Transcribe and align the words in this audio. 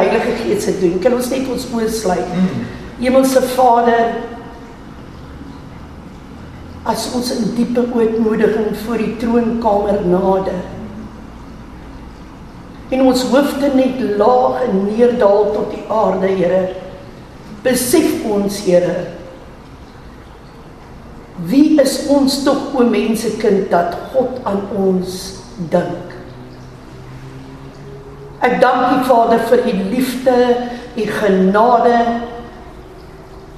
Heilige 0.00 0.36
Gees 0.40 0.66
dit 0.70 0.80
doen. 0.80 0.98
Kan 1.04 1.14
ons 1.20 1.30
net 1.32 1.48
ons 1.52 1.68
oë 1.76 1.88
sluit? 1.92 2.36
Hemelse 3.00 3.44
Vader, 3.54 4.18
as 6.90 7.06
ons 7.14 7.30
in 7.36 7.54
diepe 7.56 7.84
ootmoediging 7.92 8.74
voor 8.84 9.00
die 9.00 9.14
troonkamer 9.20 10.00
nader 10.08 10.60
en 12.90 13.04
ons 13.06 13.22
hoofde 13.30 13.68
net 13.78 14.00
laag 14.18 14.64
en 14.66 14.80
neerdal 14.88 15.52
tot 15.54 15.70
die 15.70 15.84
aarde, 15.86 16.26
Here, 16.34 16.62
besef 17.62 18.24
ons, 18.26 18.56
Here, 18.66 18.96
wie 21.46 21.78
is 21.80 22.00
ons 22.10 22.40
tog 22.44 22.74
o 22.74 22.84
mense 22.90 23.30
kind 23.40 23.68
dat 23.70 23.94
God 24.10 24.40
aan 24.48 24.64
ons 24.74 25.20
dink? 25.70 26.09
Ek 28.40 28.56
dank 28.60 28.94
U 28.94 29.00
Vader 29.04 29.42
vir 29.50 29.66
U 29.68 29.72
liefde, 29.92 30.36
U 30.96 31.06
genade 31.20 31.98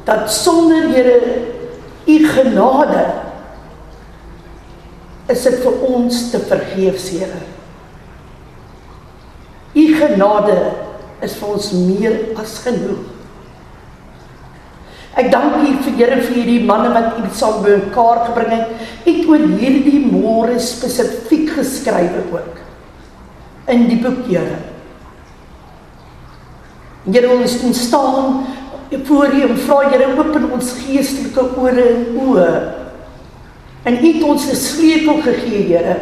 dat 0.04 0.30
sonder 0.32 0.88
Here 0.90 1.20
U 2.06 2.16
genade 2.26 3.04
is 5.30 5.44
dit 5.46 5.60
vir 5.62 5.84
ons 5.86 6.16
te 6.32 6.40
vergeefs, 6.50 7.06
Here. 7.14 7.44
U 9.78 9.84
genade 10.00 10.58
is 11.22 11.36
vir 11.38 11.54
ons 11.54 11.70
meer 11.86 12.18
as 12.42 12.58
genoeg. 12.64 13.06
Ek 15.14 15.30
dank 15.30 15.60
U 15.62 15.76
vir 15.86 15.96
Here 16.00 16.18
vir 16.24 16.34
hierdie 16.40 16.66
manne 16.66 16.90
wat 16.96 17.22
U 17.22 17.30
saam 17.30 17.62
bymekaar 17.62 18.24
gebring 18.26 18.52
het. 18.56 18.90
Ek 19.06 19.30
oor 19.30 19.46
hierdie 19.54 20.02
môre 20.08 20.58
spesifiek 20.58 21.54
geskrywe 21.54 22.26
ook 22.34 22.60
in 23.70 23.86
die 23.86 24.02
boek 24.02 24.26
Here. 24.26 24.71
Here 27.04 27.30
ons 27.34 27.62
moet 27.62 27.76
staan 27.76 28.44
voor 29.04 29.26
U 29.34 29.42
en 29.42 29.58
vra 29.58 29.88
Here 29.90 30.06
open 30.18 30.50
ons 30.52 30.72
geestelike 30.84 31.48
ore 31.58 31.86
en 31.94 32.04
oë. 32.22 32.50
En 33.82 33.96
U 33.98 34.12
het 34.12 34.22
ons 34.22 34.50
'n 34.50 34.54
sleutel 34.54 35.22
gegee, 35.22 35.62
Here. 35.66 35.96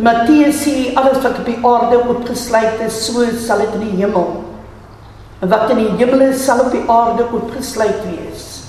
Matteus 0.00 0.62
sê 0.64 0.94
alles 0.94 1.20
wat 1.22 1.38
op 1.38 1.44
die 1.44 1.58
aarde 1.62 2.08
oopgesluit 2.08 2.80
is, 2.86 3.04
so 3.06 3.24
sal 3.46 3.58
dit 3.58 3.74
in 3.74 3.80
die 3.80 3.96
hemel. 4.00 4.44
En 5.40 5.48
wat 5.48 5.70
in 5.70 5.76
die 5.76 5.90
hemel 5.98 6.20
is, 6.20 6.44
sal 6.44 6.60
op 6.60 6.70
die 6.70 6.84
aarde 6.86 7.26
oopgesluit 7.32 8.00
wees. 8.08 8.62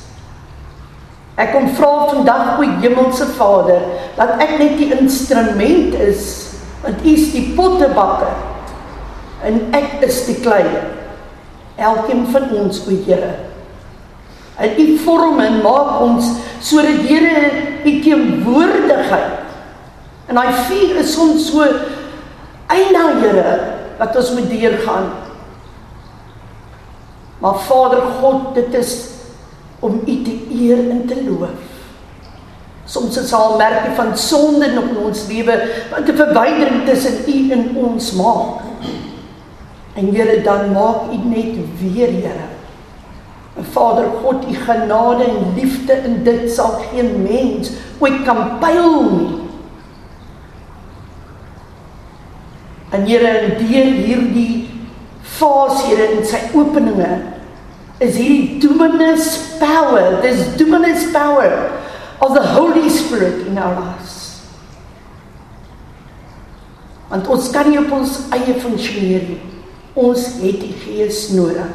Ek 1.35 1.51
kom 1.51 1.69
vra 1.75 2.07
vandag 2.11 2.59
o 2.59 2.61
Hemelse 2.61 3.25
Vader 3.25 3.81
dat 4.17 4.35
ek 4.43 4.59
net 4.59 4.77
die 4.77 4.91
instrument 4.93 5.95
is, 5.95 6.49
want 6.83 7.01
U 7.05 7.09
is 7.09 7.31
die 7.31 7.53
pottebakker 7.55 8.52
en 9.43 9.59
ek 9.75 10.01
is 10.07 10.23
die 10.27 10.39
klei. 10.43 10.65
Elkeen 11.75 12.27
van 12.31 12.51
ons, 12.57 12.83
o 12.85 12.97
Here. 13.05 13.33
En 14.61 14.75
U 14.77 14.85
vorm 15.01 15.39
en 15.41 15.61
maak 15.65 16.01
ons 16.05 16.29
sodat 16.63 17.07
Here 17.07 17.39
U 17.83 17.93
teenwoordigheid. 18.05 19.39
En 20.29 20.39
daai 20.39 20.53
vuur 20.69 21.01
is 21.01 21.15
ons 21.19 21.49
so 21.49 21.65
eina 22.71 23.07
Here 23.19 23.57
wat 23.99 24.15
ons 24.17 24.31
moet 24.37 24.49
deurgaan. 24.49 25.09
Maar 27.43 27.59
Vader 27.67 28.01
God, 28.21 28.53
dit 28.55 28.73
is 28.79 28.93
om 29.83 29.99
U 30.07 30.15
te 30.23 30.35
eer 30.53 30.79
en 30.89 31.03
te 31.07 31.17
loof. 31.25 31.71
Soms 32.85 33.17
is 33.17 33.33
al 33.33 33.57
merke 33.57 33.91
van 33.95 34.11
sonde 34.17 34.67
in 34.67 34.79
ons 35.03 35.25
lewe 35.27 35.55
wat 35.91 36.07
'n 36.07 36.15
verwydering 36.15 36.85
tussen 36.85 37.23
U 37.27 37.51
en 37.51 37.63
ons 37.75 38.11
maak. 38.11 38.72
En 39.93 40.09
Here 40.13 40.41
dan 40.41 40.71
maak 40.71 41.11
U 41.13 41.17
net 41.29 41.55
weer 41.79 42.09
Here. 42.09 42.49
Vader 43.71 44.09
God, 44.21 44.45
U 44.49 44.53
genade 44.53 45.23
en 45.23 45.53
liefde 45.55 45.93
in 45.93 46.23
dit 46.23 46.51
sal 46.51 46.81
geen 46.89 47.21
mens 47.21 47.71
ooit 47.99 48.23
kan 48.25 48.57
pyl 48.59 49.03
nie. 49.11 49.35
En 52.89 53.05
Here, 53.05 53.55
deur 53.59 53.93
hierdie 54.01 54.69
fase 55.21 55.85
Here 55.85 56.09
in 56.17 56.25
sy 56.25 56.41
openinge 56.57 57.11
is 58.01 58.17
hierdie 58.17 58.59
dunamis 58.59 59.37
power, 59.61 60.19
this 60.25 60.55
dunamis 60.57 61.05
power 61.13 61.69
of 62.19 62.33
the 62.33 62.43
Holy 62.57 62.89
Spirit 62.89 63.45
in 63.47 63.57
our 63.57 63.77
lives. 63.77 64.19
Want 67.13 67.27
ons 67.29 67.49
kan 67.53 67.69
nie 67.69 67.77
op 67.77 67.91
ons 67.93 68.23
eie 68.33 68.57
funksioneer 68.57 69.25
nie. 69.29 69.52
Ons 69.93 70.25
het 70.41 70.61
die 70.61 70.73
Gees 70.81 71.27
nodig. 71.35 71.69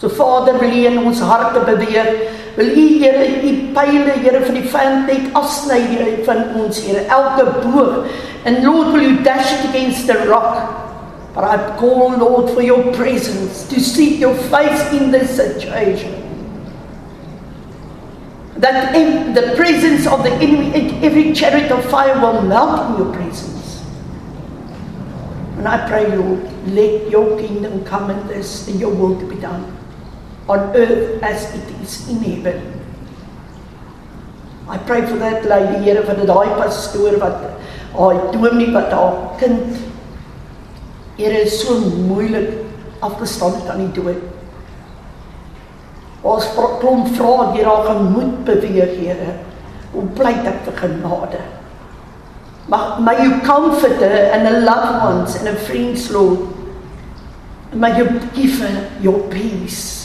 So 0.00 0.08
Vader, 0.08 0.58
wil 0.58 0.72
U 0.72 0.86
in 0.86 0.98
ons 1.04 1.20
harte 1.20 1.60
beweeg. 1.64 2.08
Wil 2.56 2.70
U 2.76 2.86
Here 3.00 3.26
U 3.26 3.52
pile 3.74 4.16
Here 4.22 4.40
van 4.44 4.56
die 4.56 4.68
vyand 4.68 5.10
net 5.10 5.36
afsny 5.36 5.80
Here 5.90 6.24
van 6.26 6.54
ons 6.60 6.80
Here 6.84 7.04
elke 7.08 7.46
boog. 7.64 8.08
And 8.44 8.64
Lord, 8.64 8.92
will 8.92 9.02
you 9.02 9.22
dash 9.24 9.52
it 9.52 9.70
against 9.70 10.06
the 10.06 10.26
rock? 10.28 10.82
But 11.34 11.44
I 11.44 11.76
call 11.78 12.16
Lord 12.16 12.52
for 12.54 12.62
your 12.62 12.92
presence 12.94 13.66
to 13.68 13.80
seek 13.80 14.20
your 14.20 14.34
face 14.34 14.92
in 14.92 15.10
this 15.10 15.34
situation. 15.34 16.20
That 18.56 18.94
in 18.94 19.34
the 19.34 19.54
presence 19.56 20.06
of 20.06 20.22
the 20.22 20.30
enemy, 20.30 20.72
every 21.02 21.32
chariot 21.32 21.72
of 21.72 21.84
fire 21.90 22.20
will 22.20 22.42
melt 22.42 22.90
in 22.90 23.04
your 23.04 23.12
presence. 23.12 23.63
And 25.64 25.72
I 25.72 25.88
pray, 25.88 26.14
Lord, 26.14 26.44
let 26.76 27.08
your 27.08 27.38
kingdom 27.40 27.86
come 27.86 28.10
in 28.10 28.26
this 28.26 28.68
and 28.68 28.78
your 28.78 28.94
will 28.94 29.18
to 29.18 29.24
be 29.24 29.36
done 29.36 29.64
on 30.46 30.76
earth 30.76 31.22
as 31.22 31.54
it 31.54 31.80
is 31.80 32.06
in 32.06 32.18
heaven. 32.20 32.84
I 34.68 34.76
pray 34.76 35.06
for 35.06 35.16
that 35.16 35.46
lady 35.46 35.80
Here 35.86 36.02
van 36.04 36.20
daai 36.28 36.52
pastoor 36.58 37.16
wat 37.22 37.40
haar 37.96 38.20
dominee 38.36 38.76
wat 38.76 38.92
haar 38.92 39.16
kind 39.40 39.80
Here 41.16 41.40
is 41.48 41.56
so 41.62 41.80
moeilik 41.80 42.60
afgestaan 43.00 43.56
het 43.56 43.72
aan 43.72 43.86
die 43.86 44.02
dood. 44.02 44.20
Ons 46.20 46.52
klomp 46.60 47.08
vra 47.16 47.52
deur 47.56 47.72
haar 47.72 47.88
gemoed 47.88 48.44
beweeg 48.44 48.98
Here. 49.00 49.38
Hoe 49.96 50.08
pleit 50.20 50.44
ek 50.44 50.66
vir 50.68 50.82
genade? 50.84 51.40
Mag 52.68 53.00
may 53.00 53.22
you 53.24 53.40
comfort 53.40 54.00
her 54.00 54.30
and 54.32 54.48
her 54.48 54.60
loved 54.60 55.04
ones 55.04 55.34
and 55.36 55.48
her 55.48 55.60
friends, 55.66 56.10
Lord. 56.10 56.48
May 57.72 57.98
you 57.98 58.20
give 58.32 58.58
her 58.60 58.90
your 59.02 59.28
peace. 59.28 60.00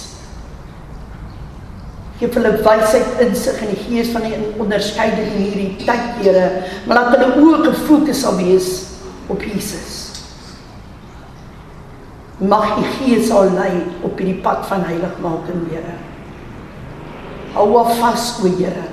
Geef 2.20 2.36
hulle 2.36 2.58
wysheid 2.66 3.22
insig 3.24 3.62
in 3.64 3.70
die 3.72 3.84
gees 3.86 4.10
van 4.12 4.26
die 4.28 4.36
onderskeiding 4.60 5.30
in 5.38 5.44
hierdie 5.46 5.86
tyd, 5.86 6.18
Here, 6.20 6.48
maar 6.84 6.98
laat 6.98 7.14
hulle 7.16 7.38
oë 7.40 7.62
gefokus 7.70 8.26
sal 8.26 8.36
wees 8.42 8.68
op 9.32 9.40
Jesus. 9.40 9.94
Mag 12.44 12.74
U 12.76 12.84
Gees 12.98 13.32
haar 13.32 13.54
lei 13.56 13.72
op 14.04 14.20
hierdie 14.20 14.42
pad 14.44 14.68
van 14.68 14.84
heiligmaking, 14.90 15.64
Here. 15.72 15.96
Hou 17.56 17.70
haar 17.78 17.96
vas, 18.02 18.34
o 18.44 18.52
Here. 18.52 18.90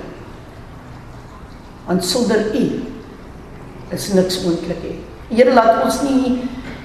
Want 1.89 2.07
sonder 2.07 2.47
U 2.55 2.63
is 3.95 4.09
niks 4.13 4.41
moontlik 4.43 4.79
nie. 4.83 4.97
Here 5.31 5.53
laat 5.53 5.83
ons 5.85 6.01
nie 6.07 6.37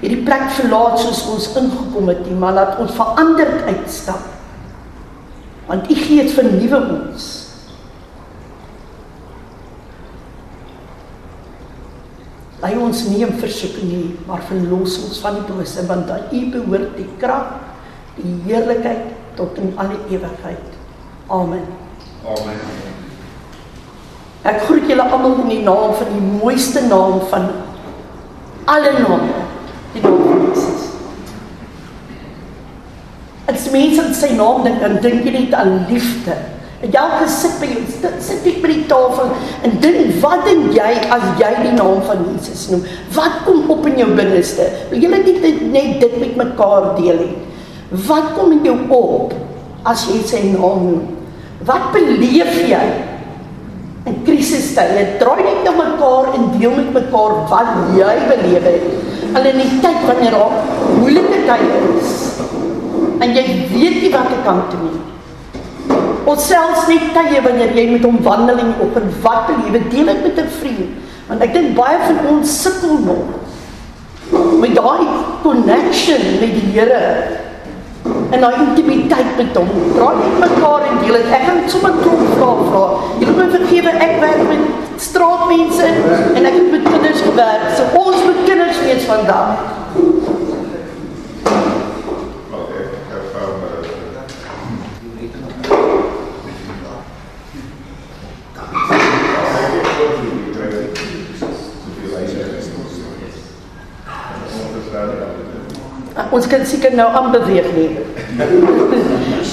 hierdie 0.03 0.23
plek 0.25 0.49
verlaat 0.57 0.99
soos 0.99 1.23
ons 1.31 1.47
ingekom 1.59 2.11
het 2.11 2.25
nie, 2.27 2.35
maar 2.35 2.55
laat 2.57 2.79
ons 2.83 2.95
veranderd 2.97 3.63
uitstap. 3.69 4.29
Want 5.69 5.87
U 5.87 5.95
gee 5.95 6.19
dit 6.19 6.35
vernuwe 6.35 6.81
ons. 6.97 7.29
Lei 12.63 12.75
ons 12.79 13.03
in 13.11 13.33
versoeking 13.39 13.89
nie, 13.91 14.09
maar 14.27 14.43
verlos 14.47 14.95
ons 15.03 15.19
van 15.23 15.39
die 15.39 15.47
bose, 15.49 15.83
want 15.87 16.11
aan 16.11 16.31
U 16.31 16.43
behoort 16.53 16.95
die 16.99 17.09
krag, 17.19 17.59
die 18.19 18.37
heerlikheid 18.47 19.11
tot 19.39 19.59
in 19.59 19.73
alle 19.75 19.99
ewigheid. 20.11 20.79
Amen. 21.27 21.67
Amen. 22.23 22.92
Ek 24.43 24.65
groet 24.67 24.89
julle 24.91 25.03
almal 25.07 25.37
in 25.45 25.51
die 25.53 25.61
naam 25.63 25.93
van 25.95 26.09
die 26.11 26.23
mooiste 26.23 26.81
naam 26.89 27.21
van 27.31 27.45
alle 28.67 28.91
name, 28.97 29.43
die 29.93 30.01
naam 30.03 30.23
van 30.25 30.41
Jesus. 30.49 30.89
As 33.47 33.69
mense 33.71 34.03
aan 34.03 34.17
sy 34.17 34.33
naam 34.35 34.65
dink, 34.67 34.81
dan 34.83 34.99
dink 35.03 35.23
jy 35.23 35.35
net 35.37 35.55
aan 35.55 35.77
liefde. 35.87 36.35
En 36.83 36.91
jy 36.91 37.03
gesit 37.21 37.55
by 37.61 37.69
jou, 37.71 37.83
sit, 37.87 38.17
sit 38.25 38.59
by 38.59 38.73
die 38.73 38.83
tafel 38.89 39.31
en 39.63 39.77
dink, 39.79 40.17
wat 40.19 40.43
dink 40.43 40.73
jy 40.75 40.89
as 41.15 41.23
jy 41.39 41.53
die 41.61 41.71
naam 41.77 42.03
van 42.03 42.25
Jesus 42.27 42.65
noem? 42.73 42.83
Wat 43.15 43.39
kom 43.47 43.71
op 43.71 43.87
in 43.87 43.95
jou 44.01 44.09
binneste? 44.17 44.67
Wil 44.91 45.05
jy 45.05 45.13
net 45.13 45.47
net 45.71 46.03
dit 46.03 46.19
met 46.19 46.35
mekaar 46.41 46.91
deel 46.99 47.23
hê? 47.23 47.31
Wat 48.09 48.33
kom 48.35 48.51
in 48.57 48.67
jou 48.67 48.75
op 48.91 49.31
as 49.87 50.03
jy 50.11 50.19
sy 50.27 50.43
naam 50.51 50.83
noem? 50.89 51.09
Wat 51.63 51.93
beleef 51.95 52.59
jy? 52.67 52.83
In 54.03 54.17
krisistye, 54.27 55.05
draai 55.19 55.43
net 55.45 55.61
na 55.63 55.71
mekaar 55.77 56.33
en 56.35 56.49
deel 56.57 56.73
met 56.75 56.89
mekaar 56.97 57.35
wat 57.51 57.69
jy 57.95 58.15
beleef 58.27 58.65
het. 58.67 58.87
En 59.33 59.45
in 59.47 59.61
die 59.61 59.79
tyd 59.83 60.01
wanneer 60.09 60.35
daar 60.35 60.57
moeilike 60.99 61.39
tye 61.47 61.77
is 61.95 62.19
en 63.23 63.31
jy 63.37 63.43
weet 63.71 64.01
nie 64.01 64.11
wat 64.11 64.33
ek 64.35 64.43
kan 64.43 64.59
doen 64.73 64.89
nie. 64.89 66.01
Ons 66.27 66.49
selfs 66.49 66.89
net 66.89 67.13
tye 67.15 67.39
wanneer 67.45 67.71
jy 67.77 67.85
met 67.93 68.03
hom 68.03 68.19
wandel 68.25 68.59
en 68.59 68.73
op 68.83 68.97
'n 68.99 69.13
wat 69.23 69.47
belewe, 69.47 69.79
deel 69.93 70.11
dit 70.11 70.23
met 70.27 70.37
'n 70.43 70.51
vriend. 70.59 70.91
Want 71.27 71.41
ek 71.41 71.53
dink 71.53 71.75
baie 71.75 71.97
van 72.07 72.19
ons 72.35 72.61
sukkel 72.61 72.99
nog 73.07 73.23
met 74.59 74.75
daai 74.75 75.07
connection 75.43 76.21
met 76.39 76.51
die 76.55 76.67
Here 76.73 77.01
en 78.03 78.41
daai 78.41 78.55
intimiteit 78.67 79.37
met 79.37 79.57
hom. 79.57 79.69
Draai 79.95 80.15
net 80.21 80.39
mekaar 80.43 80.87
en 80.89 80.97
deel 81.03 81.19
dit. 81.19 81.29
Ek 81.37 81.45
gaan 81.47 81.61
sommer 81.75 81.93
klop 82.01 82.23
vra 82.33 82.49
vra. 82.69 82.83
Jy 83.19 83.29
moet 83.29 83.39
my 83.43 83.47
vergewe, 83.53 83.93
ek 84.07 84.17
werk 84.23 84.43
met 84.49 84.99
straatmense 85.03 85.87
en 86.33 86.49
ek 86.49 86.57
het 86.59 86.71
met 86.71 86.89
kinders 86.89 87.23
gewerk. 87.27 87.69
So 87.77 88.03
ons 88.03 88.25
moet 88.27 88.43
kinders 88.49 88.83
wees 88.87 89.07
vandag. 89.09 89.82
Ons 106.33 106.47
kan 106.49 106.63
seker 106.65 106.95
nou 106.97 107.05
aanbeweeg 107.13 107.67
nie. 107.75 107.89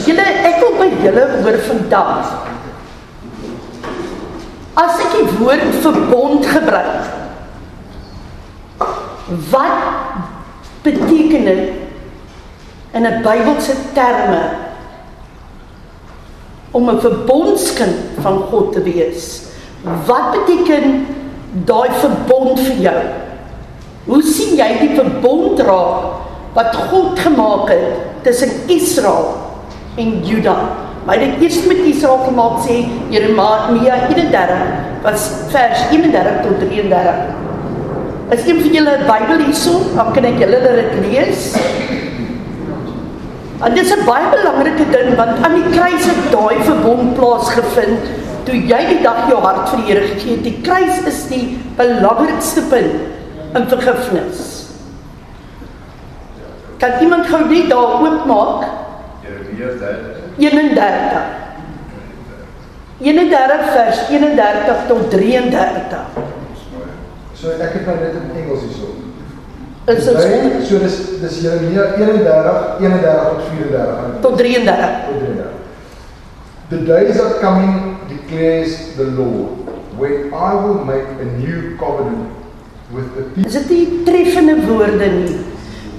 Julle 0.07 0.25
ek 0.49 0.63
wil 0.63 0.79
by 0.79 0.89
julle 1.03 1.25
oor 1.45 1.59
vandag. 1.67 2.31
As 4.81 5.03
ek 5.05 5.17
die 5.19 5.35
woord 5.43 5.67
verbond 5.85 6.47
gebruik. 6.49 7.11
Wat 9.53 9.83
beteken 10.87 11.45
dit 11.51 11.65
in 12.97 13.07
'n 13.07 13.21
Bybelse 13.23 13.77
terme 13.93 14.41
om 16.73 16.89
'n 16.89 17.01
verbondskind 17.01 18.17
van 18.25 18.41
God 18.49 18.73
te 18.73 18.83
wees? 18.83 19.53
Wat 20.07 20.33
beteken 20.33 21.07
daai 21.65 21.91
verbond 21.93 22.61
vir 22.61 22.77
jou? 22.89 23.03
Hoe 24.07 24.23
sien 24.23 24.57
jy 24.57 24.79
die 24.81 24.95
verbond 24.97 25.61
raak 25.61 26.30
wat 26.53 26.77
God 26.91 27.19
gemaak 27.19 27.69
het 27.69 28.23
tussen 28.23 28.51
Israel 28.67 29.35
en 29.97 30.25
Juda. 30.25 30.57
Maar 31.05 31.19
dit 31.19 31.41
eers 31.41 31.65
met 31.67 31.77
Israel 31.77 32.19
gemaak 32.27 32.61
sê 32.67 32.85
Jeremia 33.09 34.09
31 34.09 34.57
was 35.03 35.31
vers 35.49 35.87
31 35.91 36.43
tot 36.43 36.59
33. 36.59 37.15
As 38.31 38.47
een 38.47 38.61
van 38.63 38.73
julle 38.73 38.97
'n 38.99 39.07
Bybel 39.07 39.45
hierso, 39.45 39.81
dan 39.97 40.13
kan 40.13 40.25
ek 40.25 40.39
julle 40.39 40.61
dit 40.61 40.93
lees. 41.07 41.55
En 43.61 43.75
dit 43.75 43.85
is 43.85 43.93
'n 43.93 44.05
baie 44.05 44.29
belangrike 44.31 44.87
ding 44.91 45.17
want 45.17 45.45
aan 45.45 45.55
die 45.55 45.71
kruis 45.71 46.05
het 46.05 46.31
daai 46.33 46.57
verbond 46.63 47.15
plaasgevind 47.15 47.99
toe 48.45 48.55
jy 48.55 48.87
die 48.89 49.03
dag 49.03 49.29
jou 49.29 49.41
hart 49.41 49.69
vir 49.69 49.79
die 49.79 49.87
Here 49.93 50.07
gegee 50.07 50.37
het. 50.37 50.45
Die 50.45 50.61
kruis 50.63 51.03
is 51.07 51.27
die 51.29 51.59
belangrikste 51.77 52.63
punt 52.63 52.95
in 53.55 53.69
vergifnis. 53.69 54.60
Kan 56.81 56.91
iemand 57.01 57.27
gou 57.29 57.45
net 57.49 57.69
daar 57.69 58.01
oopmaak? 58.01 58.65
Jeremia 59.23 59.69
31. 60.37 61.23
31 63.01 63.73
vers 63.73 64.09
31 64.09 64.87
tot 64.89 65.11
33. 65.11 65.99
So 67.37 67.53
ek 67.57 67.77
het 67.77 67.87
nou 67.89 67.97
net 68.01 68.17
in 68.17 68.33
Engels 68.37 68.65
hierso. 68.65 68.89
Is 69.89 70.05
dit 70.05 70.17
so? 70.17 70.65
So 70.69 70.81
dis 70.85 70.97
dis 71.21 71.39
Jeremia 71.45 71.87
31 72.01 72.81
31 72.81 73.29
tot 73.29 73.47
34 73.53 74.21
tot 74.25 74.37
33. 74.41 74.91
Tot 75.07 75.21
33. 75.21 75.49
The 76.71 76.81
days 76.87 77.21
are 77.21 77.37
coming 77.45 77.97
declares 78.09 78.97
the 78.97 79.09
Lord 79.21 79.69
when 80.01 80.33
I 80.33 80.55
will 80.65 80.85
make 80.85 81.05
a 81.21 81.29
new 81.37 81.77
covenant 81.77 82.33
with 82.93 83.09
the 83.17 83.29
people. 83.35 83.49
Is 83.49 83.57
dit 83.61 83.69
nie 83.69 84.03
treffende 84.09 84.61
woorde 84.65 85.09
nie? 85.21 85.41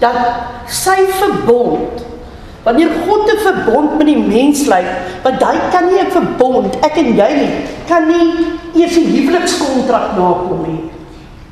Dat 0.02 0.68
sy 0.68 0.98
verbond 1.20 2.02
wanneer 2.66 2.90
God 3.08 3.30
'n 3.30 3.38
verbond 3.38 3.98
met 3.98 4.06
die 4.06 4.18
mens 4.18 4.64
sluit, 4.64 4.86
want 5.24 5.42
hy 5.44 5.58
kan 5.72 5.86
nie 5.88 6.02
'n 6.02 6.12
verbond 6.12 6.76
ek 6.82 6.98
en 6.98 7.16
jy 7.16 7.32
nie 7.34 7.54
kan 7.88 8.08
nie 8.08 8.28
eers 8.76 8.98
'n 8.98 9.12
huwelikskontrak 9.14 10.18
nakom 10.18 10.62
nie. 10.68 10.90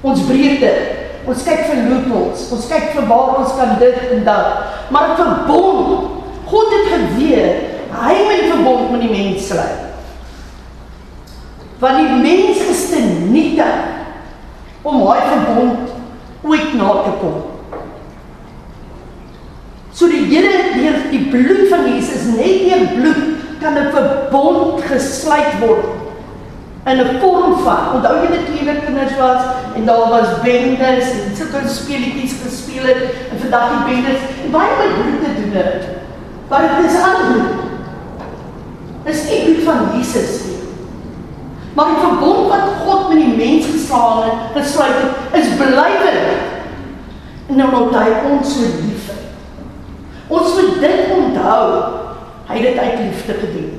Ons 0.01 0.21
breek 0.21 0.59
dit. 0.59 0.79
Ons 1.27 1.43
kyk 1.43 1.65
vir 1.69 1.89
loopholes. 1.89 2.51
Ons 2.51 2.67
kyk 2.67 2.93
vir 2.95 3.07
waar 3.07 3.37
ons 3.39 3.55
kan 3.57 3.75
dit 3.79 3.97
en 4.11 4.23
dat. 4.23 4.45
Maar 4.89 5.09
'n 5.09 5.15
verbond, 5.15 6.09
God 6.45 6.67
het 6.73 6.87
geweet 6.93 7.55
hy 7.91 8.13
moet 8.23 8.43
'n 8.43 8.51
verbond 8.53 8.91
met 8.91 9.01
die 9.01 9.09
mens 9.09 9.47
sluit. 9.47 9.79
Want 11.79 11.97
die 11.97 12.15
mens 12.21 12.57
is 12.57 12.89
te 12.89 12.99
nietig 13.29 13.75
om 14.81 14.99
daai 14.99 15.21
verbond 15.21 15.77
ooit 16.41 16.73
na 16.73 16.89
te 17.03 17.13
kom. 17.21 17.58
So 19.99 20.07
die 20.07 20.29
Here 20.31 20.51
deur 20.77 20.93
die 21.11 21.25
bloed 21.27 21.65
van 21.67 21.81
Jesus, 21.91 22.29
net 22.31 22.61
deur 22.63 22.83
bloed 22.93 23.23
kan 23.59 23.75
'n 23.75 23.89
verbond 23.91 24.79
gesluit 24.87 25.59
word 25.59 25.89
in 26.87 27.01
'n 27.03 27.19
vorm 27.19 27.57
van. 27.65 27.95
Onthou 27.95 28.13
jy 28.23 28.29
net 28.31 28.45
toe 28.45 28.55
jy 28.55 28.75
kinders 28.85 29.17
was 29.19 29.43
en 29.75 29.85
daar 29.85 30.07
was 30.09 30.39
bendes 30.43 31.03
en 31.03 31.35
sulke 31.35 31.67
speletjies 31.67 32.37
gespeel 32.43 32.87
het 32.87 33.01
en 33.31 33.41
vandag 33.43 33.67
die 33.73 33.83
bendes 33.89 34.21
en 34.43 34.51
baie 34.51 34.71
met 34.79 34.95
bloed 34.95 35.19
te 35.23 35.31
doen 35.41 35.51
het. 35.51 35.83
Maar 36.49 36.61
dit 36.61 36.91
is 36.91 37.01
anders. 37.01 37.51
Dit 39.03 39.15
is 39.15 39.23
nie 39.29 39.43
bloed 39.43 39.63
van 39.67 39.79
Jesus 39.97 40.31
nie. 40.47 40.63
Maar 41.75 41.85
die 41.91 42.03
verbond 42.07 42.47
wat 42.47 42.71
God 42.85 43.09
met 43.09 43.17
die 43.17 43.35
mens 43.35 43.65
geslaan 43.65 44.23
het, 44.23 44.63
gesluit 44.63 44.95
het, 45.03 45.43
is 45.43 45.55
blywend. 45.57 46.47
Nou 47.47 47.71
nou 47.71 47.91
daai 47.91 48.13
ons 48.31 48.53
so 48.53 48.59
lief 48.61 49.08
Ons 50.29 50.55
moet 50.55 50.79
dit 50.81 51.13
onthou. 51.15 51.65
Hy 52.49 52.57
het 52.57 52.65
dit 52.69 52.79
uit 52.79 52.99
liefde 53.03 53.35
gedoen. 53.41 53.75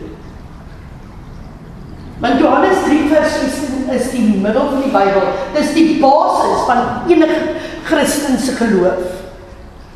Want 2.20 2.42
Johannes 2.42 2.84
3 2.84 3.08
vers 3.08 3.38
16 3.40 3.88
is 3.96 4.10
die 4.12 4.26
middel 4.42 4.68
van 4.74 4.82
die 4.84 4.92
Bybel. 4.92 5.32
Dis 5.56 5.72
die 5.74 5.96
basis 6.02 6.66
van 6.68 7.08
enige 7.08 7.40
Christelike 7.88 8.58
geloof. 8.60 9.18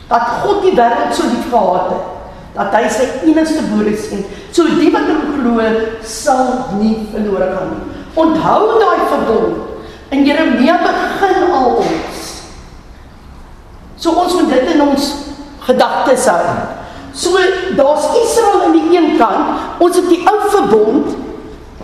Dat 0.09 0.35
God 0.41 0.65
die 0.65 0.75
wêreld 0.79 1.15
so 1.15 1.29
lief 1.29 1.51
gehad 1.51 1.93
het 1.93 2.11
dat 2.55 2.71
hy 2.71 2.85
sy 2.87 3.07
enigste 3.27 3.65
gebore 3.65 3.93
seun, 3.99 4.23
so 4.55 4.67
die 4.79 4.93
wat 4.95 5.09
hom 5.11 5.23
glo, 5.41 5.65
sal 6.07 6.77
nie 6.79 7.01
verlore 7.11 7.49
gaan 7.51 7.73
nie. 7.73 8.03
Onthou 8.15 8.77
daai 8.79 9.07
verbond. 9.11 9.81
In 10.15 10.23
Jeremia 10.23 10.77
begin 10.85 11.51
al 11.51 11.81
ons. 11.83 12.29
So 13.99 14.15
ons 14.23 14.37
moet 14.39 14.53
dit 14.55 14.71
in 14.77 14.85
ons 14.85 15.09
gedagtes 15.67 16.27
hou. 16.27 16.43
So 17.15 17.39
daar's 17.77 18.07
Israel 18.23 18.65
aan 18.67 18.73
die 18.75 18.97
een 18.97 19.17
kant, 19.17 19.79
ons 19.79 19.97
het 19.97 20.09
die 20.11 20.23
ou 20.27 20.39
verbond 20.51 21.15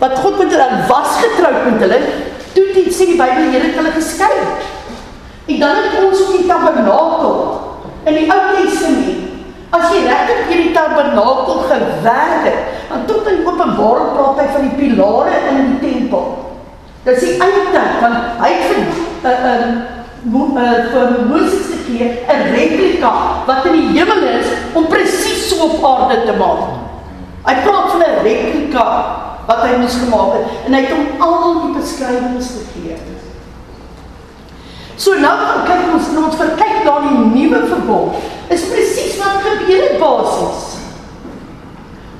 wat 0.00 0.18
God 0.18 0.38
met 0.38 0.52
hulle 0.54 0.68
was 0.88 1.16
getroud 1.22 1.64
met 1.68 1.82
hulle. 1.84 2.00
Toe 2.52 2.66
dit 2.74 2.92
sê 2.94 3.06
die 3.12 3.18
Bybel 3.20 3.50
Here 3.52 3.68
het 3.68 3.78
hulle 3.78 3.92
geskei. 3.94 4.32
En 5.50 5.60
dan 5.60 5.82
het 5.84 5.98
ons 6.04 6.22
ook 6.22 6.36
die 6.36 6.46
tabernakel 6.48 7.36
in 8.08 8.16
die 8.16 8.26
Ou 8.32 8.40
Testament. 8.56 9.26
As 9.70 9.92
jy 9.94 10.00
regtig 10.02 10.48
hier 10.48 10.62
die 10.64 10.74
tabernakel 10.74 11.62
gewerk 11.70 12.46
het, 12.48 12.62
dan 12.90 13.04
tot 13.06 13.28
in 13.30 13.44
Openbaring 13.46 14.10
praat 14.16 14.40
hy 14.40 14.46
van 14.56 14.66
die 14.66 14.78
pilare 14.80 15.36
in 15.52 15.60
die 15.68 15.80
tempel. 15.84 16.24
Dis 17.06 17.22
die 17.22 17.36
eindtyd 17.38 18.00
van 18.02 18.16
hy 18.42 18.50
het 18.50 18.76
'n 18.76 18.84
'n 19.22 19.36
uh, 19.46 19.89
vir 20.24 21.26
Moses 21.28 21.70
te 21.70 21.78
gee 21.86 22.04
'n 22.28 22.54
replika 22.54 23.12
wat 23.46 23.64
in 23.64 23.72
die 23.72 23.98
hemel 23.98 24.22
is 24.40 24.46
om 24.72 24.86
presies 24.86 25.48
so 25.48 25.64
op 25.64 25.84
aarde 25.84 26.24
te 26.24 26.32
maak. 26.38 26.68
Hy 27.44 27.54
praat 27.64 27.90
van 27.90 28.00
'n 28.00 28.22
replika 28.22 28.86
wat 29.46 29.62
hy 29.62 29.76
moes 29.76 29.96
gemaak 29.96 30.32
het 30.32 30.66
en 30.66 30.72
hy 30.74 30.80
het 30.80 30.92
hom 30.92 31.06
al 31.18 31.60
die 31.62 31.80
beskrywings 31.80 32.50
gegee. 32.56 32.96
So 34.96 35.14
nou 35.14 35.32
gaan 35.32 35.64
kyk 35.64 35.94
ons 35.94 36.10
nou 36.12 36.24
ons 36.24 36.36
verkyk 36.36 36.84
na 36.84 37.00
die 37.00 37.18
nuwe 37.32 37.66
verbond. 37.66 38.14
Is 38.48 38.68
presies 38.68 39.16
wat 39.16 39.40
gebeur 39.40 39.82
het 39.88 39.98
basies. 39.98 40.76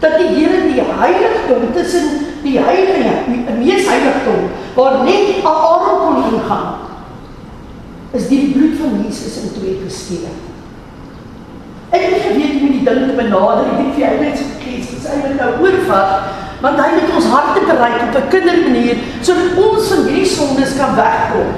Dat 0.01 0.17
die 0.19 0.29
Here 0.29 0.73
die 0.73 0.81
heiligdom 0.81 1.73
tussen 1.75 2.27
die 2.43 2.59
heilige, 2.59 3.11
die 3.27 3.45
mees 3.59 3.85
heiligdom 3.87 4.49
waar 4.75 5.05
net 5.05 5.45
Aaron 5.45 5.99
kon 6.01 6.33
ingaan 6.33 6.90
is 8.13 8.29
die 8.29 8.51
bloed 8.53 8.79
van 8.81 8.97
Jesus 9.05 9.37
in 9.43 9.53
twee 9.55 9.77
geskeur. 9.85 10.35
Ek 11.91 12.03
het 12.07 12.23
geweet 12.27 12.61
hoe 12.61 12.71
die 12.71 12.85
ding 12.87 13.07
te 13.07 13.17
benader, 13.19 13.67
ek 13.71 13.81
het 13.81 13.95
vir 13.97 14.05
jou 14.05 14.15
net 14.21 14.43
gekies, 14.43 14.93
dis 14.95 15.09
eintlik 15.11 15.37
nou 15.39 15.51
oorvat, 15.65 16.31
want 16.61 16.79
hy 16.79 16.89
het 16.97 17.15
ons 17.17 17.29
harte 17.33 17.63
bereik 17.67 18.03
op 18.05 18.17
'n 18.21 18.31
kindermanier 18.35 18.99
sodat 19.27 19.59
ons 19.59 19.89
van 19.93 20.05
hierdie 20.07 20.27
sondes 20.27 20.77
kan 20.79 20.95
wegkom. 20.95 21.51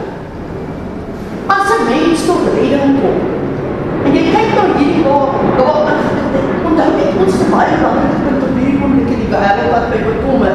As 1.46 1.68
'n 1.72 1.88
mens 1.88 2.26
tot 2.26 2.48
redding 2.54 3.00
kom. 3.00 3.18
En 4.04 4.14
jy 4.14 4.24
kyk 4.34 4.50
nou 4.56 4.68
hierdie 4.78 5.04
waar 5.04 5.28
daar 5.58 5.88
onthou 6.68 6.90
net 6.96 7.18
ons 7.24 7.34
baie 7.50 7.76
belangrike 7.76 8.22
punt 8.24 8.42
op 8.46 8.56
hierdie 8.56 8.78
oomblik 8.82 9.10
in 9.14 9.22
die 9.24 9.32
wêreld 9.34 9.72
wat 9.72 9.88
my 9.90 10.00
bekommer. 10.12 10.54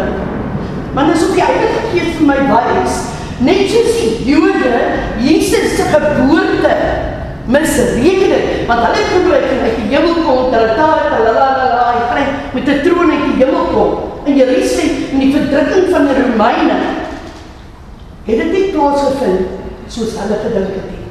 Maar 0.93 1.05
dis 1.13 1.27
op 1.27 1.33
die 1.33 1.43
Heilige 1.43 1.81
Gees 1.91 2.15
vir 2.17 2.25
my 2.25 2.39
wys, 2.49 3.16
net 3.39 3.69
soos 3.69 3.99
die 3.99 4.31
Jode 4.31 4.73
Jesus 5.21 5.75
se 5.77 5.85
geboorte 5.93 6.73
misreken 7.47 8.33
het, 8.33 8.67
want 8.67 8.83
hulle 8.83 8.99
het 8.99 9.13
glo 9.13 9.31
hy 9.31 9.59
uit 9.63 9.77
die 9.77 9.89
hemel 9.93 10.17
kom, 10.25 10.51
hulle 10.51 10.75
taal 10.75 10.97
het 10.99 11.13
la 11.23 11.33
la 11.37 11.47
la 11.71 11.87
hy 11.93 12.05
gaan 12.11 12.31
met 12.53 12.67
'n 12.67 12.81
troon 12.83 13.11
uit 13.11 13.25
die 13.29 13.37
hemel 13.45 13.65
kom 13.71 14.07
in 14.27 14.35
Jerusalem 14.35 14.95
in 15.11 15.19
die 15.19 15.31
verdrukking 15.31 15.91
van 15.91 16.07
die 16.07 16.15
Romeine. 16.21 16.77
Het 18.27 18.41
dit 18.43 18.51
nie 18.51 18.71
plaasgevind 18.73 19.53
soos 19.87 20.15
hulle 20.19 20.39
gedink 20.43 20.73
het 20.75 20.89
nie. 20.91 21.05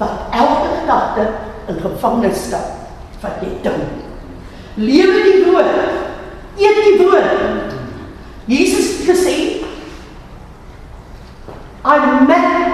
Wat 0.00 0.32
elke 0.34 0.72
gedagte 0.80 1.26
in 1.70 1.78
gevangenskap 1.84 3.22
wat 3.22 3.44
jy 3.44 3.52
dink. 3.62 4.02
Lewe 4.74 5.20
die 5.22 5.44
woord. 5.46 6.00
Eet 6.58 6.80
die 6.88 6.96
woord. 6.98 7.76
Jesus 8.50 8.90
het 8.98 9.14
gesê 9.14 9.36
I 11.84 11.94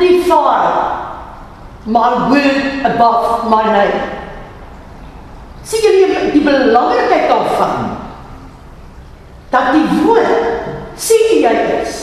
magnify 0.01 1.87
my 1.87 2.31
word 2.31 2.85
above 2.85 3.51
my 3.51 3.65
name. 3.73 4.01
Sien 5.65 5.85
jy 5.85 6.31
die 6.33 6.43
belangrikheid 6.43 7.29
daarvan? 7.31 7.97
Dat 9.53 9.73
die 9.77 9.87
woord 10.01 10.97
sê 10.99 11.19
jy 11.43 11.53
is. 11.81 11.99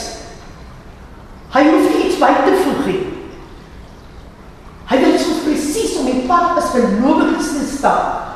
Hy 1.56 1.64
hoef 1.68 1.88
nie 1.90 2.04
iets 2.08 2.20
by 2.22 2.32
te 2.46 2.54
voeg 2.62 2.86
nie. 2.86 3.02
Hy 4.88 5.00
wil 5.02 5.18
so 5.20 5.42
presies 5.44 5.98
om 6.00 6.08
die 6.08 6.24
pad 6.30 6.60
as 6.60 6.72
gelowiges 6.76 7.54
te 7.58 7.66
stap. 7.68 8.36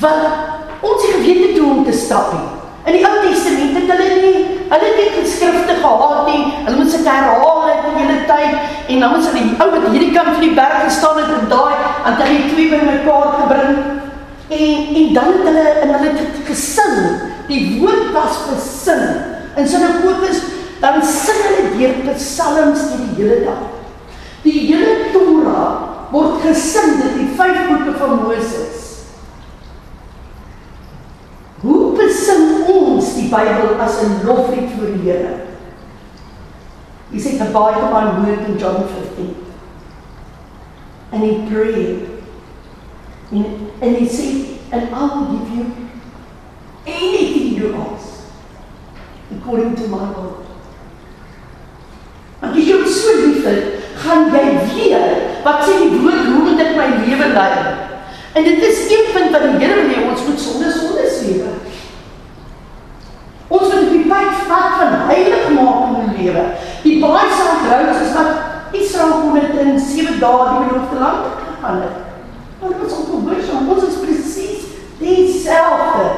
Want 0.00 0.82
ons 0.84 1.06
het 1.06 1.14
gewete 1.16 1.54
toe 1.54 1.70
om 1.70 1.84
te 1.86 1.94
stap 1.96 2.34
nie. 2.34 2.50
In 2.84 2.98
die 2.98 3.06
Ou 3.06 3.14
Testament 3.22 3.78
het 3.78 3.92
hulle 3.94 4.08
nie 4.20 4.53
hulle 4.70 4.88
het 4.88 4.98
nie 5.00 5.10
geskrifte 5.16 5.74
gehad 5.80 6.26
nie. 6.28 6.42
Hulle 6.64 6.76
moet 6.76 6.90
se 6.90 7.00
herhaal 7.04 7.60
het 7.68 7.84
die 7.86 7.94
hele 7.98 8.16
tyd 8.30 8.88
en 8.94 9.04
dan 9.04 9.14
moet 9.14 9.28
hulle 9.28 9.42
die 9.42 9.58
ou 9.62 9.68
wat 9.74 9.86
hierdie 9.90 10.14
kant 10.16 10.32
van 10.32 10.44
die 10.46 10.56
berg 10.56 10.80
gestaan 10.84 11.20
het 11.22 11.30
en 11.38 11.46
daai 11.52 11.74
aan 12.04 12.18
hulle 12.22 12.48
twee 12.52 12.68
bymekaar 12.72 13.30
gebring. 13.40 13.78
En 14.48 14.96
en 15.00 15.14
dan 15.18 15.30
het 15.32 15.46
hulle 15.48 15.68
en 15.84 15.94
hulle 15.96 16.26
gesing. 16.50 16.98
Die 17.48 17.62
woord 17.80 18.12
was 18.16 18.42
gesing. 18.50 19.06
In 19.56 19.68
sinagoges 19.68 20.44
dan 20.80 21.02
sing 21.06 21.40
hulle 21.48 21.74
deur 21.78 22.14
psalms 22.14 22.88
die 22.92 23.10
hele 23.16 23.40
dag. 23.44 23.66
Die 24.44 24.58
hele 24.68 25.12
Torah 25.12 25.94
word 26.12 26.42
gesing, 26.44 26.98
dit 27.00 27.14
die 27.18 27.30
vyf 27.38 27.62
boeke 27.68 27.94
van 27.98 28.18
Moses. 28.22 28.83
Hoe 31.64 31.94
besing 31.96 32.66
ons 32.68 33.14
die 33.16 33.30
Bybel 33.32 33.80
as 33.80 33.96
'n 34.04 34.20
loflied 34.26 34.68
vir 34.76 34.90
die 34.92 35.04
Here? 35.08 35.34
He 37.10 37.18
said, 37.18 37.40
Abide 37.40 37.80
my 37.88 38.20
word 38.20 38.44
in 38.48 38.58
John 38.58 38.84
15. 38.84 39.34
And 41.12 41.22
he 41.22 41.48
prayed. 41.48 42.20
And, 43.30 43.72
and 43.80 43.96
he 43.96 44.06
said, 44.08 44.58
And 44.72 44.94
I 44.94 45.04
will 45.08 45.38
give 45.38 45.56
you 45.56 45.64
anything 46.86 47.54
you 47.54 47.74
ask 47.76 48.28
according 49.30 49.76
to 49.76 49.88
my 49.88 50.04
word. 50.12 50.44
Want 52.42 52.58
as 52.58 52.60
jy 52.60 52.76
hom 52.76 52.84
so 52.84 53.14
liefhet, 53.24 53.80
gaan 54.04 54.28
jy 54.28 54.44
weet 54.68 55.40
wat 55.46 55.64
sê 55.64 55.78
die 55.80 55.96
woord 55.96 56.28
hoe 56.28 56.42
moet 56.44 56.60
ek 56.60 56.76
my 56.76 56.88
lewe 57.06 57.30
lei? 57.32 57.52
En 58.34 58.44
dit 58.44 58.60
is 58.68 58.84
een 58.90 59.08
punt 59.14 59.32
wat 59.32 59.46
die 59.46 59.56
Here 59.62 59.80
wil 59.80 59.94
hê 59.94 60.04
ons 60.10 60.26
moet 60.28 60.40
sonder 60.40 60.72
sonde 60.74 60.94
lewe. 61.24 61.52
Ons 63.48 63.72
moet 63.72 63.90
die 63.92 64.04
pad 64.08 64.44
vat 64.48 64.76
van 64.80 64.94
heilig 65.10 65.50
maak 65.56 65.98
in 66.00 66.12
die 66.16 66.26
lewe. 66.26 66.44
Die 66.84 66.98
baie 67.02 67.30
sal 67.32 67.64
rou 67.68 67.82
is 67.92 68.14
wat 68.16 68.74
Israel 68.74 69.20
kon 69.22 69.38
dit 69.38 69.58
in 69.62 69.78
7 69.80 70.18
dae 70.22 70.46
die 70.50 70.68
beloofde 70.68 71.00
land 71.00 71.28
gegaan 71.40 71.82
het. 71.84 71.98
Maar 72.60 72.78
ons 72.84 72.96
op 73.00 73.10
bewus 73.12 73.50
van 73.50 73.68
ons 73.74 73.88
is 73.88 74.00
presies 74.02 74.70
dieselfde. 75.00 76.08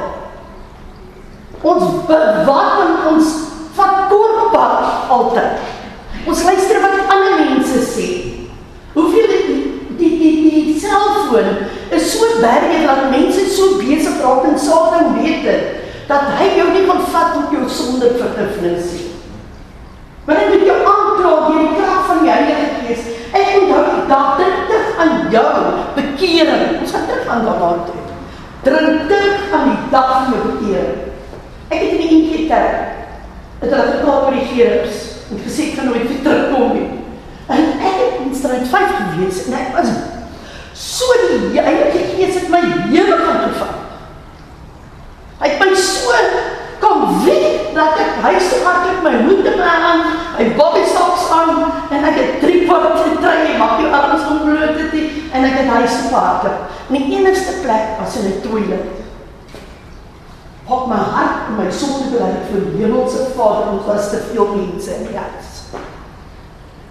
Ons 1.66 2.04
bewaak 2.08 3.08
ons 3.12 3.32
van 3.76 4.06
kortpad 4.10 5.10
altyd. 5.12 5.72
Ons 6.26 6.44
luister 6.46 6.80
wat 6.82 7.12
ander 7.12 7.42
mense 7.42 7.82
sê. 7.90 8.08
Hoeveel 8.96 9.32
die 9.32 9.56
die 9.96 10.12
die 10.20 10.62
die 10.70 10.78
selfoon 10.80 11.66
is 11.92 12.08
so 12.12 12.38
baie 12.40 12.86
dat 12.86 13.10
mense 13.10 13.46
so 13.50 13.76
besig 13.80 14.20
raak 14.22 14.46
en 14.50 14.58
saak 14.58 15.00
en 15.00 15.14
weet 15.18 15.42
dit 15.46 15.62
dat 16.06 16.30
hy 16.38 16.48
jou 16.54 16.68
nie 16.70 16.84
kan 16.86 17.02
vat 17.12 17.36
op 17.40 17.52
jou 17.54 17.66
sonde 17.70 18.12
vergifnis 18.14 18.92
nie. 18.94 19.06
Maar 20.26 20.40
hy 20.40 20.46
moet 20.52 20.66
jou 20.68 20.76
aankla 20.78 21.32
deur 21.46 21.64
die 21.64 21.72
krag 21.74 22.04
van 22.06 22.20
die 22.22 22.30
Heilige 22.30 22.68
Gees. 22.82 23.08
Ek 23.34 23.56
onthou 23.60 23.82
die 23.88 24.04
dag 24.10 24.38
terug 24.38 25.00
aan 25.02 25.16
jou 25.34 25.54
bekering. 25.96 26.64
Ons 26.82 26.94
gaan 26.94 27.08
terug 27.10 27.30
aan 27.30 27.46
daarna 27.46 27.72
toe. 27.88 28.04
Drink 28.66 29.10
terug 29.10 29.56
aan 29.58 29.72
die 29.72 29.90
dag 29.94 30.12
van 30.12 30.32
jou 30.34 30.42
bekering. 30.52 30.94
Ek 31.66 31.80
het 31.82 31.96
in 31.96 32.02
die 32.02 32.10
eentjie 32.14 32.46
kerk 32.50 32.94
het 33.56 33.72
hulle 33.72 33.86
gekoop 33.96 34.28
by 34.28 34.36
die 34.36 34.48
Gerus 34.52 35.02
en 35.32 35.42
gesê 35.42 35.70
ek 35.70 35.78
gaan 35.80 35.90
nooit 35.90 36.06
weer 36.06 36.22
terugkom 36.22 36.76
nie. 36.76 36.90
En 37.50 37.72
ek 37.78 37.98
het 38.02 38.20
in 38.22 38.34
straat 38.34 38.70
5 38.70 38.94
gewees 39.00 39.42
en 39.46 39.58
ek 39.58 39.74
was 39.74 39.90
so 40.76 41.18
die 41.24 41.58
Heilige 41.58 42.04
Gees 42.12 42.38
het 42.38 42.48
my 42.52 42.62
hele 42.92 43.18
kant 43.24 43.46
gevat. 43.48 43.82
Hy 45.40 45.48
het 45.52 45.60
my 45.60 45.72
so 45.76 46.12
kom 46.80 47.24
weet 47.24 47.72
dat 47.76 47.96
ek 48.00 48.20
huis 48.24 48.50
toe 48.50 48.60
hardloop 48.64 49.02
my 49.04 49.14
hoed 49.26 49.48
aan, 49.60 50.04
my 50.36 50.46
bobby 50.56 50.84
socks 50.92 51.26
aan 51.32 51.64
en 51.92 52.04
ek 52.08 52.16
het 52.20 52.38
drie 52.44 52.64
kwart 52.68 53.00
getrei, 53.00 53.56
maak 53.60 53.80
jou 53.80 53.90
arms 53.92 54.28
onbloot 54.32 54.80
het 54.80 54.96
en 55.32 55.48
ek 55.48 55.58
het 55.62 55.72
huis 55.72 55.96
toe 56.02 56.12
hardloop. 56.46 56.70
En 56.88 56.94
die 56.94 57.18
enigste 57.18 57.52
plek 57.62 57.98
was 57.98 58.16
in 58.16 58.26
'n 58.32 58.40
toilet. 58.40 58.86
Hok 60.64 60.86
my 60.86 60.96
hart 60.96 61.48
en 61.48 61.64
my 61.64 61.70
sonde 61.70 62.10
bely 62.10 62.32
vir 62.50 62.60
die 62.60 62.82
hemelse 62.82 63.26
Vader, 63.36 63.70
ons 63.72 63.86
was 63.86 64.10
te 64.10 64.18
veel 64.32 64.46
mense 64.56 64.94
in 64.94 65.06
die 65.06 65.16
huis. 65.16 65.50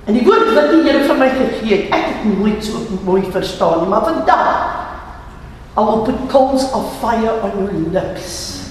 En 0.05 0.13
die 0.13 0.23
woord 0.23 0.53
wat 0.53 0.69
die 0.69 0.83
Here 0.83 1.03
vir 1.03 1.17
my 1.17 1.29
gegee 1.29 1.75
het, 1.75 1.93
ek 1.93 2.05
het 2.05 2.37
nooit 2.37 2.63
so 2.63 2.77
mooi 3.03 3.23
verstaan 3.31 3.79
nie, 3.79 3.89
maar 3.89 4.03
vandag 4.03 4.83
I 5.77 5.81
will 5.81 6.05
put 6.05 6.29
coals 6.29 6.71
of 6.71 7.01
fire 7.01 7.41
on 7.43 7.51
your 7.59 7.73
lips. 7.91 8.61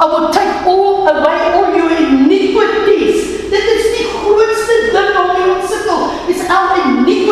I 0.00 0.06
will 0.06 0.32
take 0.32 0.66
all 0.66 1.06
away 1.06 1.52
all 1.52 1.76
your 1.76 1.90
iniquities. 1.90 3.50
Dit 3.50 3.66
is 3.76 3.84
die 3.98 4.06
grootste 4.08 4.90
ding 4.92 5.18
om 5.20 5.60
te 5.60 5.66
sukkel, 5.68 6.08
is 6.28 6.48
our 6.48 6.78
iniquities. 6.80 7.23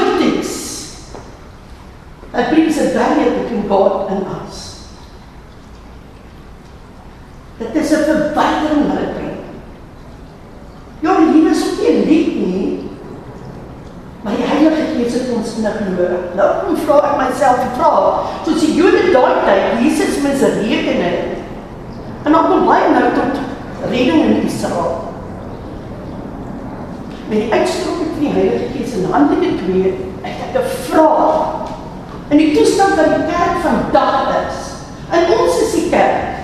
That 2.33 2.51
brings 2.51 2.79
a 2.79 2.95
barrier 2.95 3.43
between 3.43 3.69
God 3.69 4.11
and 4.11 4.27
us. 4.27 4.89
Dit 7.59 7.75
is 7.75 7.91
'n 7.93 8.05
verwydering 8.05 8.87
wat 8.89 8.99
dit 8.99 9.15
bring. 9.15 9.37
Die 11.01 11.33
liefde 11.33 11.51
is 11.51 11.65
ook 11.69 11.89
nie 11.89 12.07
lief 12.07 12.35
nie. 12.35 12.91
Maar 14.23 14.33
die 14.37 14.47
Heilige 14.47 14.83
Gees 14.95 15.13
het 15.13 15.31
ons 15.35 15.57
in 15.57 15.63
nodig. 15.63 16.19
Nou 16.35 16.49
kom 16.65 16.77
vra 16.77 16.97
ek 16.97 17.17
myself 17.21 17.57
die 17.61 17.77
vraag, 17.79 18.27
soos 18.45 18.61
die 18.61 18.75
Jode 18.75 19.11
daai 19.13 19.35
tyd 19.45 19.83
Jesus 19.83 20.21
misreken 20.23 21.03
het. 21.03 21.19
En 22.23 22.33
dan 22.33 22.47
kom 22.47 22.67
baie 22.67 22.91
nou 22.91 23.09
tot 23.15 23.41
redding 23.91 24.25
in 24.25 24.43
Israel. 24.47 25.11
Met 27.29 27.39
die 27.39 27.53
uitstroking 27.53 28.09
van 28.15 28.21
die 28.21 28.35
Heilige 28.37 28.69
Gees 28.77 28.95
in 28.95 29.11
Handelinge 29.11 29.59
2, 29.65 29.95
ek 30.23 30.39
het 30.45 30.63
'n 30.63 30.69
vraag. 30.89 31.62
In 32.33 32.39
die 32.41 32.53
toestand 32.57 32.97
wat 32.97 33.11
die 33.13 33.25
kerk 33.29 33.59
vandag 33.61 34.31
is, 34.39 34.61
en 35.13 35.33
ons 35.37 35.57
is 35.67 35.73
die 35.77 35.89
kerk, 35.93 36.39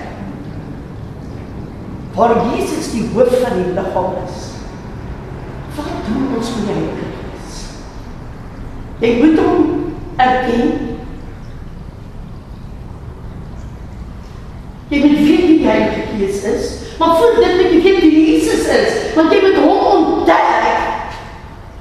waar 2.13 2.35
Jesus 2.51 2.91
die 2.93 3.07
hoof 3.15 3.31
van 3.41 3.55
die 3.57 3.73
liggaam 3.73 4.19
is. 4.21 4.43
Wat 5.73 6.05
doen 6.05 6.27
ons 6.37 6.51
met 6.59 6.69
Heilige 6.69 7.07
Gees? 7.15 7.57
Jy 9.01 9.11
moet 9.23 9.41
hom 9.41 9.65
erken. 10.19 10.71
Jy 14.93 15.01
moet 15.07 15.19
weet 15.25 15.45
wie 15.49 15.59
Heilige 15.65 16.05
Gees 16.11 16.45
is, 16.53 16.71
maar 17.01 17.17
voor 17.17 17.41
dit 17.41 17.57
moet 17.57 17.73
jy 17.73 17.83
weet 17.87 18.01
wie 18.05 18.25
Jesus 18.35 18.69
is, 18.77 19.03
want 19.17 19.33
jy 19.33 19.41
moet 19.47 19.61
hom 19.65 19.91
ontdek. 19.95 20.89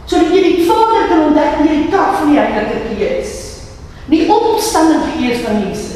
Sodat 0.08 0.32
jy 0.32 0.44
die 0.46 0.68
Vader 0.70 1.10
kan 1.12 1.26
ontdek 1.28 1.60
deur 1.60 1.74
die 1.74 1.88
krag 1.92 2.22
van 2.22 2.32
die 2.32 2.40
Heilige. 2.40 2.77
Die 4.68 4.76
opstandende 4.76 5.12
Gees 5.16 5.38
van 5.44 5.60
Jesus. 5.68 5.94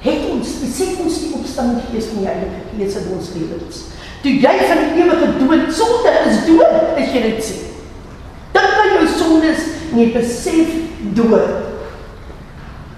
Het 0.00 0.30
ons 0.32 0.52
besef 0.62 1.00
ons 1.04 1.18
die 1.20 1.32
opstandende 1.36 1.82
Gees 1.90 2.06
van 2.08 2.22
die 2.22 2.28
Heilige 2.30 2.62
Gees 2.72 2.96
in 2.96 3.10
ons 3.16 3.28
lewens. 3.36 3.82
Toe 4.22 4.32
jy 4.32 4.54
van 4.62 4.80
die 4.80 5.02
ewige 5.02 5.28
dood 5.42 5.66
sonde 5.76 6.14
is 6.30 6.40
dood, 6.46 6.96
as 6.96 7.12
jy 7.12 7.20
dit 7.26 7.44
sien. 7.44 7.66
en 9.90 9.98
jy 9.98 10.08
besef 10.14 10.72
dood. 11.18 11.68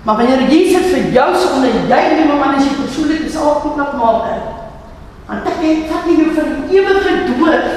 Maar 0.03 0.17
wanneer 0.23 0.47
Jesus 0.51 0.91
vir 0.93 1.11
jou 1.15 1.29
sonder 1.43 1.75
jy 1.91 2.01
nie 2.15 2.27
maar 2.29 2.39
man 2.39 2.57
as 2.61 2.67
jy 2.69 2.79
persoonlik 2.79 3.27
is 3.27 3.37
al 3.37 3.59
goed 3.65 3.83
laat 3.83 3.99
maak. 3.99 4.49
Want 5.27 5.51
dit 5.51 5.61
het 5.67 5.91
vat 5.91 6.07
jy 6.07 6.31
vir 6.39 6.55
die 6.55 6.79
ewige 6.79 7.19
dood 7.33 7.69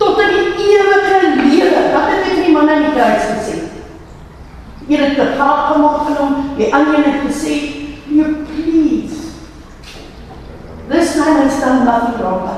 tot 0.00 0.24
in 0.24 0.34
die 0.56 0.72
ewige 0.72 1.22
lewe. 1.36 1.86
Wat 1.92 2.12
het 2.14 2.28
ek 2.32 2.44
die 2.46 2.52
man 2.56 2.72
aan 2.72 2.86
die 2.88 2.96
kruis 2.96 3.28
gesê? 3.28 3.41
Hier 4.86 5.00
het 5.00 5.16
dit 5.16 5.36
gaap 5.38 5.72
gemaak 5.72 6.06
van 6.06 6.16
hom. 6.16 6.34
Die 6.56 6.74
ander 6.74 7.04
het 7.04 7.20
gesê, 7.26 7.54
"You 8.08 8.44
please. 8.48 9.20
This 10.88 11.16
man 11.16 11.36
has 11.42 11.60
done 11.60 11.84
nothing 11.84 12.20
wrong. 12.20 12.48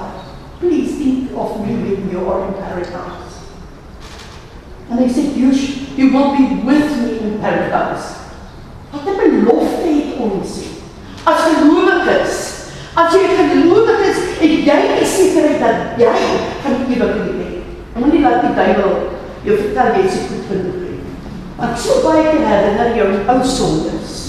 Please 0.60 0.96
think 0.96 1.36
of 1.36 1.58
me 1.60 1.72
when 1.82 2.08
you 2.10 2.20
are 2.30 2.40
in 2.48 2.54
paradise." 2.62 3.34
And 4.90 4.98
they 4.98 5.08
said, 5.08 5.36
"You, 5.36 5.52
you 5.96 6.12
will 6.12 6.30
be 6.36 6.44
with 6.64 6.90
me 7.00 7.10
in 7.20 7.38
paradise." 7.40 8.06
Wat 8.90 9.02
'n 9.06 9.16
belofte 9.18 9.88
het 9.88 10.18
ons. 10.18 10.50
As 11.24 11.40
gelowiges, 11.40 12.34
as 12.94 13.12
jy 13.12 13.24
gelowig 13.36 14.00
is, 14.10 14.18
het 14.40 14.64
jy 14.68 14.80
die 14.98 15.06
sekerheid 15.06 15.60
dat 15.60 15.76
jy 15.98 16.12
gaan 16.62 16.76
ewig 16.88 17.14
lewe 17.16 17.44
hê. 17.44 17.50
Moenie 17.98 18.20
laat 18.20 18.42
die 18.44 18.54
duiwel 18.54 18.94
jou 19.44 19.56
vertel 19.58 19.96
jy 19.96 20.04
is 20.08 20.18
goed 20.28 20.44
genoeg 20.48 20.78
nie. 20.82 20.93
Want 21.58 21.78
so 21.78 22.00
baie 22.02 22.22
keer 22.30 22.46
herinner 22.48 22.96
jou 22.98 23.08
ou 23.30 23.40
sondes. 23.46 24.22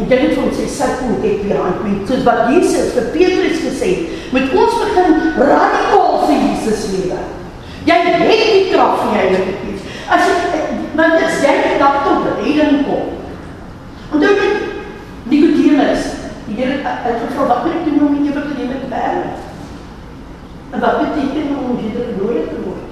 En 0.00 0.08
jy 0.08 0.18
het 0.22 0.38
ons 0.40 0.56
sê 0.56 0.66
sit 0.72 1.02
moet 1.04 1.26
ek 1.28 1.44
weer 1.44 1.60
aan 1.60 1.82
met 1.84 2.08
soos 2.08 2.24
wat 2.26 2.48
Jesus 2.50 2.94
vir 2.96 3.10
Petrus 3.14 3.60
gesê 3.60 3.90
het, 3.92 4.14
moet 4.32 4.54
ons 4.56 4.78
begin 4.80 5.18
radikaal 5.36 6.16
vir 6.24 6.38
Jesus 6.38 6.86
lewe. 6.94 7.20
Jy 7.86 7.98
het 8.06 8.24
die 8.24 8.70
krag 8.72 8.98
van 9.02 9.14
jy 9.18 9.26
het. 9.36 9.84
As 10.12 10.26
jy 10.26 10.62
want 10.96 11.18
dit 11.20 11.38
sê 11.38 11.54
dat 11.80 12.02
tot 12.06 12.26
redding 12.40 12.82
kom. 12.88 13.14
Onthou 14.12 14.32
net 14.36 14.68
Nikodemus, 15.30 16.10
die 16.48 16.58
Here 16.58 16.82
het 16.82 17.22
gevra 17.22 17.46
wat 17.48 17.64
moet 17.64 17.78
ek 17.78 17.86
doen 17.86 18.02
om 18.08 18.18
in 18.18 18.26
ewige 18.26 18.58
lewe 18.58 18.80
te 18.82 18.90
beerwe? 18.90 19.30
En 20.72 20.80
wat 20.80 21.00
beteken 21.00 21.56
om 21.62 21.78
weer 21.78 22.10
genooi 22.10 22.44
te 22.48 22.58
word? 22.64 22.90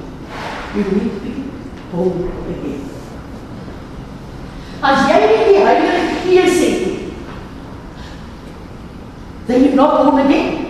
You 0.75 0.85
need 0.95 1.50
be 1.91 1.97
born 1.97 2.29
again. 2.49 2.91
As 4.83 5.09
jy 5.11 5.17
nie 5.21 5.45
die 5.51 5.61
Heilige 5.61 6.05
Gees 6.25 6.61
het 6.63 6.87
nie, 6.87 7.13
then 9.47 9.65
you're 9.65 9.77
not 9.77 10.05
born 10.05 10.25
again. 10.25 10.67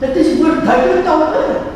Dit 0.00 0.16
is 0.16 0.40
oorduidelik 0.40 1.04
daarin. 1.06 1.70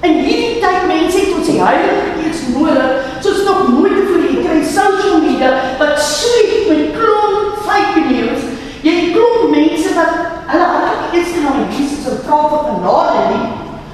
In 0.00 0.18
hierdie 0.24 0.58
tyd 0.62 0.88
mense 0.88 1.20
het 1.20 1.36
ons 1.36 1.50
die 1.50 1.60
Heilige 1.60 2.16
Gees 2.16 2.42
nodig, 2.54 3.06
soos 3.22 3.44
nog 3.46 3.68
nooit 3.76 4.00
voor 4.08 4.24
jy 4.24 4.42
kry 4.42 4.58
social 4.64 5.20
media 5.22 5.52
wat 5.78 6.00
sweet 6.02 6.66
met 6.70 6.96
klomp 6.98 7.62
fake 7.68 8.08
news. 8.10 8.48
Jy 8.82 9.12
klomp 9.14 9.52
mense 9.54 9.94
wat 9.94 10.18
hulle 10.50 10.66
hardloop 10.72 11.14
eers 11.14 11.38
na 11.44 11.54
die 11.60 11.68
Jesus 11.78 12.10
en 12.10 12.20
vra 12.26 12.42
vir 12.50 12.66
genade 12.72 13.22
nie. 13.30 13.46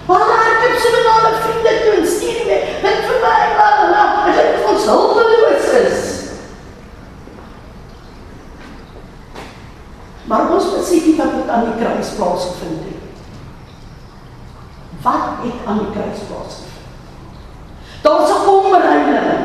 Maar 0.09 0.25
hulle 0.25 0.41
hardloop 0.41 0.81
so 0.81 0.97
met 0.97 1.13
hulle 1.13 1.37
vriende 1.45 1.77
toe 1.85 1.95
en 2.01 2.11
stuur 2.17 2.43
nie. 2.49 2.61
Dit 2.83 3.07
vir 3.09 3.23
my 3.27 3.39
la 3.61 3.71
la 3.77 3.87
la. 3.93 4.05
As 4.23 4.37
dit 4.41 4.62
ons 4.73 4.89
hulpeloos 4.89 5.69
is. 5.83 6.11
Maar 10.25 10.51
ons 10.55 10.69
moet 10.73 10.87
sê 10.89 11.01
wat 11.19 11.33
het 11.37 11.49
aan 11.53 11.71
die 11.71 11.79
kruis 11.81 12.13
plaasgevind 12.17 12.85
het. 12.89 13.01
Wat 15.05 15.43
het 15.45 15.67
aan 15.67 15.83
die 15.83 15.91
kruis 15.95 16.23
plaasgevind? 16.29 16.71
Daar's 18.03 18.31
'n 18.31 18.49
omreining. 18.49 19.43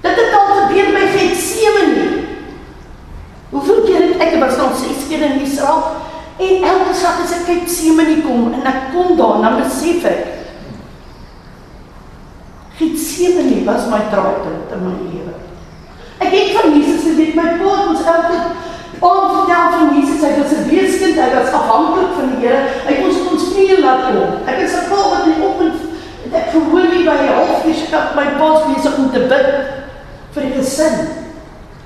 Dit 0.00 0.16
het 0.16 0.32
al 0.38 0.46
gebeur 0.54 0.88
by 0.96 1.06
Getsemane. 1.16 2.24
Hoeveel 3.50 3.82
keer 3.82 4.02
het 4.08 4.20
ek 4.20 4.40
was 4.40 4.56
nog 4.56 4.76
6 4.76 5.08
keer 5.08 5.22
in 5.22 5.40
Israel 5.40 5.82
en 6.36 6.62
elke 6.62 6.94
sak 6.94 7.22
as 7.24 7.32
ek 7.32 7.46
Getsemane 7.46 8.22
kom 8.22 8.52
en 8.52 8.66
ek 8.66 8.80
kom 8.92 9.16
daar 9.16 9.40
dan 9.42 9.62
besef 9.62 10.04
ek 10.04 10.36
Getsemane 12.78 13.55
was 13.66 13.88
my 13.90 14.00
draaipunt 14.12 14.72
in 14.72 14.84
my 14.86 14.94
lewe. 15.10 15.34
Ek 16.18 16.30
het 16.32 16.54
van 16.56 16.72
Jesus 16.72 17.02
geweet 17.02 17.34
my 17.34 17.48
pa 17.60 17.72
ons 17.90 18.06
elke 18.14 18.38
aand 19.06 19.32
vertel 19.34 19.66
van 19.74 19.90
Jesus 19.96 20.22
hy 20.24 20.32
was 20.38 20.54
'n 20.54 20.68
weeskind 20.70 21.18
hy 21.20 21.30
was 21.34 21.56
afhanklik 21.60 22.14
van 22.16 22.30
die 22.32 22.40
Here 22.46 22.62
hy 22.86 22.94
kon 23.02 23.32
ons 23.32 23.50
knieë 23.52 23.80
laat 23.82 24.06
kom. 24.06 24.46
Ek 24.46 24.62
het 24.62 24.70
sy 24.70 24.86
pa 24.88 25.00
wat 25.10 25.26
in 25.26 25.34
die 25.34 25.44
oggend 25.48 25.76
ek 26.32 26.50
verhoor 26.54 26.86
nie 26.90 27.04
by 27.06 27.16
die 27.22 27.34
halfuur 27.34 27.78
skap 27.82 28.14
my 28.16 28.26
pa's 28.38 28.64
besig 28.70 28.98
om 28.98 29.10
te 29.10 29.26
bid 29.30 29.50
vir 30.34 30.42
die 30.46 30.54
gesin. 30.56 30.96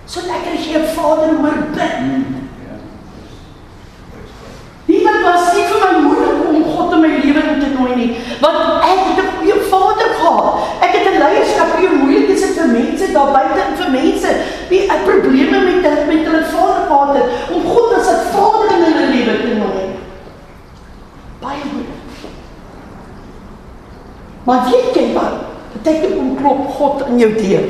So 0.06 0.20
lekker 0.26 0.54
as 0.58 0.66
jy 0.66 0.78
'n 0.78 0.92
vader 0.94 1.34
hoor 1.40 1.58
bid. 1.74 1.96
Niemand 4.90 5.22
was 5.22 5.54
nie 5.54 5.66
vir 5.70 5.80
my 5.80 5.92
moeder 6.02 6.30
om 6.50 6.64
God 6.64 6.92
in 6.96 7.00
my 7.00 7.12
lewe 7.22 7.42
in 7.52 7.60
te 7.62 7.68
nooi 7.74 7.94
nie, 7.94 8.10
want 8.40 8.56
ek 8.82 9.00
het 9.06 9.18
'n 9.24 9.30
goeie 9.36 9.58
vader 9.70 10.10
gehad. 10.18 10.54
Ek 10.80 10.92
het 10.96 11.06
'n 11.06 11.20
leierskap 11.22 11.76
hier 11.78 11.94
moeilik 12.00 12.28
is 12.34 12.40
dit 12.40 12.58
vir 12.58 12.68
mense 12.68 13.12
daar 13.12 13.30
buite 13.36 13.60
en 13.66 13.76
vir 13.80 13.90
mense 13.90 14.30
wie 14.68 14.82
'n 14.86 15.04
probleme 15.04 15.58
met 15.68 15.82
dit 15.82 16.06
met 16.10 16.26
hulle 16.26 16.44
vader 16.54 16.82
gehad 16.90 17.14
het 17.14 17.54
om 17.54 17.62
God 17.74 17.94
as 17.94 18.08
'n 18.08 18.20
vader 18.34 18.68
in 18.76 18.82
hulle 18.82 19.06
lewe 19.14 19.34
te 19.40 19.54
nooi. 19.62 19.84
Baie 21.40 21.64
moeilik. 21.72 22.00
Maar 24.50 24.66
weet 24.66 24.94
jy 24.94 25.12
wat? 25.14 25.32
Om 26.18 26.36
klop 26.36 26.70
God 26.74 27.04
in 27.06 27.18
jou 27.18 27.34
deur. 27.34 27.66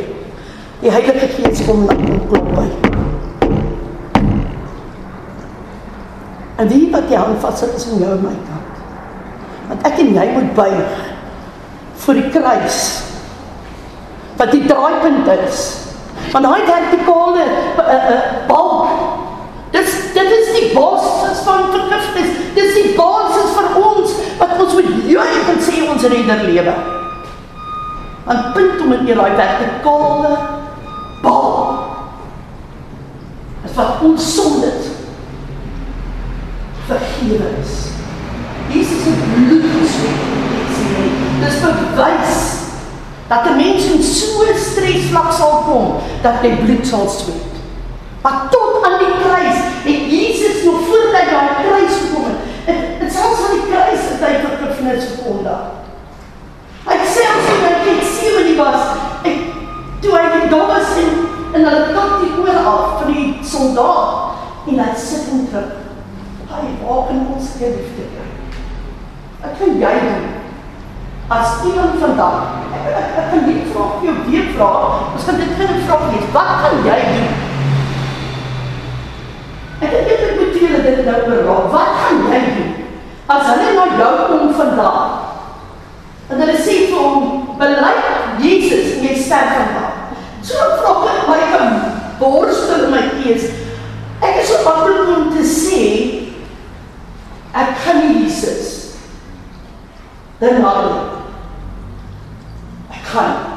Die 0.81 0.91
Heilige 0.91 1.29
Gees 1.29 1.61
kom 1.67 1.85
na 1.85 1.93
en 1.93 2.23
klop 2.31 2.47
by. 2.57 2.65
En 6.57 6.71
wie 6.73 6.87
wat 6.93 7.13
jy 7.13 7.21
hand 7.21 7.37
vassit 7.45 7.77
is 7.77 7.85
in 7.93 8.01
jou 8.01 8.15
en 8.17 8.25
my 8.25 8.33
kant. 8.47 8.81
Want 9.69 9.87
ek 9.91 10.01
en 10.07 10.17
jy 10.17 10.27
moet 10.33 10.51
buig 10.57 10.97
vir 12.07 12.21
die 12.23 12.33
kruis. 12.33 12.81
Wat 14.41 14.57
die 14.57 14.65
draaipunt 14.65 15.29
is. 15.37 15.63
Want 16.33 16.49
daai 16.49 16.65
vertikale 16.65 17.45
uh, 17.45 17.93
uh, 17.93 18.21
balk 18.49 19.19
Dis 19.71 19.91
dit 20.15 20.31
is 20.35 20.49
die 20.57 20.69
basis 20.75 21.45
van 21.47 21.69
vergifnis. 21.71 22.31
Dis 22.57 22.73
die 22.75 22.95
ons 22.99 23.20
wat 24.41 24.57
ons 24.65 24.73
moet 24.79 24.91
juig 25.07 25.51
en 25.53 25.61
sê 25.61 25.83
ons 25.85 26.09
redder 26.13 26.45
lewe. 26.49 26.75
Want 28.25 28.53
punt 28.57 28.81
om 28.85 28.93
in 28.97 29.07
daai 29.09 29.37
vertikale 29.37 30.33
bal. 31.25 31.51
Dit 33.63 33.77
wat 33.77 34.05
ons 34.09 34.35
sonde 34.35 34.73
vergewe 36.89 37.51
is. 37.61 37.77
Jesus 38.71 39.05
se 39.05 39.13
bloed 39.35 39.69
gesweet. 39.75 40.27
Dis 41.41 41.61
bewys 41.65 42.41
dat 43.29 43.47
'n 43.47 43.57
mens 43.57 43.85
in 43.85 44.03
so 44.03 44.43
'n 44.43 44.59
stresvlak 44.59 45.33
sal 45.33 45.63
kom 45.69 45.87
dat 46.23 46.43
jy 46.43 46.57
bloed 46.65 46.87
sal 46.87 47.09
sweet. 47.09 47.55
Maar 48.23 48.49
tot 48.51 48.85
aan 48.85 48.99
die 48.99 49.15
kruis 49.23 49.59
het 49.85 50.01
Jesus 50.11 50.65
nog 50.65 50.81
voor 50.87 51.07
hy 51.15 51.25
daai 51.31 51.49
kruis 51.65 51.95
gekom 52.01 52.25
het. 52.25 52.41
Dit 53.01 53.13
selfs 53.13 53.50
die 53.71 53.77
kruis 53.77 54.07
het 54.11 54.23
hy 54.25 54.39
vergifnis 54.43 55.05
gekom 55.15 55.45
daar. 55.45 55.67
Hy 56.87 56.97
selfs 57.07 57.51
in 57.55 57.61
hy 57.65 57.75
het 57.87 58.09
sien 58.09 58.37
wat 58.37 58.49
hy 58.49 58.55
was. 58.59 58.87
Ek 59.29 59.45
toe 60.03 60.15
hy 60.17 60.25
die 60.35 60.51
dom 60.51 60.67
was 60.71 60.97
en 60.99 61.29
en 61.51 61.67
hulle 61.67 61.95
kap 61.95 62.21
die 62.23 62.33
oor 62.39 62.59
af 62.71 63.01
van 63.01 63.09
die 63.11 63.25
soldaat 63.43 64.67
en 64.71 64.83
hy 64.83 64.91
sit 64.99 65.31
en 65.35 65.47
druk. 65.51 65.79
Hy 66.51 66.61
waak 66.83 67.11
in 67.15 67.25
ons 67.35 67.55
geliefde. 67.59 68.07
Wat 69.41 69.57
kan 69.59 69.79
jy 69.83 69.95
doen? 70.05 70.29
As 71.31 71.63
iemand 71.63 72.01
vandag, 72.03 72.39
ek 72.75 72.89
ek, 72.91 73.11
ek 73.21 73.29
kan 73.31 73.45
nie 73.47 73.61
vra 73.71 73.85
of 73.87 74.03
jy 74.03 74.15
weer 74.27 74.49
vra, 74.57 74.71
ons 75.15 75.27
kan 75.29 75.39
dit 75.39 75.53
geen 75.59 75.85
vraag 75.87 76.09
wees. 76.11 76.27
Wat 76.35 76.53
kan 76.65 76.83
jy 76.87 76.99
doen? 77.07 77.39
Ek 79.81 79.95
het 79.95 80.11
net 80.11 80.41
moet 80.41 80.59
julle 80.59 80.83
dit 80.87 81.03
nou 81.07 81.21
beraad. 81.29 81.71
Wat 81.77 81.99
gaan 82.03 82.25
jy 82.27 82.43
doen? 82.59 82.71
As 83.31 83.47
hulle 83.47 83.75
na 83.77 83.85
jou 83.95 84.15
kom 84.27 84.55
vandag. 84.59 85.01
En 86.31 86.41
hulle 86.43 86.57
sê 86.59 86.91
vir 86.91 86.99
hom, 86.99 87.57
"Bely 87.59 87.95
Jesus 88.43 88.97
en 88.97 89.05
jy 89.07 89.15
sterf 89.15 89.55
vandag." 89.55 89.93
So 90.43 90.55
vra 90.55 90.93
ek 91.13 91.29
my 91.29 91.41
kan 91.53 91.69
borstel 92.19 92.91
my 92.91 93.03
gees. 93.21 93.45
Ek 94.23 94.43
is 94.43 94.49
so 94.49 94.65
maklik 94.65 95.17
om 95.17 95.31
te 95.31 95.45
sê 95.45 95.81
ek 97.55 97.71
kan 97.85 98.01
nie 98.01 98.25
Jesus. 98.25 98.97
Dan 100.41 100.63
maar 100.63 100.91
ek 102.91 103.05
kan 103.13 103.51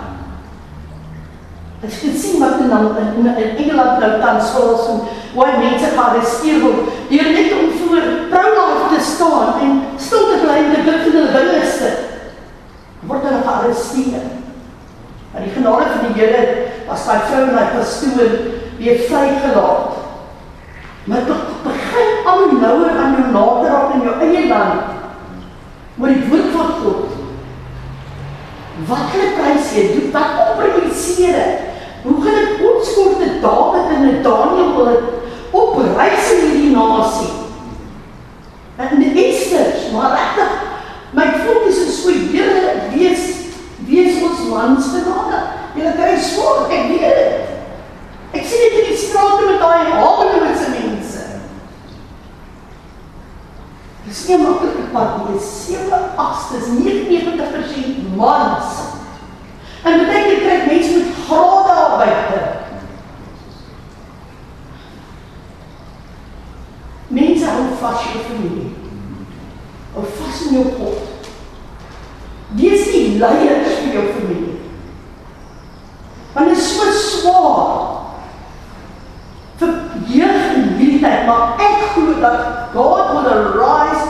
Ek 1.83 1.91
het 1.91 2.15
sien 2.15 2.39
wat 2.39 2.61
in 2.63 2.71
in, 2.71 3.25
in 3.27 3.57
Engeland 3.59 3.99
nou 3.99 4.11
tans 4.21 4.51
voels 4.55 4.85
en 4.87 5.01
hoe 5.33 5.47
mense 5.59 5.89
gearresteer 5.95 6.61
word. 6.63 6.91
Deur 7.09 7.31
net 7.35 7.51
om 7.57 7.73
voor 7.81 8.05
Proudlife 8.31 8.85
te 8.93 9.01
staan 9.15 9.59
en 9.61 9.81
stil 9.97 10.25
te 10.31 10.39
bly 10.43 10.57
en 10.61 10.73
te 10.73 10.81
bid 10.87 11.05
vir 11.05 11.17
hulle 11.17 11.31
binneste. 11.37 11.91
word 13.07 13.25
hulle 13.27 13.41
gearresteer. 13.43 14.27
Maar 15.33 15.43
die 15.43 15.53
genade 15.55 15.89
van 15.91 16.05
die 16.07 16.21
Here 16.21 16.43
was 16.87 17.05
daai 17.07 17.25
vrou 17.27 17.41
en 17.47 17.55
daai 17.57 17.73
pastoor 17.73 18.35
weer 18.77 19.01
vrygelaat. 19.09 19.99
Maar 21.03 21.25
dit 21.27 21.49
begin 21.65 22.29
al 22.31 22.45
nouer 22.51 22.93
aan 23.01 23.17
jou 23.17 23.25
nader 23.33 23.75
op 23.79 23.93
in 23.97 24.05
jou 24.07 24.15
eie 24.23 24.47
land. 24.47 24.93
Maar 25.95 26.15
die 26.15 26.29
woord 26.29 26.55
van 26.55 26.71
God. 26.79 27.19
Wat 28.87 29.11
hulle 29.13 29.33
prys 29.37 29.75
jy, 29.75 29.83
doen 29.93 30.09
wat 30.15 30.37
kompromiseer 30.39 31.37
dit? 31.37 31.69
Hoe 32.03 32.15
gaan 32.23 32.39
dit 32.39 32.63
ons 32.67 32.95
kort 32.95 33.19
te 33.19 33.29
Dawid 33.43 33.91
en 33.95 34.07
'n 34.07 34.23
Daniel 34.23 34.73
wil 34.75 34.97
opreis 35.51 36.31
in 36.31 36.41
hierdie 36.49 36.75
nasie? 36.75 37.42
En 38.77 38.99
die 38.99 39.13
Esters, 39.25 39.91
maar 39.93 40.15
regtig 40.17 40.61
my 41.13 41.27
fokus 41.45 41.77
is 41.77 42.01
so 42.01 42.09
Here, 42.09 42.89
wees 42.93 43.33
wees 43.85 44.21
ons 44.23 44.47
mans 44.49 44.85
genade. 44.93 45.41
Jy 45.77 45.91
kry 45.97 46.13
swaar, 46.21 46.65
ek 46.73 46.87
weet 46.89 47.03
dit. 47.03 47.51
Ek 48.33 48.47
sien 48.49 48.63
dit 48.63 48.79
in 48.79 48.87
die 48.89 48.97
strate 48.97 49.45
met 49.45 49.61
daai 49.61 49.91
hawelose 49.93 50.71
mense. 50.73 51.25
Dis 54.07 54.23
nie 54.29 54.39
maklike 54.41 54.87
pad 54.93 55.21
nie. 55.27 55.37
7 55.41 56.01
8 56.23 56.57
is 56.57 56.73
99% 56.79 58.17
mans. 58.17 58.81
En 59.83 60.05
baie 60.07 60.25
keer 60.27 60.43
kry 60.43 60.59
mense 60.67 60.97
met 60.97 61.23
grade 61.27 61.77
daar 61.77 61.97
buite. 62.01 62.43
Mense 67.13 67.45
hou 67.45 67.65
vas 67.81 68.05
jou 68.09 68.21
familie. 68.29 68.69
Hou 69.93 70.05
vas 70.17 70.45
in 70.47 70.55
jou 70.57 70.69
God. 70.79 71.27
Wees 72.57 72.89
die 72.93 73.17
leiers 73.21 73.79
vir 73.81 73.93
jou 73.97 74.05
familie. 74.13 74.57
Want 76.33 76.49
dit 76.49 76.57
is 76.57 76.69
so 76.73 76.91
swaar. 76.97 77.81
Vir 79.61 79.73
jeug 80.09 80.39
en 80.55 80.71
hierdie 80.79 81.01
tyd, 81.01 81.27
maar 81.29 81.61
ek 81.61 81.93
glo 81.93 82.17
dat 82.21 82.73
God 82.73 83.13
will 83.13 83.29
arise 83.33 84.07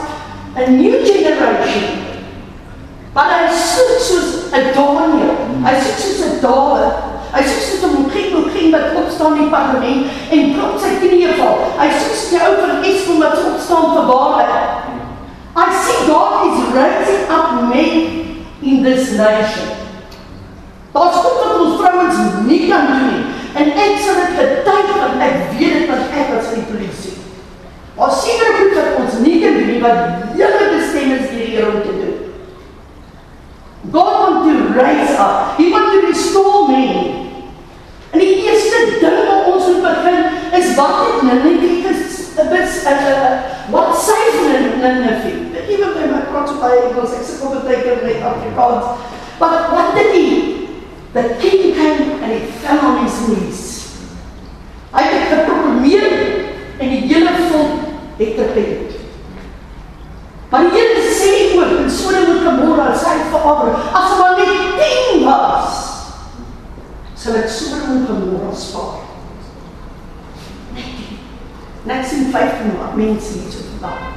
a 0.56 0.68
new 0.70 1.04
generation. 1.04 2.00
Maar 3.14 3.32
hy 3.34 3.42
soek 3.52 3.98
soos 4.02 4.30
'n 4.50 4.72
Daniel. 4.74 5.34
Hy 5.64 5.74
soek 5.80 5.98
soos 5.98 6.20
'n 6.24 6.40
Dawid. 6.40 6.94
Hy 7.32 7.42
soek 7.42 7.62
soos 7.68 7.82
'n 7.84 7.94
Mogiek, 8.00 8.32
Mogiek 8.32 8.72
wat 8.72 8.96
opstaan 9.04 9.36
in 9.36 9.42
die 9.42 9.43
parlement 9.54 10.34
en 10.34 10.52
klop 10.56 10.76
sy 10.82 10.96
knieë 11.02 11.38
val. 11.38 11.62
Hy 11.78 11.88
soos 12.00 12.26
die 12.32 12.42
ou 12.42 12.56
van 12.60 12.84
Eskom 12.90 13.22
wat 13.22 13.38
opstaan 13.52 13.94
vir 13.94 14.10
waarheid. 14.10 14.90
I 15.54 15.66
see 15.84 16.06
God 16.10 16.50
is 16.50 16.74
raising 16.74 17.30
up 17.30 17.62
men 17.70 18.36
in 18.62 18.82
this 18.82 19.12
nation. 19.14 19.70
Daar's 20.94 21.16
goed 21.16 21.38
wat 21.42 21.60
ons 21.60 21.78
vrouens 21.80 22.18
nie 22.46 22.68
kan 22.70 22.86
doen 22.86 23.06
nie. 23.12 23.24
En 23.54 23.70
ek 23.70 24.00
sal 24.02 24.18
dit 24.18 24.36
getuig 24.38 24.90
want 24.98 25.22
ek 25.22 25.36
weet 25.58 25.78
dit 25.78 25.90
want 25.90 26.14
ek 26.14 26.32
was 26.34 26.50
in 26.54 26.62
die 26.62 26.70
polisie. 26.72 27.14
Maar 27.94 28.10
sekere 28.18 28.56
goed 28.58 28.76
wat 28.78 28.96
ons 29.02 29.18
nie 29.22 29.40
kan 29.42 29.58
doen 29.58 29.70
nie 29.70 29.82
wat 29.82 29.98
hele 30.34 30.70
bestem 30.74 31.14
is 31.14 31.28
deur 31.30 31.38
die 31.38 31.50
Here 31.54 31.70
om 31.70 31.82
te 31.82 31.94
doen. 32.00 32.16
God 33.94 34.14
want 34.22 34.38
to 34.48 34.80
raise 34.80 35.14
up. 35.18 35.54
He 35.58 35.70
want 35.70 35.92
to 35.92 36.06
restore 36.06 36.68
me. 36.68 36.86
En 38.10 38.18
die 38.18 38.42
eerste 38.46 38.98
ding 38.98 39.20
wat 39.28 39.52
ons 39.52 39.66
moet 39.70 39.82
begin 39.82 40.18
is 40.74 40.80
wat 40.80 41.06
het 41.06 41.22
Nineveh 41.22 41.90
is 41.90 41.98
is 42.36 42.86
uh, 42.86 43.38
wat 43.70 43.94
sê 43.96 44.18
Nineveh? 44.42 45.34
Weet 45.52 45.68
jy 45.70 45.78
wat 45.78 45.94
my 46.10 46.22
praat 46.30 46.48
so 46.50 46.58
baie 46.58 46.80
Engels, 46.88 47.14
ek 47.14 47.22
sukkel 47.26 47.62
baie 47.62 47.82
keer 47.82 48.02
met 48.02 48.24
Afrikaans. 48.26 49.06
But 49.38 49.70
what 49.70 49.94
did 49.94 50.10
he? 50.14 50.26
The 51.14 51.36
king 51.38 51.74
came 51.78 52.18
and 52.22 52.32
he 52.32 52.40
fell 52.58 52.80
on 52.82 53.04
his 53.04 53.20
knees. 53.28 53.62
Hy 54.94 55.02
het 55.02 55.30
geproklameer 55.30 56.10
en 56.78 56.90
die 56.90 57.04
hele 57.06 57.36
volk 57.52 58.18
het 58.18 58.42
repent. 58.54 58.98
Maar 60.50 60.68
die 60.70 60.74
Here 60.74 61.06
sê 61.14 61.30
ook 61.54 61.78
in 61.82 61.90
Sodom 61.90 62.34
en 62.34 62.44
Gomorra, 62.44 62.90
sy 62.98 63.14
Vader, 63.30 63.74
as 63.90 64.10
hulle 64.10 64.18
maar 64.20 64.36
net 64.38 64.76
10 64.82 65.24
was, 65.26 65.80
sal 67.18 67.40
ek 67.40 67.50
Sodom 67.50 67.96
en 67.96 68.06
Gomorra 68.10 68.54
spaar. 68.58 69.04
Net 71.84 72.06
sien 72.08 72.30
15 72.32 72.78
mense 72.96 73.38
hier 73.38 73.52
so 73.52 73.58
vandag. 73.78 74.12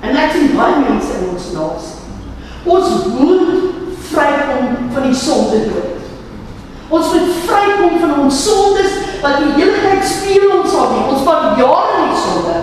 En 0.00 0.14
net 0.14 0.32
sien 0.32 0.56
baie 0.56 0.80
mense 0.84 1.18
in 1.18 1.28
ons 1.32 1.50
nasie. 1.56 1.96
Ons 2.66 2.88
moet 3.18 3.52
vrykom 4.10 4.90
van 4.94 5.06
die 5.06 5.18
sonde 5.18 5.60
dood. 5.66 5.92
Ons 6.88 7.12
moet 7.12 7.30
vrykom 7.46 7.98
van 8.02 8.16
ons 8.22 8.42
sondes 8.46 8.98
wat 9.22 9.40
die 9.42 9.54
hele 9.58 9.78
tyd 9.82 10.06
speel 10.06 10.50
ons 10.60 10.74
aan 10.78 10.94
nie. 10.94 11.06
Ons 11.10 11.24
vat 11.26 11.58
jare 11.58 12.02
in 12.02 12.12
die 12.14 12.24
sonde. 12.24 12.58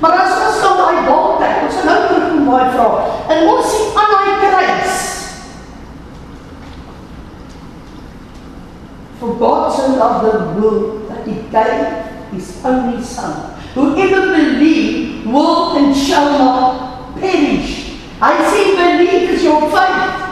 Maar 0.00 0.18
as 0.24 0.34
ons 0.46 0.60
dan 0.60 0.76
daai 0.76 1.04
bal 1.06 1.36
kyk, 1.40 1.62
ons 1.66 1.84
nou 1.88 2.00
terug 2.06 2.26
kom 2.32 2.48
baie 2.50 2.66
vra. 2.74 2.88
En 3.32 3.48
ons 3.54 3.70
sien 3.72 3.96
aan 3.96 4.12
daai 4.12 4.34
kruis. 4.42 4.98
For 9.20 9.32
God 9.40 9.72
so 9.72 9.96
loved 9.96 10.26
the 10.28 10.60
world 10.60 11.08
that 11.08 11.24
he 11.24 11.40
gave 11.50 12.34
his 12.34 12.52
only 12.64 13.02
son. 13.02 13.56
Whoever 13.74 14.32
believe 14.36 15.26
will 15.26 15.76
and 15.78 15.96
shall 15.96 16.38
not 16.38 17.16
perish. 17.16 17.96
Hy 18.20 18.32
sê 18.52 18.60
believe 18.76 19.32
is 19.36 19.42
your 19.44 19.64
faith. 19.72 20.22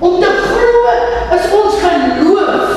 Om 0.00 0.18
te 0.18 0.30
glo 0.42 0.82
is 1.38 1.46
ons 1.60 1.78
geloof. 1.84 2.74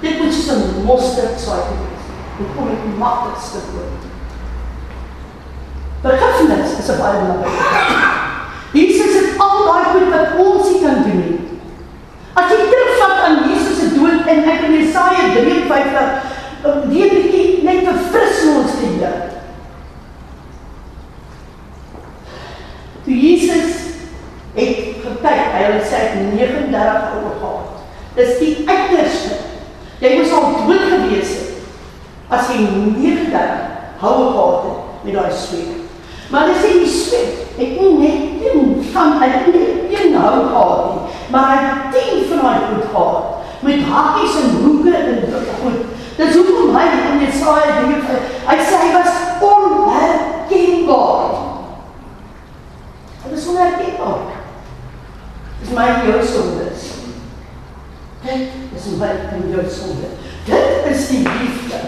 Dit 0.00 0.20
moet 0.20 0.32
soos 0.32 0.52
'n 0.52 0.84
mosterdsaadjie 0.84 1.80
wees. 1.80 2.04
Dit 2.38 2.48
kom 2.56 2.68
met 2.68 2.84
die 2.84 2.98
maklikste 3.00 3.64
woord. 3.72 4.08
Vergifnis 6.02 6.78
is 6.78 6.88
'n 6.88 6.98
baie 6.98 7.18
belangrike 7.20 7.50
ding. 7.52 8.18
Jesus 8.72 9.14
het 9.18 9.38
al 9.38 9.64
daai 9.64 9.84
goed 9.92 10.08
wat 10.14 10.46
ons 10.46 10.70
nie 10.70 10.80
kan 10.80 11.02
doen 11.02 11.20
nie. 11.26 11.40
As 12.34 12.50
jy 12.50 12.56
terugvat 12.56 13.16
aan 13.24 13.50
Jesus 13.50 13.78
se 13.78 13.88
dood 13.94 14.26
en 14.26 14.44
ek 14.44 14.60
in 14.60 14.74
Jesaja 14.78 15.32
53 15.34 16.28
weer 16.62 17.08
bietjie 17.08 17.62
net 17.62 17.84
verfris 17.86 18.44
ons 18.46 18.70
te 18.70 18.86
hier. 18.86 19.16
Toe 23.04 23.14
Jesus 23.14 23.74
het 24.54 24.78
gekyk, 25.02 25.44
hy 25.54 25.62
het 25.72 25.86
sê 25.86 26.00
39 26.14 27.14
oor 27.18 27.36
gehad. 27.40 27.84
Dis 28.14 28.38
die 28.38 28.54
uiterste. 28.68 29.34
Jy 29.98 30.16
moes 30.16 30.32
al 30.32 30.52
dood 30.66 30.90
gewees 30.92 31.28
het 31.34 31.48
as 32.28 32.50
jy 32.52 32.58
39 32.68 34.00
hou 34.02 34.16
gehad 34.32 34.64
het 34.68 35.04
met 35.04 35.14
daai 35.14 35.32
sweet. 35.32 35.84
Maar 36.30 36.50
dis 36.50 36.64
nie 36.66 36.84
die 36.84 36.92
sweet. 36.92 37.44
Ek 37.58 37.78
nie 37.80 37.92
net 37.98 38.44
een 38.46 38.74
van 38.92 39.22
ek 39.24 39.48
nie 39.48 39.64
een 39.96 40.14
hou 40.14 40.36
gehad 40.50 40.84
nie, 40.92 41.16
maar 41.32 41.50
hy 41.50 41.58
het 41.64 41.96
10 41.96 42.26
van 42.30 42.44
daai 42.44 42.66
goed 42.68 42.88
gehad 42.92 43.34
met 43.60 43.80
hakkies 43.90 44.36
en 44.42 44.50
hoeke 44.62 44.94
en 44.96 45.22
goed. 45.62 45.80
Dis 46.16 46.34
hoekom 46.34 46.76
hy 46.76 46.84
in 46.94 47.20
Jesaja 47.22 47.80
3 47.82 48.18
hy 48.48 48.56
sê 48.66 48.78
hy 48.82 48.90
was 48.94 49.12
onherkenbaar. 49.44 51.34
Dit 53.24 53.38
is 53.38 53.46
onherkenbaar. 53.52 54.36
Dis 55.60 55.74
my 55.74 55.86
jou 56.06 56.22
sondes. 56.26 56.88
Dit 58.22 58.40
is 58.78 58.90
my 58.98 59.12
jou 59.52 59.64
sonde. 59.70 60.12
Dit 60.46 60.90
is 60.92 61.08
die 61.08 61.22
liefde. 61.26 61.80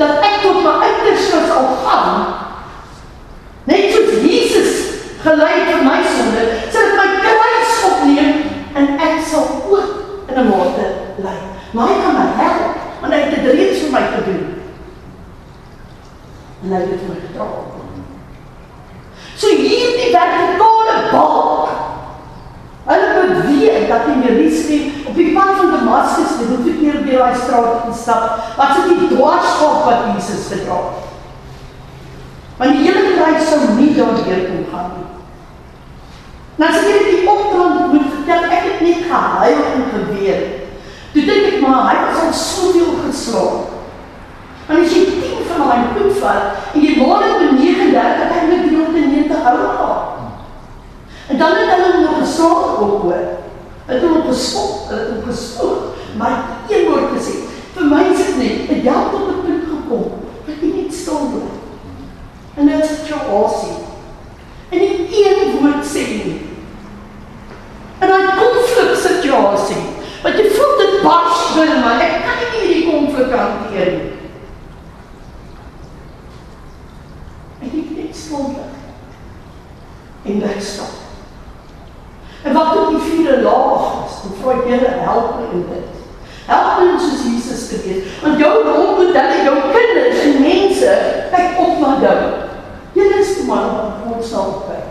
Dat 0.00 0.22
ek 0.24 0.40
tot 0.42 0.62
my 0.64 0.78
uiterste 0.80 1.42
sal 1.48 1.66
gaan. 1.84 2.22
Net 3.68 3.92
soos 3.92 4.22
Jesus 4.24 4.78
gelei 5.20 5.66
vir 5.68 5.82
my 5.84 5.98
sonde, 6.06 6.46
ek 6.72 6.94
my 6.96 7.08
kruis 7.20 7.74
opneem 7.90 8.38
en 8.72 8.94
ek 8.96 9.20
sal 9.28 9.44
ook 9.68 10.30
in 10.30 10.38
'n 10.40 10.48
mate 10.48 10.86
ly. 11.20 11.36
Maar 11.76 11.92
hy 11.92 11.98
kan 12.00 12.16
my 12.16 12.26
help, 12.40 12.80
want 13.00 13.12
hy 13.12 13.20
het 13.20 13.34
dit 13.34 13.52
reeds 13.52 13.82
vir 13.84 13.92
my 13.92 14.04
gedoen. 14.14 14.42
En 16.64 16.72
hy 16.72 16.80
het 16.80 16.90
dit 16.90 17.00
vir 17.04 17.12
my 17.12 17.20
gedra. 17.26 17.46
So 19.36 19.46
hierdie 19.48 20.12
vertikale 20.16 20.96
balk 21.12 21.90
Hulle 22.90 23.08
moet 23.14 23.49
weet 23.80 23.88
dat 23.88 24.08
in 24.12 24.22
Jerusalem 24.22 24.92
op 25.06 25.14
die 25.14 25.32
pad 25.32 25.56
van 25.56 25.70
Damaskus, 25.70 26.36
jy 26.38 26.48
moet 26.50 26.64
nie 26.64 26.76
meer 26.80 26.98
deur 27.04 27.22
daai 27.24 27.38
straat 27.40 27.86
instap, 27.88 28.26
wat 28.58 28.74
so 28.76 28.88
die 28.88 29.08
dwarsskop 29.14 29.86
wat 29.88 30.10
Jesus 30.12 30.50
gedra 30.52 30.76
het. 30.84 31.08
Want 32.60 32.76
die 32.76 32.84
hele 32.84 33.16
kruis 33.16 33.48
sou 33.48 33.60
nie 33.78 33.94
daardeur 33.96 34.42
kon 34.50 34.66
gaan 34.72 34.90
nie. 34.98 35.08
Nou 36.60 36.68
as 36.68 36.88
ek 36.92 37.06
die 37.08 37.24
opdrag 37.24 37.92
moet 37.92 38.08
vertel, 38.12 38.48
ek 38.52 38.66
het 38.68 38.80
net 38.84 39.06
gehuil 39.08 39.62
en 39.72 39.86
geween. 39.94 40.48
Toe 41.14 41.26
dink 41.26 41.46
ek 41.54 41.60
maar 41.64 41.86
hy 41.88 41.94
was 42.04 42.22
al 42.26 42.34
soveel 42.36 42.92
geslaan. 43.06 43.62
Want 44.68 44.84
as 44.84 44.92
jy 44.94 45.06
10 45.08 45.46
van 45.48 45.64
daai 45.64 45.88
goed 45.96 46.18
vat 46.20 46.74
en 46.74 46.84
jy 46.84 46.98
word 47.00 47.40
in 47.48 47.56
39, 47.56 47.96
dan 48.28 48.52
het 48.52 48.68
jy 48.68 49.06
90 49.10 49.46
hou 49.48 49.58
gehad. 49.64 50.18
En 51.30 51.38
dan 51.38 51.56
het 51.56 51.70
hulle 51.74 52.00
nog 52.00 52.18
gesorg 52.18 52.80
ook 52.80 53.02
hoor. 53.02 53.49
Het 53.90 54.02
het 54.02 54.26
gespot, 54.28 54.88
het 54.88 54.98
het 54.98 55.24
gespoeg, 55.26 55.78
maar 56.16 56.42
een 56.68 56.84
woord 56.88 57.10
gesê. 57.16 57.32
Vir 57.74 57.88
my 57.90 58.04
is 58.12 58.20
dit 58.22 58.36
net, 58.38 58.68
het 58.68 58.82
jou 58.86 59.00
tot 59.10 59.28
'n 59.28 59.40
punt 59.46 59.64
gekom, 59.72 60.06
dat 60.46 60.54
jy 60.60 60.70
net 60.74 60.94
stil 60.94 61.26
bly. 61.32 61.48
En 62.54 62.66
dit 62.66 62.84
is 62.84 63.08
jou 63.08 63.20
asie. 63.44 63.76
En 64.70 64.78
nie 64.78 65.26
een 65.26 65.58
woord 65.58 65.84
sê 65.86 66.02
nie. 66.06 66.40
En 67.98 68.08
daai 68.08 68.38
konflik 68.38 68.96
situasie, 68.96 69.82
wat 70.22 70.32
jy 70.32 70.50
voel 70.50 70.76
dit 70.78 71.02
bars 71.02 71.42
binne 71.56 71.80
my, 71.80 71.98
ek 72.00 72.22
kan 72.24 72.36
nie 72.40 72.60
hierdie 72.60 72.92
konflik 72.92 73.30
hanteer 73.38 73.92
nie. 73.92 74.12
En 77.60 77.68
ek 77.82 77.90
net 77.96 78.16
stil 78.16 78.44
bly. 78.54 78.70
En 80.22 80.40
wegstap. 80.40 81.00
En 82.42 82.52
wat 82.52 82.76
ook 82.76 82.90
die 82.90 83.00
vierde 83.10 83.42
laag 83.42 84.06
is, 84.06 84.20
en 84.24 84.36
vra 84.42 84.52
ek 84.56 84.68
Here 84.70 84.92
help 85.04 85.34
my 85.36 85.48
in 85.52 85.64
dit. 85.68 85.96
Help 86.46 86.78
my 86.78 86.92
om 86.92 87.00
soos 87.00 87.24
Jesus 87.26 87.66
te 87.68 87.80
wees. 87.84 88.06
Want 88.22 88.38
jou 88.40 88.52
rolmodelle, 88.64 89.42
jou 89.44 89.56
kinders 89.74 90.22
en 90.24 90.38
mense 90.44 90.94
kyk 91.34 91.58
op 91.60 91.82
na 91.82 91.90
jou. 92.04 92.20
Jy 92.96 93.08
is 93.20 93.34
die 93.40 93.46
man 93.48 93.68
wat 93.74 94.00
God 94.04 94.24
sal 94.24 94.54
kyk. 94.68 94.88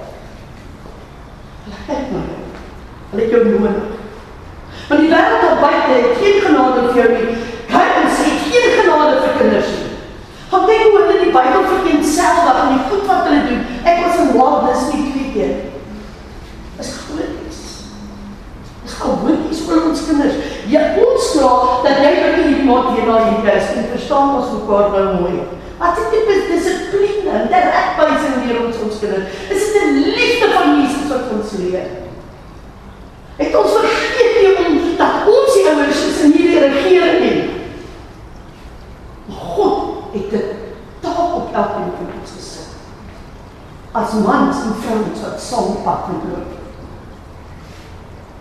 Hulle 1.65 1.81
kyk 1.87 2.13
na 2.13 2.21
jou. 2.27 2.45
Hulle 3.09 3.25
het 3.25 3.33
jou 3.33 3.43
nodig. 3.47 3.97
Want 4.89 5.03
die 5.03 5.09
wêreld 5.09 5.43
daar 5.45 5.59
buite 5.63 5.97
het 5.97 6.21
geen 6.21 6.39
genade 6.45 6.85
vir 6.91 7.01
jou 7.01 7.09
nie. 7.15 7.35
Guidance 7.69 8.29
het 8.29 8.45
geen 8.45 8.71
genade 8.77 9.19
vir 9.25 9.35
kinders 9.41 9.73
nie. 9.73 9.91
Gaan 10.53 10.69
kyk 10.69 10.85
hoe 10.85 11.01
hulle 11.01 11.19
die 11.25 11.33
Bybel 11.33 11.67
vereenselwig 11.73 12.63
en 12.63 12.73
die 12.75 12.87
goed 12.91 13.05
wat 13.09 13.27
hulle 13.29 13.43
doen. 13.49 13.67
Ek 13.89 14.05
was 14.05 14.23
in 14.23 14.33
Walt 14.37 14.65
Disney 14.69 15.11
twee 15.11 15.33
keer. 15.33 15.55
Is 16.79 16.95
groot. 17.03 17.37
Is 18.89 18.95
gewoonties 18.99 19.61
vir 19.67 19.85
ons 19.89 20.01
kinders. 20.07 20.41
Jy 20.69 20.81
ons 21.03 21.29
vra 21.35 21.51
dat 21.85 22.01
jy 22.03 22.11
vir 22.17 22.35
hierdie 22.39 22.65
maat 22.67 22.91
hier 22.95 23.07
na 23.07 23.21
hier 23.27 23.47
is 23.53 23.71
en 23.75 23.87
verstaan 23.93 24.35
ons 24.39 24.51
mekaar 24.57 24.91
nou 24.95 25.05
mooi. 25.21 25.39
Wat 25.79 25.99
is 26.01 26.09
dit 26.11 26.31
is 26.35 26.47
dissipline 26.49 27.35
en 27.37 27.47
regwysing 27.53 28.41
leer 28.43 28.61
ons 28.65 28.81
ons 28.87 28.99
kinders. 29.01 29.39
Is 29.53 29.71
dit 29.73 29.83
'n 29.85 30.03
liefde 30.17 30.51
van 30.55 30.75
Jesus 30.81 31.07
wat 31.11 31.31
ons 31.35 31.55
leer? 31.61 31.87
Het 33.39 33.55
ons 33.55 33.71
vergeet 33.77 34.33
nie 34.39 34.53
om 34.65 34.79
dat 34.97 35.27
ons 35.27 35.53
die 35.55 35.67
ouers 35.71 36.05
is 36.09 36.21
in 36.25 36.35
hierdie 36.35 36.63
regering 36.67 37.19
nie. 37.23 37.41
God 39.29 40.11
het 40.13 40.33
'n 40.33 40.47
taak 41.01 41.35
op 41.39 41.53
elkeen 41.53 41.91
van 41.97 42.13
ons 42.19 42.31
gesit. 42.35 42.67
As 43.91 44.13
mans 44.13 44.57
en 44.65 44.75
vrouens 44.81 45.21
wat 45.23 45.41
saam 45.41 45.83
pad 45.83 46.07
moet 46.07 46.25
loop. 46.31 46.59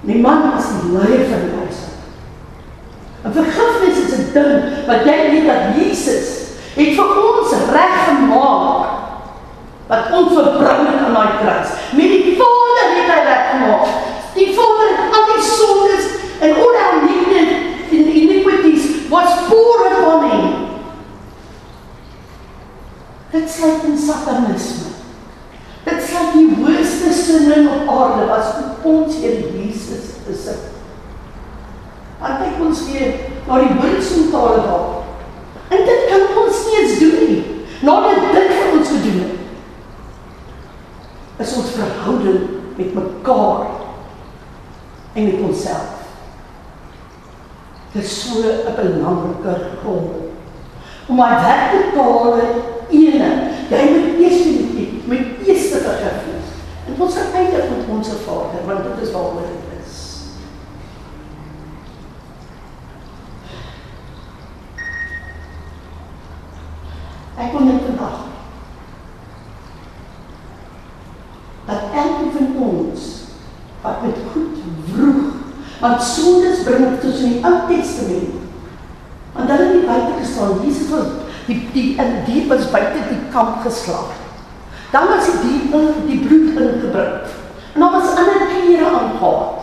Die 0.01 0.21
man 0.23 0.53
is 0.59 0.67
die 0.79 0.93
leier 0.95 1.27
van 1.29 1.43
die 1.45 1.57
huis. 1.59 1.81
En 3.25 3.33
vergifnis 3.33 3.99
is 4.05 4.13
'n 4.19 4.33
ding 4.33 4.87
wat 4.87 5.05
jy 5.05 5.31
weet 5.31 5.38
dat 5.49 5.77
Jesus 5.77 6.29
het 6.77 6.95
vir 6.95 7.15
ons 7.25 7.55
reg 7.73 7.97
gemaak 8.07 8.97
wat 9.89 10.11
ons 10.13 10.35
verbring 10.37 10.85
het 10.85 11.05
aan 11.07 11.17
daai 11.17 11.39
kruis. 11.41 11.71
Met 11.97 12.13
die 12.13 12.37
Vader 12.37 12.91
het 12.93 13.09
hy 13.09 13.21
reg 13.25 13.45
gemaak. 13.53 13.87
Die 14.37 14.51
Vader 14.57 14.91
het 14.99 15.17
al 15.17 15.27
die 15.33 15.47
sondes 15.47 16.11
en 16.45 16.61
al 16.61 16.75
die 16.77 17.07
liefde 17.07 17.39
en 17.41 18.11
die 18.11 18.21
iniquities 18.27 18.91
was 19.09 19.33
poured 19.49 19.97
upon 19.97 20.31
him. 20.31 20.53
Dit 23.33 23.51
sluit 23.51 23.89
in 23.89 23.99
satanisme. 23.99 24.93
Dit 25.89 26.05
sluit 26.05 26.37
die 26.37 26.53
hoogste 26.61 27.13
sinne 27.17 27.65
op 27.73 27.91
aarde 27.97 28.29
was 28.29 28.53
op 28.61 28.85
ons 28.93 29.17
Here 29.23 29.41
Jesus 29.57 30.21
besit. 30.27 30.69
Want 32.21 32.43
kyk 32.43 32.63
ons 32.67 32.85
weer 32.91 33.13
na 33.47 33.61
die 33.63 33.77
woordsentale 33.81 34.63
daar. 34.69 34.87
En 35.69 35.85
dit 35.85 36.07
kan 36.11 36.25
ons 36.43 36.65
nie 36.67 36.79
eens 36.81 36.99
doen 36.99 37.19
nie. 37.29 37.43
Nadat 37.85 38.25
dit 38.35 38.53
vir 38.53 38.73
ons 38.79 38.89
gedoen 38.89 39.21
het. 39.23 39.37
Is 41.45 41.55
ons 41.61 41.77
verhouding 41.77 42.41
met 42.79 42.95
mekaar 42.97 43.69
en 45.13 45.29
met 45.29 45.45
onsself. 45.47 45.95
Dit 47.93 48.03
is 48.05 48.17
so 48.23 48.41
'n 48.43 48.75
belangrike 48.77 49.55
rol. 49.85 50.33
Om 51.19 51.25
my 51.25 51.39
vertikale 51.43 52.43
ene, 52.95 53.29
jy 53.67 53.79
moet 53.91 54.21
eers 54.23 54.43
die 54.47 54.85
met 55.11 55.41
eers 55.49 55.65
te 55.73 55.81
vergifnis. 55.83 56.53
En 56.87 57.01
ons 57.03 57.17
gaan 57.19 57.35
eindig 57.41 57.65
met 57.73 57.91
ons 57.91 58.13
Vader, 58.23 58.63
want 58.69 58.87
dit 58.87 59.03
is 59.03 59.11
waaroor 59.17 59.49
dit 59.49 59.73
is. 59.81 59.97
Ek 67.35 67.51
kom 67.51 67.67
net 67.67 67.83
vandag. 67.91 68.25
Dat 71.67 71.99
elkeen 71.99 72.35
van 72.39 72.59
ons 72.71 73.13
wat 73.83 74.03
met 74.07 74.27
goed 74.31 74.67
vroeg, 74.95 75.31
want 75.83 76.11
sondes 76.15 76.63
bring 76.63 76.93
tot 77.03 77.25
in 77.25 77.41
die 77.41 77.43
Ou 77.43 77.57
Testament. 77.67 78.39
Want 79.39 79.51
hulle 79.51 79.65
het 79.65 79.75
nie 79.75 79.87
buite 79.87 80.13
gestaan. 80.19 80.59
Jesus 80.65 80.89
was 80.91 81.07
die 81.47 81.69
die 81.73 81.97
in 81.97 82.17
die 82.27 82.49
was 82.49 82.71
buite 82.71 83.05
die 83.09 83.21
kamp 83.31 83.61
geslag. 83.63 84.11
Dan 84.91 85.07
was 85.07 85.29
die 85.43 85.61
die, 85.71 85.93
die 86.07 86.19
bloed 86.27 86.59
ingebring. 86.59 87.21
En 87.75 87.81
dan 87.81 87.93
was 87.93 88.17
ander 88.17 88.47
klere 88.49 88.91
aangetree. 88.91 89.57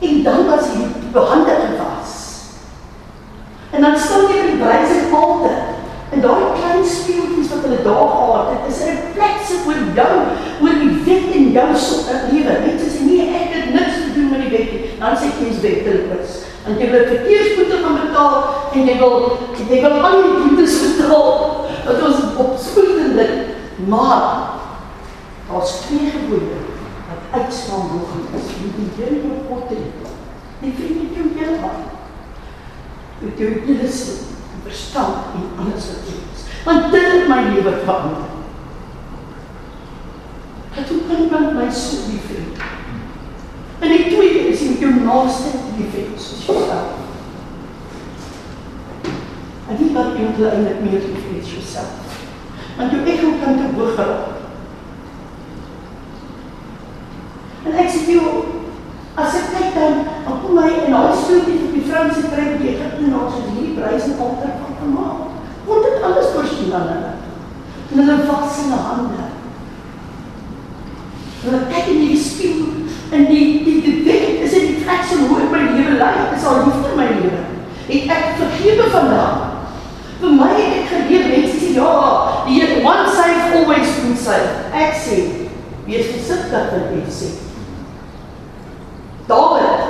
En 0.00 0.22
dan 0.22 0.46
was 0.46 0.66
hy 0.72 0.86
behande 1.12 1.56
gewas. 1.66 2.10
En 3.82 3.90
dan 3.90 3.98
staan 3.98 4.28
jy 4.30 4.34
by 4.38 4.42
die 4.46 4.58
bruidsaltaar. 4.60 5.62
En 6.14 6.20
daai 6.22 6.42
klein 6.54 6.84
speeltjies 6.86 7.48
wat 7.50 7.64
hulle 7.66 7.78
daar 7.82 8.10
gehad 8.14 8.50
het, 8.52 8.66
is 8.70 8.82
'n 8.82 8.90
refleksie 8.94 9.58
oor 9.66 9.80
jou, 9.98 10.14
oor 10.62 10.76
die 10.82 10.92
wet 11.06 11.34
in 11.38 11.46
jou 11.56 11.70
so 11.76 11.96
lewe. 12.30 12.52
Net 12.66 12.84
as 12.86 12.94
jy 12.98 13.04
nie 13.08 13.22
ek 13.40 13.48
het 13.54 13.74
niks 13.74 13.96
te 14.02 14.10
doen 14.14 14.28
met 14.30 14.40
die 14.42 14.52
wet 14.54 14.68
nie, 14.72 14.82
dan 15.00 15.16
sê 15.18 15.26
jy 15.26 15.46
jy's 15.46 15.60
wetteloos. 15.64 16.30
Want 16.64 16.80
jy 16.80 16.90
wil 16.90 17.10
verkeersboete 17.14 17.76
gaan 17.82 17.98
betaal 18.02 18.36
en 18.72 18.86
jy 18.86 18.96
wil 18.98 19.16
jy 19.70 19.80
wil 19.82 19.96
al 20.06 20.22
die 20.22 20.36
boetes 20.42 20.76
betaal. 20.82 21.30
Dat 21.86 22.02
ons 22.06 22.20
opspoed 22.44 23.16
dit. 23.16 23.34
Maar 23.86 24.22
daar's 25.48 25.74
twee 25.86 26.06
gebooie 26.14 26.58
wat 27.08 27.22
uitstaan. 27.42 27.90
Jy 27.90 28.58
moet 28.62 28.78
die 28.78 28.90
Here 28.96 29.16
jou 29.22 29.58
hê. 29.70 29.82
Nie 30.60 30.74
vriend 30.78 31.18
jou 31.18 31.26
hele 31.34 31.58
hart. 31.66 32.01
Met 33.22 33.38
jou 33.38 33.50
hele 33.66 33.88
sin 33.92 34.28
en 34.54 34.62
verstand 34.66 35.14
en 35.34 35.64
alles 35.64 35.88
wat 35.92 36.08
jy 36.10 36.18
is. 36.34 36.46
Want 36.64 36.90
dit 36.92 37.08
het 37.12 37.28
my 37.28 37.42
lewe 37.54 37.74
verander. 37.84 38.30
Dat 40.74 40.88
hoe 40.88 41.00
kan 41.08 41.22
iemand 41.22 41.54
my 41.54 41.70
so 41.70 41.96
lief 42.10 42.26
hê? 42.32 42.42
En 43.78 43.88
die 43.88 44.06
tweede 44.14 44.48
is 44.48 44.60
met 44.68 44.78
jou 44.78 44.92
naaste 45.04 45.50
lief 45.76 45.94
hê 45.94 46.04
soos 46.16 46.46
jouself. 46.46 47.00
En 49.68 49.78
nie 49.78 49.92
wat 49.94 50.16
jy 50.16 50.28
moet 50.28 50.46
eintlik 50.50 50.80
meer 50.84 51.06
lief 51.06 51.26
hê 51.28 51.40
as 51.42 51.52
jouself. 51.56 52.18
Want 52.76 52.94
jou 52.94 53.04
ego 53.04 53.34
kan 53.44 53.58
te 53.60 53.70
hoog 53.76 53.94
geraak. 53.94 54.40
En 57.62 57.78
ek 57.78 57.90
sê 57.94 58.16
jou 58.16 58.61
as 59.14 59.34
ek 59.36 59.50
kyk 59.52 59.74
dan 59.76 59.94
dan 60.24 60.38
kom 60.40 60.56
my 60.56 60.68
en 60.70 60.94
daai 60.94 61.16
storie 61.16 61.58
van 61.60 61.74
die 61.74 61.84
Franse 61.88 62.22
kry 62.32 62.46
die 62.56 62.70
Egiptenaars 62.72 63.36
het 63.36 63.50
hierdie 63.52 63.76
pryse 63.76 64.14
alter 64.16 64.54
van 64.60 64.78
gemaak. 64.80 65.20
Word 65.66 65.84
dit 65.88 66.06
alles 66.08 66.32
voorsien 66.34 66.72
aan 66.74 66.88
hulle. 66.92 67.12
En 67.92 68.00
hulle 68.00 68.16
was 68.30 68.58
in 68.62 68.70
hulle 68.72 68.80
hande. 68.88 69.26
Hulle 71.42 71.60
kyk 71.68 71.92
in 71.92 72.00
die 72.06 72.16
spieël 72.16 72.70
en 73.12 73.28
die 73.28 73.46
die 73.66 73.78
die 73.84 73.98
ding 74.06 74.40
is 74.46 74.56
dit 74.56 74.68
die 74.70 74.80
trek 74.84 75.04
so 75.04 75.28
hoe 75.28 75.42
ek 75.44 75.52
my 75.52 75.62
lewe 75.74 75.98
lei. 76.00 76.14
Is 76.32 76.48
al 76.48 76.64
liefde 76.64 76.96
my 76.96 77.08
lewe. 77.18 77.44
Het 77.90 78.16
ek 78.16 78.36
vergewe 78.40 78.88
vandag. 78.96 79.48
Vir 80.22 80.36
my 80.38 80.50
het 80.56 80.74
ek 80.80 80.90
geleer 80.94 81.28
mense 81.28 81.60
sê 81.60 81.76
ja, 81.76 81.92
die 82.46 82.60
Here 82.62 82.80
one 82.86 83.08
save 83.12 83.56
always 83.58 83.96
been 84.00 84.16
save. 84.16 84.70
Ek 84.72 84.96
sê 84.96 85.22
wees 85.84 86.12
versigtig 86.14 86.72
wat 86.72 86.92
jy 86.94 87.06
sê. 87.12 87.32
Dawid, 89.26 89.82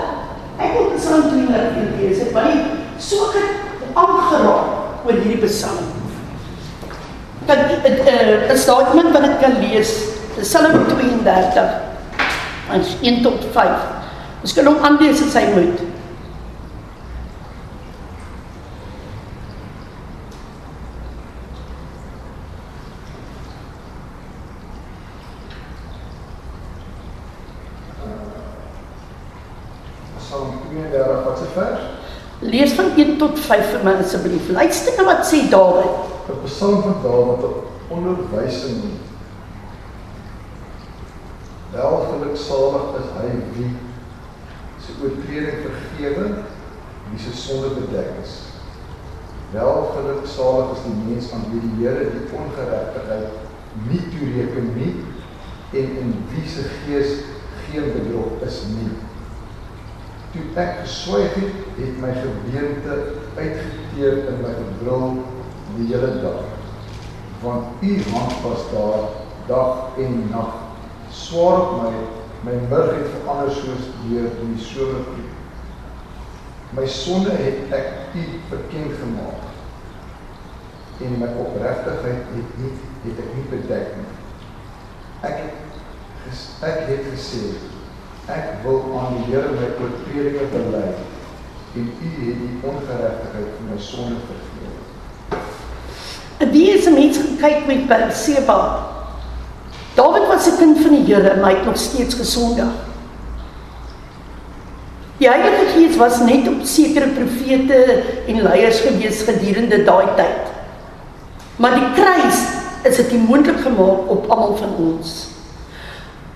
ek 0.61 0.75
het 0.77 0.97
Psalm 0.99 1.31
23 1.33 1.97
gelees. 1.97 2.19
Dit 2.21 2.35
my 2.37 2.49
so 3.01 3.31
aangeraak 3.97 5.07
oor 5.07 5.17
hierdie 5.19 5.32
Psalm. 5.47 5.85
Uh, 7.49 8.53
is 8.53 8.65
daar 8.65 8.89
iemand 8.89 9.13
wat 9.13 9.23
dit 9.23 9.39
kan 9.41 9.59
lees? 9.61 9.95
Psalm 10.41 10.87
32 10.89 11.81
vers 12.69 12.97
1 13.01 13.23
tot 13.23 13.45
5. 13.53 13.67
Ons 14.43 14.55
kan 14.55 14.67
hom 14.67 14.85
aanlees 14.87 15.23
as 15.23 15.35
hy 15.39 15.43
moet. 15.55 15.83
Psalm 30.23 30.55
32 30.71 31.27
wat 31.27 31.43
se 31.43 31.51
vers? 31.57 31.91
Lees 32.43 32.73
van 32.79 32.95
1 32.97 33.19
tot 33.19 33.42
5 33.53 33.73
vir 33.73 33.85
my 33.85 33.93
asseblief. 34.01 34.49
Luister 34.49 34.97
na 34.97 35.05
wat 35.05 35.27
sê 35.29 35.45
Dawid. 35.53 35.93
'n 36.29 36.45
Psalm 36.45 36.83
van 36.83 36.97
Dawid 37.05 37.43
wat 37.45 37.57
onderwysing 37.93 38.81
Welgeluksalig 41.73 42.97
is 43.01 43.11
hy 43.17 43.29
wie 43.57 43.71
sy 44.85 44.97
oortreding 45.01 45.63
vergewe, 45.65 46.25
wie 47.09 47.21
sy 47.21 47.33
sonde 47.37 47.71
bedek 47.77 48.11
is. 48.23 48.35
Welgeluksalig 49.55 50.75
is 50.77 50.85
die 50.85 50.97
mens 51.01 51.31
aan 51.33 51.47
wie 51.53 51.63
die 51.65 51.75
Here 51.81 52.11
die 52.13 52.27
ongeregtigheid 52.37 53.41
nie 53.89 54.03
toereken 54.13 54.69
nie 54.77 54.93
en 55.81 55.97
in 56.05 56.13
wie 56.33 56.45
se 56.49 56.69
gees 56.85 57.25
geen 57.67 57.89
bedrog 57.97 58.45
is 58.49 58.63
nie. 58.73 58.93
Toe 60.33 60.45
ek 60.61 60.83
geswyg 60.85 61.41
het, 61.41 61.61
het 61.81 62.01
my 62.05 62.13
gebeente 62.21 63.01
uitgeteer 63.37 64.19
in 64.29 64.41
my 64.43 64.53
gebrul 64.57 65.23
die 65.77 65.87
hele 65.93 66.21
dag. 66.23 66.45
Want 67.43 67.83
u 67.83 67.93
hand 68.13 68.33
was 68.45 68.65
daar 68.73 69.05
dag 69.47 69.97
en 69.99 70.29
nag 70.31 70.55
swaar 71.11 71.61
op 71.61 71.83
my, 71.83 71.93
my 72.47 72.57
murg 72.69 72.95
het 72.97 73.09
verander 73.15 73.51
soos 73.51 73.89
deur 74.07 74.29
die 74.41 74.65
somervloed. 74.65 75.39
My 76.73 76.87
sonde 76.89 77.31
het 77.37 77.73
ek 77.77 78.15
u 78.17 78.23
bekend 78.51 78.95
gemaak. 79.01 79.51
En 81.03 81.19
my 81.21 81.29
opregtigheid 81.43 82.31
het 82.37 82.57
nie 82.61 82.73
het 83.03 83.19
ek 83.19 83.35
nie 83.37 83.49
bedek 83.51 83.97
nie. 83.99 84.13
Ek 85.27 85.43
ek 86.63 86.85
het 86.89 87.09
gesê 87.11 87.43
ek 88.31 88.63
wil 88.63 88.85
aan 88.99 89.17
die 89.19 89.33
Here 89.33 89.51
my 89.57 89.73
oortredinge 89.83 90.47
bely 90.53 90.85
en 91.75 91.93
u 92.03 92.07
het 92.27 92.39
die 92.39 92.59
ongeregtigheid 92.61 93.51
van 93.57 93.67
my 93.71 93.81
sonde 93.81 94.15
vergewe. 94.29 94.71
Wie 96.53 96.71
is 96.71 96.85
'n 96.87 96.93
mens 96.93 97.17
gekyk 97.17 97.67
met 97.67 97.87
Batseba? 97.89 98.87
Dawid 99.95 100.27
was 100.27 100.47
'n 100.47 100.57
kind 100.59 100.79
van 100.81 100.91
die 100.91 101.15
Here, 101.15 101.41
maar 101.41 101.51
hy 101.51 101.57
het 101.57 101.65
nog 101.65 101.77
steeds 101.77 102.15
gesondig. 102.15 102.73
Die 105.17 105.29
Heilige 105.29 105.67
Gees 105.75 105.97
was 105.97 106.21
net 106.21 106.49
op 106.49 106.61
sekere 106.65 107.09
profete 107.09 108.03
en 108.27 108.43
leiers 108.43 108.81
gewees 108.81 109.23
gedurende 109.23 109.85
daai 109.85 110.07
tyd. 110.17 110.51
Maar 111.57 111.75
die 111.75 111.93
kruis 111.95 112.39
is 112.83 112.97
dit 112.97 113.29
moontlik 113.29 113.61
gemaak 113.61 114.11
op 114.11 114.31
almal 114.31 114.57
van 114.57 114.75
ons. 114.79 115.27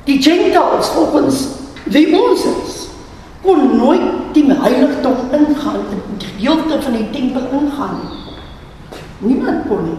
Die 0.05 0.23
Gentiles 0.23 0.87
volgens 0.87 1.47
wie 1.83 2.21
ons 2.23 2.45
is, 2.45 2.76
kon 3.47 3.77
nooit 3.79 4.35
die 4.35 4.45
heiligdom 4.51 5.31
ingaan, 5.31 5.87
die 6.19 6.27
gedeelte 6.27 6.83
van 6.83 6.99
die 6.99 7.09
tempel 7.15 7.47
ingaan 7.61 7.97
nie. 8.03 8.13
Niemand 9.31 9.69
kon 9.71 9.85
nie 9.87 9.99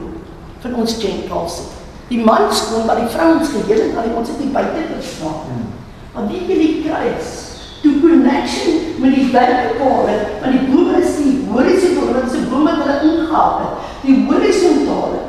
van 0.62 0.76
ons 0.84 0.98
Gentiles 1.00 1.60
nie. 1.64 1.74
Die 2.08 2.24
mans 2.24 2.64
kon 2.70 2.86
maar 2.88 3.00
die 3.02 3.12
vrouens 3.12 3.50
geheel 3.52 3.90
en 3.90 3.98
al 4.00 4.16
ons 4.20 4.32
het 4.32 4.40
nie 4.40 4.52
buite 4.52 4.84
gestaan. 4.94 5.42
Hmm. 5.48 5.68
Want 6.14 6.32
die 6.32 6.46
die 6.48 6.84
kruis 6.86 7.34
to 7.82 7.92
connection 8.02 9.00
met 9.04 9.16
die 9.16 9.28
vertikale, 9.32 10.16
want 10.42 10.56
die 10.56 10.64
boom 10.72 10.96
is 10.98 11.18
die 11.20 11.34
horisontale, 11.52 12.16
wat 12.16 12.32
se 12.32 12.46
boom 12.50 12.66
wat 12.66 12.80
hulle 12.84 12.98
ingehaal 13.10 13.60
het. 13.64 13.92
Die 14.06 14.18
horisontale 14.30 15.24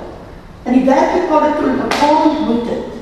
en 0.64 0.76
die 0.76 0.86
vertikale 0.86 1.52
toe 1.58 1.74
mekaar 1.76 2.22
ontmoet 2.30 2.72
het. 2.72 2.96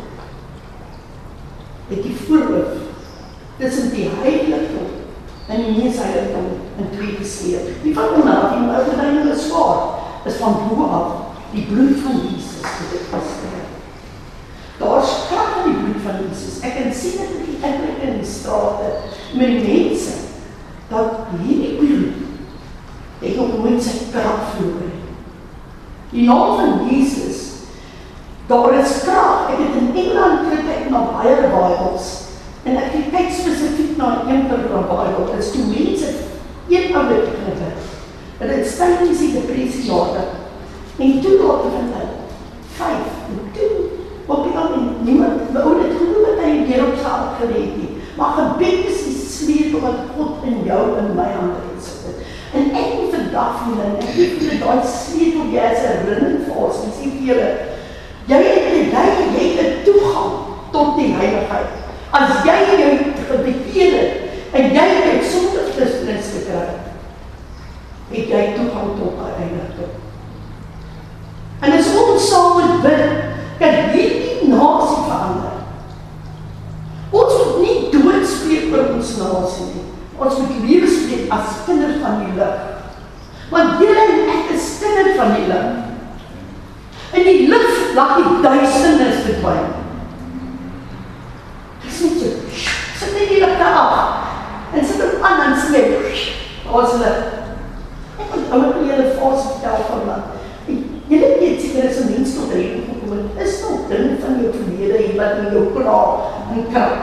Het 1.89 2.03
die 2.03 2.17
voorhoof 2.27 2.85
tussen 3.61 3.93
die 3.95 4.09
heiligdom 4.21 4.96
en 5.47 5.63
die 5.63 5.77
meesheiligdom 5.77 6.49
in 6.83 6.91
twee 6.97 7.15
gesleep. 7.21 7.71
Die 7.83 7.95
onderaf, 7.95 8.57
die 8.57 8.67
ou 8.67 8.83
gedeelte 8.89 9.35
is 9.37 9.47
swaar, 9.47 9.79
is 10.27 10.41
van 10.43 10.59
bo 10.67 10.89
af 10.91 11.13
die 11.53 11.67
bloed 11.71 12.01
van 12.03 12.19
Jesus 12.27 12.61
wat 12.63 12.91
dit 12.91 13.07
vasgehou. 13.11 13.65
Daar's 14.79 15.13
krag 15.31 15.55
in 15.63 15.71
die 15.71 15.79
bloed 15.83 16.03
van 16.05 16.19
Jesus. 16.25 16.59
Ek 16.67 16.75
kan 16.77 16.93
sien 16.93 17.21
dit 17.23 17.37
in 17.39 17.47
die 17.47 17.61
indruk 17.63 18.03
in 18.05 18.19
die 18.21 18.29
strate 18.29 18.91
met 19.39 19.55
die 19.55 19.63
mense 19.65 20.17
dat 20.91 21.31
hierdie 21.41 21.77
bloed 21.79 22.25
het 23.23 23.39
nog 23.39 23.55
nooit 23.57 23.83
sy 23.83 24.11
krag 24.13 24.51
verloor 24.53 24.85
nie. 24.91 25.15
Die 26.11 26.27
naam 26.27 26.59
van 26.59 26.91
Jesus 26.91 27.43
daar 28.51 28.75
is 28.79 29.01
krag. 29.07 29.49
Ek 29.55 29.63
het 29.63 29.81
in 29.81 29.95
Engeland 29.95 30.53
ek 30.53 30.91
na 30.91 31.07
baie 31.15 31.39
Bybels 31.47 32.26
en 32.67 32.79
ek 32.83 32.95
kyk 33.13 33.29
spesifiek 33.31 33.95
na 33.97 34.25
een 34.27 34.49
die 34.51 34.63
Bybels. 34.67 35.31
Dit 35.31 35.43
is 35.45 35.53
toe 35.55 35.67
mense 35.71 36.09
een 36.69 36.97
ouer 36.99 37.23
gekry 37.29 37.55
het. 37.61 37.93
Dit 38.41 38.67
is 38.67 38.75
tydens 38.81 39.23
die 39.23 39.35
depressie 39.37 39.85
jare. 39.87 40.25
En 40.99 41.21
toe 41.23 41.37
word 41.43 41.63
dit 41.67 41.77
van 41.77 41.93
hulle 41.95 42.15
5 42.77 42.91
en 43.31 43.47
2 43.55 44.05
Op 44.27 44.43
die 44.43 44.57
ander 44.59 44.79
niemand 45.07 45.53
wou 45.55 45.77
dit 45.79 45.93
glo 45.95 46.25
dat 46.25 46.41
hy 46.43 46.65
weer 46.67 46.83
op 46.83 46.97
sy 46.99 47.07
hart 47.07 47.37
gered 47.39 47.77
het. 47.79 47.93
Maar 48.19 48.33
gebed 48.41 48.89
is 48.91 49.05
die 49.07 49.15
sleutel 49.31 49.85
wat 49.85 50.09
God 50.17 50.49
in 50.51 50.65
jou 50.67 50.83
en 50.99 51.13
my 51.15 51.29
hande 51.37 51.63
het. 51.71 52.27
En 52.59 52.73
ek 52.75 52.97
moet 52.99 53.15
vandag 53.15 53.63
voel 53.63 53.85
en 53.85 53.97
ek 54.01 54.13
het 54.17 54.37
vir 54.43 54.59
daai 54.65 54.83
sleutel 54.97 55.55
jy 55.55 55.71
as 55.71 55.87
'n 55.87 55.95
herinnering 56.03 56.45
vir 56.49 56.59
ons 56.67 56.83
en 56.83 56.95
sê 56.99 57.11
vir 57.15 57.25
julle 57.31 57.51
jy 58.27 58.43
het 58.51 58.67
die 58.75 58.87
jy 59.39 59.47
het 59.55 59.67
'n 59.67 59.85
toegang 59.87 60.33
tot 60.73 60.97
die 60.99 61.13
heiligheid. 61.15 61.86
As 62.17 62.45
jy 62.47 62.57
jou 62.81 62.93
het 63.77 64.57
en 64.57 64.71
jy 64.73 64.85
het 65.05 65.25
sonder 65.29 65.67
Christus 65.75 66.33
gekry 66.33 66.67
het 68.11 68.31
jy 68.31 68.43
toegang 68.55 68.93
tot 68.97 69.19
heiligheid. 69.37 69.97
En 71.61 71.73
as 71.75 71.89
ons 71.99 72.29
saam 72.31 72.61
met 72.61 72.83
bid 72.85 73.05
kan 73.61 73.91
hierdie 73.93 74.49
nasie 74.49 75.03
verander. 75.09 75.57
Ons 77.11 77.35
moet 77.41 77.63
nie 77.65 77.77
doodspreek 77.93 78.71
oor 78.73 78.93
ons 78.95 79.15
nasie 79.21 79.71
nie. 79.73 79.87
Ons 80.17 80.39
moet 80.41 80.69
lewe 80.69 80.89
spreek 80.89 81.33
as 81.37 81.65
kinders 81.67 81.99
van 82.05 82.23
die 82.23 82.37
lig. 82.39 82.63
Want 83.51 83.83
julle 83.83 84.07
en 84.07 84.31
ek 84.37 84.55
is 84.57 84.71
kinders 84.81 85.19
van 85.19 85.35
die 85.37 85.51
lig. 85.51 85.67
In 87.17 87.27
die 87.27 87.51
lig 87.51 87.99
lag 87.99 88.17
die 88.21 88.39
duisternis 88.45 89.27
verdwyn. 89.27 89.86
Net 91.97 92.21
so. 92.21 92.29
Sit 92.99 93.13
net 93.13 93.29
die 93.29 93.41
lig 93.41 93.61
af. 93.61 93.95
En 94.75 94.85
sit 94.85 95.01
hom 95.01 95.25
aan 95.25 95.41
en 95.47 95.57
sê, 95.57 95.83
"Ons 96.71 96.93
lig." 97.01 97.19
Ek 98.19 98.33
wil 98.51 98.65
ook 98.65 98.75
vir 98.75 98.87
julle 98.89 99.13
vas 99.21 99.43
vertel 99.47 99.85
van 99.89 100.03
wat. 100.07 100.25
Julle 101.09 101.29
weet 101.41 101.61
seker 101.63 101.89
as 101.89 101.99
'n 102.01 102.11
mens 102.13 102.35
tot 102.35 102.53
rede 102.53 102.81
gekom 102.87 103.13
het, 103.17 103.47
is 103.47 103.61
nog 103.61 103.89
dinge 103.89 104.17
van 104.23 104.41
jou 104.41 104.53
verlede 104.59 104.97
en 105.05 105.17
wat 105.17 105.39
in 105.39 105.53
jou 105.53 105.65
pla 105.75 106.01
en 106.53 106.67
krap. 106.73 106.97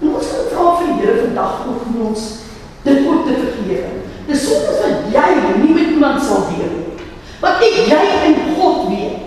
En 0.00 0.14
ons 0.14 0.28
kan 0.32 0.46
vra 0.50 0.64
vir 0.76 0.86
die 0.86 1.00
Here 1.00 1.20
vandag 1.20 1.54
om 1.66 2.06
ons 2.06 2.22
dit 2.82 3.08
ook 3.08 3.26
te 3.26 3.34
vergewe. 3.44 3.88
Dis 4.26 4.48
soms 4.48 4.66
wat 4.66 5.06
jy 5.14 5.28
nie 5.62 5.74
met 5.74 5.88
iemand 5.94 6.22
sal 6.22 6.48
deel 6.50 6.72
nie. 6.74 7.06
Wat 7.40 7.62
ek 7.62 7.76
jy 7.90 8.04
en 8.26 8.34
God 8.56 8.88
weet. 8.88 9.18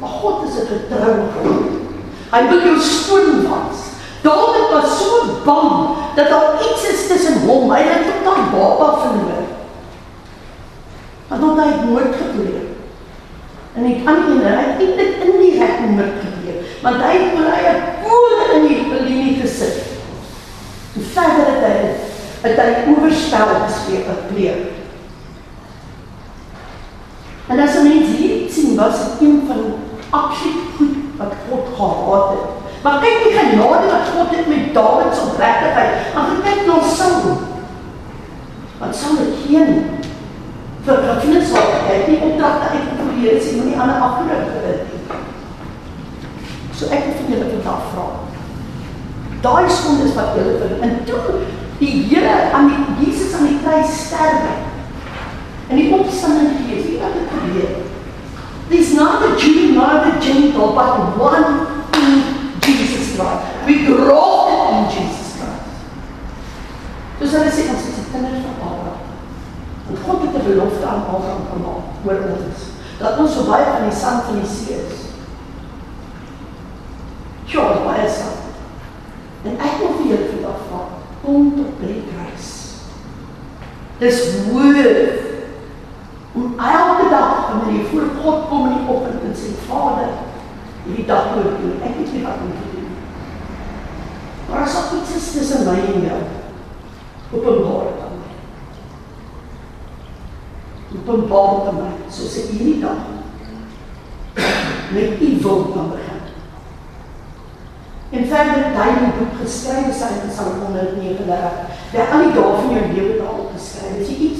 Maar 0.00 0.14
God 0.22 0.48
is 0.48 0.56
'n 0.62 0.66
getroue 0.72 1.26
God. 1.34 1.51
Hy 2.32 2.42
wil 2.48 2.62
jou 2.64 2.78
skoon 2.80 3.42
was. 3.44 3.88
Dawid 4.22 4.70
was 4.72 4.98
so 4.98 5.40
bang 5.44 5.96
dat 6.16 6.30
daar 6.30 6.60
iets 6.62 6.84
is 6.88 7.06
tussen 7.10 7.42
hom, 7.46 7.70
hy 7.72 7.82
het 7.82 8.06
tot 8.06 8.28
aan 8.32 8.52
baba 8.54 8.92
verloor 9.02 9.42
want 11.40 11.60
hy 11.60 11.66
het 11.68 11.84
moord 11.88 12.16
gepleeg. 12.16 12.68
En 13.72 13.86
ek 13.88 14.02
kan 14.04 14.18
nie 14.28 14.42
hy 14.44 14.64
het 14.68 14.80
dit 14.98 15.22
in 15.24 15.38
die 15.40 15.54
reg 15.56 15.78
moord 15.88 16.18
gepleeg, 16.20 16.74
want 16.84 17.00
hy 17.00 17.12
het 17.16 17.38
oor 17.38 17.48
hy 17.48 17.62
'n 17.70 17.80
koorde 18.04 18.44
in 18.56 18.66
die 18.68 18.82
linie 19.06 19.40
gesit. 19.40 19.78
En 20.96 21.02
verder 21.14 21.46
het 21.52 21.64
hy 22.42 22.50
het 22.50 22.58
hy 22.60 22.92
oorspel 22.92 23.54
gespeel 23.64 24.04
gepleeg. 24.10 24.60
En 27.48 27.60
as 27.60 27.76
'n 27.76 27.88
mens 27.88 28.16
hier 28.16 28.50
sien 28.50 28.76
was 28.76 28.98
dit 28.98 29.28
een 29.28 29.42
van 29.46 29.62
absoluut 30.10 30.71
gehad 31.76 32.28
het. 32.34 32.46
Maar 32.82 32.98
kyk 33.02 33.18
die 33.24 33.34
genade 33.38 33.90
wat 33.90 34.10
God 34.14 34.36
het 34.36 34.46
met 34.50 34.74
Dawid 34.74 35.14
se 35.14 35.26
opregtigheid. 35.30 35.92
Want 36.14 36.42
kyk 36.46 36.64
na 36.66 36.76
Saul. 36.96 37.36
Want 38.78 38.96
Saul 38.96 39.20
het 39.22 39.34
geen 39.46 39.70
vir 40.86 41.04
gevoelens 41.06 41.52
wat 41.54 41.74
hy 41.86 41.94
het 41.94 42.08
nie 42.10 42.22
opdragte 42.26 42.72
uitgevoer 42.74 43.38
sien 43.42 43.66
nie 43.68 43.78
ander 43.78 44.02
afgerig 44.02 44.48
dit. 44.64 44.80
So 46.74 46.90
ek 46.90 47.06
het 47.06 47.20
vir 47.20 47.36
julle 47.36 47.52
vandag 47.52 47.84
vra. 47.92 48.06
Daai 49.44 49.70
sonde 49.70 50.08
is 50.08 50.16
wat 50.18 50.34
julle 50.38 50.58
vir 50.58 50.74
en 50.86 50.98
toe 51.06 51.38
die 51.78 51.94
Here 52.10 52.50
aan 52.54 52.68
die 52.70 53.06
Jesus 53.06 53.34
aan 53.38 53.46
die 53.50 53.60
kruis 53.62 53.94
sterwe. 54.06 54.58
En 55.68 55.78
die 55.78 55.90
opstanding 55.94 56.58
gees, 56.66 56.84
wie 56.88 56.98
wat 57.00 57.14
het 57.16 57.30
gebeur? 57.30 57.70
There's 58.68 58.92
not 58.94 59.22
a 59.22 59.30
Jew, 59.38 59.61
mother 59.82 60.20
gentle, 60.20 60.72
but 60.74 61.18
one 61.18 61.46
in 61.98 62.14
Jesus 62.62 63.16
Christ. 63.16 63.66
We 63.66 63.84
grow 63.86 64.70
in 64.70 64.90
Jesus 64.94 65.28
Christ. 65.38 65.70
Dus 67.18 67.34
hulle 67.34 67.50
sê 67.50 67.66
ons 67.70 67.88
is 67.90 67.98
die 67.98 68.06
kinders 68.12 68.44
van 68.46 68.54
Abraham. 68.68 69.00
En 69.90 69.98
God 70.06 70.22
het 70.26 70.36
'n 70.38 70.46
belofte 70.46 70.86
aan 70.86 71.02
Abraham 71.06 71.42
gemaak 71.50 72.06
oor 72.06 72.20
ons 72.36 72.70
dat 72.98 73.18
ons 73.18 73.34
so 73.34 73.50
baie 73.50 73.66
van 73.66 73.88
die 73.88 73.98
sand 73.98 74.24
van 74.28 74.38
die 74.40 74.48
see 74.48 74.78
is. 74.78 74.98
Ja, 77.50 77.64
baie 77.84 78.08
sand. 78.08 78.42
En 79.42 79.58
ek 79.58 79.78
wil 79.80 79.96
vir 79.98 80.06
julle 80.12 80.28
vandag 80.30 80.60
vra, 80.68 80.82
kom 81.24 81.50
tot 81.56 81.78
by 81.80 81.86
die 81.90 82.04
kruis. 82.10 82.48
Dis 83.98 84.20
woord 84.46 85.31
om 86.32 86.54
elke 86.58 87.08
dag 87.10 87.48
wanneer 87.48 87.78
jy 87.78 87.88
voor 87.90 88.08
God 88.22 88.48
kom 88.48 88.68
in 88.68 88.78
die 88.78 88.94
oggend 88.94 89.24
en 89.28 89.34
sê 89.36 89.52
Vader, 89.66 90.12
hierdie 90.84 91.06
dag 91.06 91.34
moet 91.34 91.58
doen. 91.60 91.80
Ek 91.84 91.96
weet 91.98 92.12
nie 92.12 92.24
wat 92.24 92.44
om 92.44 92.54
te 92.56 92.70
doen. 92.72 92.92
Maar 94.48 94.64
as 94.66 94.76
daar 94.76 94.94
iets 94.98 95.16
is 95.16 95.32
tussen 95.32 95.66
my 95.68 95.76
en 95.92 96.06
jou, 96.08 96.22
openbaar 97.32 97.90
dit 97.90 98.00
aan 98.04 98.16
my. 98.20 98.30
Openbaar 101.00 101.52
dit 101.54 101.68
aan 101.72 101.82
my, 101.82 101.92
soos 102.08 102.38
ek 102.42 102.54
hierdie 102.56 102.80
dag 102.80 103.10
met 104.92 105.20
u 105.20 105.28
wil 105.40 105.62
kan 105.74 105.92
begin. 105.92 106.20
En 108.12 108.26
verder 108.28 108.72
daai 108.74 108.90
die 109.00 109.12
boek 109.16 109.38
geskryf 109.40 109.92
sy 109.96 110.08
in 110.18 110.32
Psalm 110.32 110.58
139. 110.66 111.78
Daar 111.92 112.12
al 112.12 112.26
die 112.26 112.34
dae 112.36 112.58
van 112.58 112.74
jou 112.76 112.82
lewe 112.92 113.14
daar 113.20 113.38
opgeskryf. 113.46 114.02
As 114.02 114.10
jy 114.10 114.31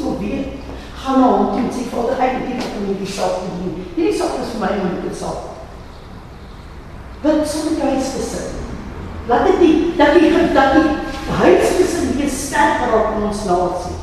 gaan 1.03 1.21
na 1.21 1.31
hom 1.35 1.47
toe 1.51 1.63
en 1.65 1.73
sê 1.75 1.89
Vader, 1.91 2.21
ek 2.23 2.37
het 2.37 2.45
nie 2.49 2.59
van 2.63 2.85
hierdie 2.87 3.11
saak 3.11 3.41
te 3.43 3.55
doen. 3.59 3.79
Hierdie 3.97 4.19
saak 4.19 4.37
is 4.39 4.53
vir 4.55 4.61
my 4.63 4.71
'n 4.75 4.83
moeilike 4.83 5.15
saak. 5.23 5.41
Wat 7.23 7.49
sou 7.49 7.63
die 7.69 7.79
kruis 7.81 8.13
gesit? 8.15 8.51
Laat 9.29 9.47
dit 9.47 9.59
die 9.63 9.75
dat 9.99 10.15
die 10.15 10.31
dat 10.55 10.73
die 10.75 10.91
huisgesin 11.43 12.15
weer 12.17 12.31
sterk 12.31 12.87
raak 12.93 13.17
in 13.17 13.27
ons 13.31 13.45
nasie. 13.51 13.99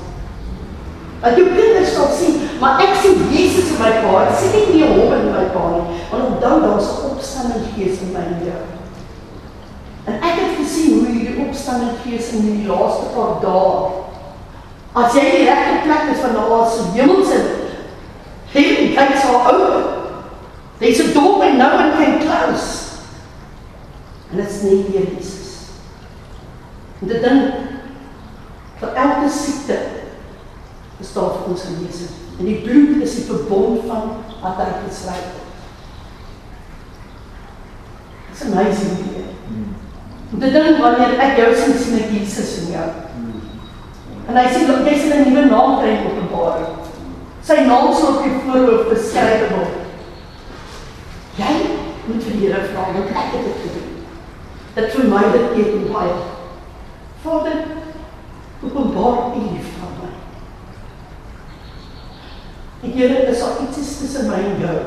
Dat 1.22 1.36
jou 1.36 1.48
kinders 1.56 1.94
sal 1.94 2.08
sien, 2.16 2.36
maar 2.60 2.80
ek 2.80 2.96
sien 3.02 3.28
Jesus 3.32 3.72
in 3.76 3.80
my 3.80 3.92
pa. 4.04 4.24
Ek 4.24 4.36
sien 4.40 4.52
nie 4.56 4.76
meer 4.76 4.92
hom 4.96 5.14
in 5.14 5.32
my 5.36 5.48
pa 5.56 5.64
nie. 5.76 5.88
Want 6.12 6.28
onthou 6.28 6.62
daar's 6.62 6.92
'n 6.92 7.12
opstanding 7.12 7.66
gees 7.76 8.02
in 8.04 8.12
my 8.12 8.24
jou. 8.44 8.64
En 10.08 10.14
ek 10.14 10.36
het 10.40 10.54
gesien 10.60 11.00
hoe 11.00 11.08
hierdie 11.08 11.48
opstanding 11.48 11.96
gees 12.04 12.32
in 12.32 12.42
die 12.46 12.68
laaste 12.68 13.12
paar 13.16 13.40
dae 13.42 14.09
as 14.98 15.14
jy 15.14 15.26
die 15.30 15.48
regte 15.50 15.82
plek 15.86 16.14
is 16.14 16.22
van 16.24 16.34
daar 16.34 16.70
se 16.70 16.86
hemelse 16.96 17.40
heaven 18.52 18.94
gates 18.96 19.26
are 19.26 19.54
open. 19.54 19.86
There's 20.80 21.00
a 21.00 21.14
door 21.14 21.40
that 21.40 21.56
no 21.56 21.76
one 21.76 21.92
can 21.92 22.20
close. 22.20 23.00
En 24.32 24.38
dit 24.38 24.50
is 24.50 24.62
nie 24.62 24.84
weer 24.92 25.08
Jesus. 25.18 25.50
En 27.02 27.08
dit 27.08 27.22
ding 27.22 27.42
vir 28.80 28.96
elke 29.04 29.30
siekte 29.34 29.78
bestaan 31.00 31.36
vir 31.36 31.52
ons 31.52 31.66
genesing. 31.68 32.16
En 32.40 32.48
die 32.48 32.60
bloed 32.64 33.02
is 33.04 33.16
die 33.20 33.28
verbond 33.28 33.88
van 33.90 34.22
wat 34.40 34.62
hy 34.62 34.70
geskryf 34.86 35.26
het. 35.26 35.46
It's 38.32 38.46
amazing 38.48 39.02
here. 39.10 39.34
Dit 40.30 40.54
ding 40.54 40.78
wanneer 40.80 41.18
ek 41.20 41.42
jou 41.42 41.50
sien 41.58 41.80
sien 41.82 42.00
ek 42.04 42.14
Jesus 42.14 42.56
in 42.64 42.76
jou. 42.78 42.88
En 44.30 44.38
hy 44.38 44.46
sê 44.54 44.66
dat 44.68 44.86
sien 44.86 45.14
'n 45.14 45.24
nuwe 45.26 45.46
naam 45.46 45.80
kry 45.80 45.94
op 45.98 46.12
openbaring. 46.12 46.74
Sy 47.42 47.56
naam 47.66 47.94
sal 47.94 48.14
op 48.16 48.24
jou 48.26 48.36
voorhoof 48.46 48.90
beskryf 48.90 49.50
word. 49.50 49.76
Jy 51.36 51.54
moet 52.06 52.24
vir 52.24 52.34
die 52.34 52.48
Here 52.48 52.62
vra 52.70 52.86
wat 52.94 53.10
ek 53.10 53.34
het 53.34 53.62
te 53.62 53.70
doen. 53.74 53.90
Dit 54.76 54.92
vir 54.94 55.10
my 55.10 55.24
dit 55.32 55.50
beteken 55.50 55.94
baie. 55.94 56.16
Vader, 57.24 57.58
openbaar 58.64 59.18
U 59.36 59.40
lief 59.50 59.68
van 59.80 59.94
my. 60.00 60.12
En 62.84 62.92
Here, 62.92 63.28
is 63.32 63.40
daar 63.40 63.62
iets 63.64 64.00
tussen 64.00 64.28
my 64.30 64.36
en 64.36 64.62
jou? 64.62 64.80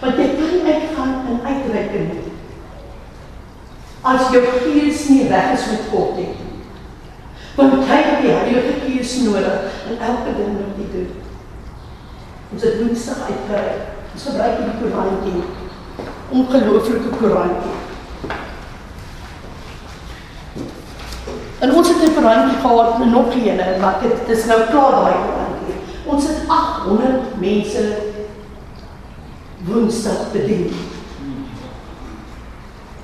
Want 0.00 0.16
jy 0.16 0.28
kan 0.36 0.72
uitgaan 0.72 1.14
en 1.28 1.40
uitreik 1.46 1.92
nie 1.92 2.34
as 4.06 4.30
jou 4.30 4.42
gees 4.62 5.08
nie 5.10 5.26
weg 5.28 5.54
is 5.56 5.66
met 5.70 5.88
God 5.90 6.18
nie. 6.18 6.45
Want 7.56 7.72
jy 7.88 8.00
het 8.04 8.18
die 8.20 8.32
Heilige 8.36 8.72
Gees 8.84 9.12
nodig 9.24 9.76
in 9.88 10.00
elke 10.04 10.32
ding 10.36 10.56
wat 10.58 10.80
jy 10.80 10.88
doen. 10.92 11.12
Ons 12.52 12.64
het 12.66 12.74
Woensdag 12.80 13.22
uitgery. 13.30 13.76
Ons 14.12 14.26
gebruik 14.28 14.58
die 14.60 14.74
Korantjie. 14.80 15.44
Ongelooflike 16.36 17.14
Korantjie. 17.16 17.76
En 21.64 21.72
ons 21.72 21.88
het 21.88 22.04
'n 22.04 22.14
Korantjie 22.14 22.60
gehad 22.60 23.00
en 23.00 23.10
nog 23.10 23.34
een, 23.34 23.80
maar 23.80 23.96
dit 24.02 24.36
is 24.36 24.44
nou 24.44 24.60
klaar 24.70 24.90
daai 24.90 25.16
Korantjie. 25.24 25.78
Ons 26.04 26.26
het 26.26 26.38
800 26.46 27.40
mense 27.40 27.96
Woensdag 29.64 30.32
bedien. 30.32 30.76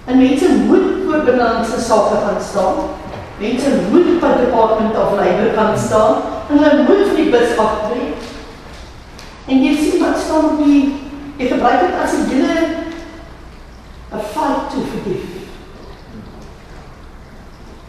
En 0.04 0.18
mense 0.18 0.48
moet 0.66 0.88
voor 1.06 1.24
binnelandse 1.24 1.80
sake 1.80 2.14
gaan 2.24 2.42
staan. 2.50 2.74
Mense 3.42 3.70
moet 3.90 4.20
by 4.22 4.32
department 4.38 4.96
of 4.96 5.16
labor 5.18 5.50
gaan 5.54 5.78
staan 5.78 6.14
en 6.50 6.58
hulle 6.58 6.82
moet 6.86 7.08
vir 7.08 7.16
die 7.16 7.30
bus 7.32 7.56
aftree. 7.58 8.12
En 9.50 9.64
jy 9.64 9.72
sien 9.80 10.02
wat 10.02 10.20
staan 10.22 10.52
op 10.52 10.60
die 10.62 10.82
jy 11.40 11.48
gebruik 11.50 11.80
dit 11.82 11.96
as 12.04 12.14
'n 12.18 12.28
hele 12.30 12.54
'n 14.14 14.22
fight 14.34 14.70
to 14.70 14.84
forgive. 14.90 15.42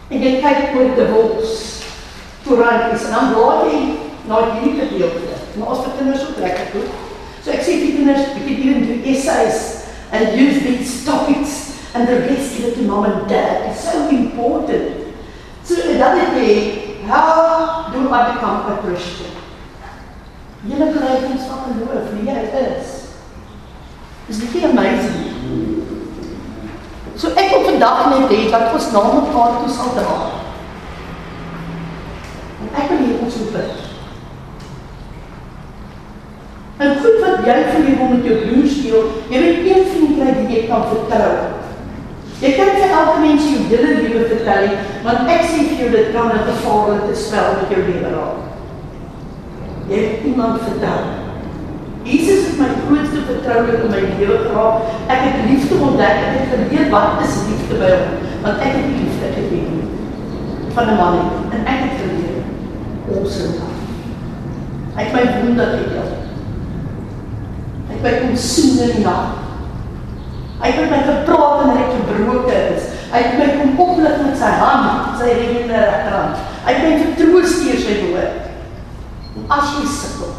En 0.10 0.22
jy 0.22 0.32
kyk 0.42 0.74
oor 0.76 0.90
die 0.96 1.08
wos. 1.14 1.84
Koran 2.48 2.90
is 2.94 3.06
en 3.06 3.12
dan 3.12 3.34
blaai 3.34 3.70
jy 3.70 3.82
na 4.28 4.42
hierdie 4.52 4.80
gedeelte. 4.80 5.38
Maar 5.58 5.68
as 5.68 5.86
vir 5.86 5.94
kinders 5.98 6.26
ook 6.28 6.42
lekker 6.42 6.66
goed. 6.74 6.90
So 7.44 7.52
ek 7.52 7.62
sê 7.62 7.78
vir 7.84 7.96
kinders, 7.96 8.34
bietjie 8.34 8.58
doen 8.64 8.88
do 8.88 9.10
essays 9.12 9.86
and 10.12 10.34
use 10.34 10.60
these 10.66 11.06
topics 11.06 11.78
and 11.94 12.08
the 12.08 12.20
rest 12.26 12.58
of 12.58 12.66
it 12.66 12.76
to 12.76 12.82
mom 12.82 13.06
and 13.06 13.28
dad 13.28 13.70
is 13.70 13.84
so 13.84 14.10
important. 14.10 15.03
So 15.74 15.90
another 15.90 16.36
day, 16.36 17.02
how 17.08 17.90
do 17.92 18.14
I 18.14 18.34
become 18.34 18.72
a 18.72 18.78
Christian? 18.82 19.32
Julle 20.70 20.94
kry 20.94 21.16
iets 21.34 21.48
van 21.50 21.64
geloof, 21.66 22.12
wie 22.14 22.28
jy 22.30 22.44
is. 22.60 22.92
Is 24.30 24.38
dit 24.44 24.54
nie 24.54 24.68
amazing? 24.70 25.34
So 27.18 27.34
ek 27.34 27.50
wil 27.56 27.66
vandag 27.72 28.04
net 28.14 28.36
hê 28.36 28.40
dat 28.54 28.70
ons 28.78 28.92
na 28.94 29.04
mekaar 29.18 29.58
toe 29.64 29.74
sal 29.74 29.92
dra. 29.98 30.16
En 32.62 32.72
ek 32.78 32.94
wil 32.94 33.04
hê 33.08 33.12
ons 33.26 33.42
bid. 33.58 33.84
En 36.86 36.98
goed 37.02 37.22
wat 37.26 37.46
jy 37.50 37.60
vir 37.74 37.94
jou 37.96 38.14
met 38.14 38.28
jou 38.30 38.42
broers 38.46 38.82
deel, 38.86 39.14
jy 39.34 39.46
weet 39.48 39.70
een 39.72 39.94
vriend 39.96 40.18
kry 40.22 40.50
jy 40.54 40.66
kan 40.70 40.90
vertrou. 40.94 41.36
Jy 42.46 42.58
kan 42.60 42.76
vir 42.78 43.00
elke 43.02 43.22
mens 43.26 43.50
jou 43.50 43.72
hele 43.74 44.04
lewe 44.04 44.30
vertel, 44.30 44.76
want 45.04 45.30
ek 45.30 45.44
sê 45.52 45.68
vir 45.68 45.80
jou 45.82 45.90
dit 45.92 46.14
kan 46.16 46.32
'n 46.32 46.48
gevaarlike 46.48 47.16
spel 47.16 47.50
met 47.60 47.70
jou 47.74 47.82
lewe 47.90 48.10
raak. 48.16 48.40
Jy 49.90 49.98
het 50.00 50.26
iemand 50.26 50.62
vertel. 50.64 51.04
Jesus 52.04 52.48
het 52.48 52.60
my 52.60 52.68
grootste 52.84 53.22
vertroulik 53.28 53.84
in 53.84 53.92
my 53.92 54.02
lewe 54.20 54.38
geraak. 54.48 54.82
Ek 55.08 55.22
het 55.28 55.38
liefde 55.50 55.76
ontdek, 55.76 56.18
ek 56.28 56.36
het 56.40 56.48
geleer 56.52 56.90
wat 56.92 57.24
is 57.24 57.36
liefde 57.48 57.80
by 57.80 57.92
hom, 57.96 58.16
want 58.44 58.60
ek 58.60 58.76
het 58.80 58.90
liefde 58.96 59.28
geken 59.36 59.82
van 60.76 60.90
'n 60.90 60.98
man 61.00 61.20
en 61.52 61.62
ek 61.74 61.80
het 61.86 61.96
geleer 62.02 62.44
awesome. 63.12 63.72
Hy 64.96 65.04
het 65.04 65.14
my 65.14 65.24
wonder 65.42 65.70
gekel. 65.78 66.10
Hy 67.88 67.94
het 67.94 68.04
my 68.04 68.14
kom 68.20 68.36
sien 68.36 68.80
in 68.84 68.92
die 68.96 69.06
nag. 69.06 69.40
Hy 70.62 70.70
het 70.72 70.90
my 70.90 71.00
gepraat 71.08 71.64
en 71.64 71.78
ek 71.78 71.96
gebroken 71.98 72.76
is. 72.76 72.93
Hy 73.14 73.20
het 73.22 73.36
my 73.38 73.50
kom 73.60 73.76
oplig 73.78 74.22
met 74.26 74.38
sy 74.42 74.50
hand, 74.58 75.12
sy 75.20 75.36
reddende 75.38 75.82
rechterhand. 75.84 76.40
Hy 76.66 76.74
het 76.74 76.86
my 76.88 76.94
vertroos 77.04 77.60
keer 77.62 77.82
sy 77.84 77.98
woord. 78.08 78.48
En 79.38 79.52
as 79.54 79.76
jy 79.76 79.84
sikkel, 79.90 80.32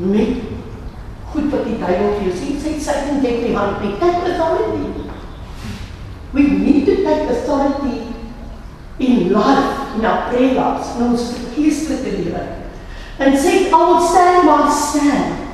met 0.00 0.38
goed 1.34 1.50
wat 1.52 1.66
die 1.68 1.76
duivel 1.82 2.14
vir 2.14 2.24
jou 2.30 2.38
sê, 2.38 2.54
sê 2.62 2.72
sy 2.80 2.94
en 3.10 3.20
get 3.24 3.42
die 3.44 3.52
hand 3.56 3.76
mee. 3.82 3.98
Take 4.00 4.32
authority. 4.32 5.04
We 6.32 6.46
need 6.46 6.88
to 6.88 6.96
take 7.04 7.28
authority 7.28 8.08
in 9.00 9.32
life, 9.34 9.96
in 9.98 10.04
our 10.06 10.30
prayer 10.30 10.56
lives, 10.56 10.94
in 10.96 11.10
ons 11.10 11.28
geestelike 11.52 12.16
lewe. 12.22 12.46
En 13.20 13.36
sê, 13.36 13.54
I 13.68 13.76
will 13.76 14.00
stand 14.00 14.48
while 14.48 14.72
stand. 14.72 15.46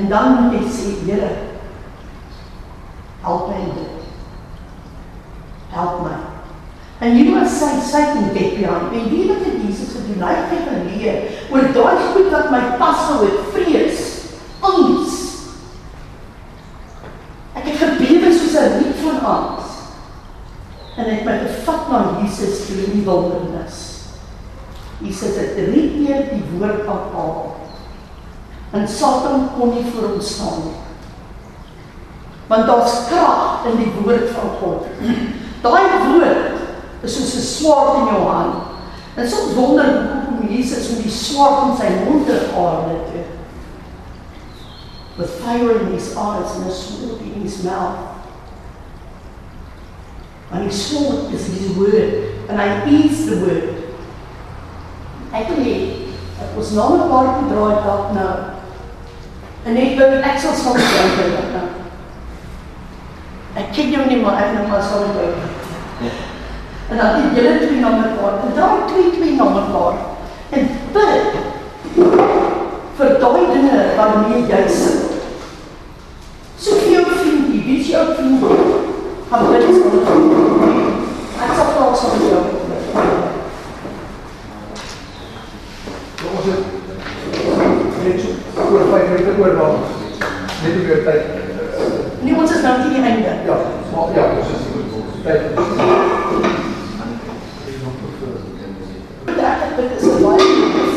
En 0.00 0.08
dan 0.10 0.38
moet 0.48 0.58
jy 0.58 0.74
sê, 0.74 0.92
Here, 1.06 1.30
help 3.22 3.48
my 3.48 3.58
in 3.62 3.74
dit. 3.78 4.04
Help 5.72 6.02
my. 6.04 6.18
En 7.02 7.16
jy 7.16 7.24
moet 7.32 7.50
sê, 7.50 7.72
Satan 7.82 8.30
get 8.34 8.58
behind. 8.58 8.92
En 8.94 9.08
wie 9.10 9.24
wat 9.30 9.42
het 9.42 9.58
Jesus 9.64 9.94
gedoen? 9.96 10.22
Hy 10.22 10.34
het 10.38 10.68
geleer 10.68 11.24
oor 11.50 11.70
daai 11.74 12.04
goed 12.12 12.28
wat 12.30 12.50
my 12.54 12.60
pas 12.78 13.08
hou 13.08 13.24
het, 13.24 13.40
vrees, 13.54 14.04
angs. 14.62 15.16
Ek 17.58 17.66
het 17.66 17.80
gebewe 17.80 18.30
soos 18.30 18.54
'n 18.54 18.78
riet 18.78 19.02
van 19.02 19.18
angs. 19.32 19.72
En 20.96 21.04
ek 21.04 21.22
het 21.22 21.24
my 21.24 21.38
gevat 21.42 21.88
na 21.90 22.20
Jesus 22.20 22.66
toe 22.66 22.84
in 22.84 22.92
die 22.92 23.04
wildernis. 23.04 23.80
Jesus 25.02 25.36
het 25.36 25.56
drie 25.56 25.88
keer 25.90 26.30
die 26.30 26.44
woord 26.54 26.86
aanhaal. 26.86 27.56
En 28.72 28.88
Satan 28.88 29.48
kon 29.58 29.74
nie 29.74 29.90
vir 29.90 30.08
hom 30.08 30.20
staan 30.20 30.62
nie. 30.64 30.78
Want 32.52 32.66
daar's 32.68 33.06
krag 33.08 33.64
in 33.70 33.78
die 33.80 33.92
woord 33.96 34.28
van 34.36 34.50
God. 34.60 34.84
Daai 35.64 35.84
woord 36.04 36.60
is 37.00 37.14
soos 37.16 37.34
'n 37.34 37.46
swaard 37.48 37.98
in 37.98 38.12
jou 38.12 38.28
hand. 38.28 38.54
En 39.14 39.28
soms 39.28 39.54
wonder 39.54 39.84
hoekom 39.84 40.48
Jesus 40.48 40.88
met 40.88 41.02
die 41.02 41.10
swaard 41.10 41.70
in 41.70 41.76
sy 41.76 41.88
mond 42.04 42.28
gehaal 42.28 42.84
het. 42.88 43.24
With 45.16 45.30
fire 45.40 45.80
in 45.80 45.92
his 45.92 46.16
eyes 46.16 46.52
and 46.56 46.68
a 46.68 46.74
sword 46.74 47.20
in 47.20 47.42
his 47.42 47.62
mouth. 47.62 47.96
And 50.52 50.64
his 50.64 50.88
sword 50.88 51.32
is 51.32 51.46
his 51.46 51.76
word, 51.76 52.14
and 52.48 52.60
I 52.60 52.84
eat 52.88 53.26
the 53.28 53.36
word. 53.36 53.68
Actually, 55.32 56.12
it 56.40 56.56
was 56.56 56.72
not 56.72 57.00
a 57.00 57.08
part 57.08 57.40
to 57.40 57.54
draw 57.54 57.70
it 57.70 57.86
up 57.86 58.12
now. 58.12 58.36
En 59.64 59.76
ek 59.76 59.96
wil 59.96 60.20
ek 60.20 60.38
sal 60.38 60.52
saam 60.52 60.76
met 60.76 61.16
jou 61.16 61.30
dink 61.30 61.52
nou. 61.54 61.81
Ek 63.52 63.68
ken 63.76 63.90
jou 63.92 64.04
nie 64.08 64.22
maar 64.22 64.38
ek 64.40 64.54
nou 64.56 64.64
maar 64.68 64.80
met 64.80 65.16
jou. 65.20 65.32
En 66.88 66.96
dan 66.96 67.18
die 67.18 67.32
julle 67.36 67.58
twee 67.58 67.80
na 67.80 67.88
mekaar. 67.88 68.38
En 68.46 68.54
dan 68.56 68.78
twee 68.88 69.10
twee 69.10 69.34
na 69.36 69.44
mekaar. 69.44 69.94
En 70.56 70.68
bid 70.92 71.36
vir 72.96 73.12
daai 73.20 73.44
dinge 73.52 73.82
waarmee 73.96 74.46
jy 74.48 74.62
sit. 74.68 75.20
Soek 76.56 76.88
jou 76.94 77.04
vriendie, 77.10 77.62
wie 77.66 77.78
is 77.80 77.92
jou 77.92 78.06
vriendie? 78.14 78.58
Gaan 79.30 79.46
bid 79.52 79.68
met 79.68 80.08
jou. 80.08 80.18
Ek 81.42 81.54
sal 81.60 81.94
saam 82.00 82.16
met 82.16 82.28
jou. 82.32 82.42
Ons 86.32 86.48
het 86.48 88.04
net 88.04 88.20
so 88.24 88.68
oor 88.72 88.90
5 88.96 89.08
minute 89.12 89.38
oor 89.40 89.56
dan 89.60 89.80
net 90.64 90.76
op 90.80 90.92
jou 90.94 91.02
tyd. 91.04 91.41
Nee, 93.02 93.10
ons 93.10 93.20
is 93.20 93.22
nou 93.22 93.22
teen 93.22 93.22
die 93.22 93.28
einde. 93.28 93.50
Ja, 93.50 93.56
maar 93.92 94.08
ja, 94.14 94.24
ons 94.38 94.50
is 94.54 94.62
tyd. 95.24 95.42
Betrekking 99.24 99.74
dit 99.76 99.90
is 99.96 100.06
'n 100.06 100.22
baie 100.22 100.46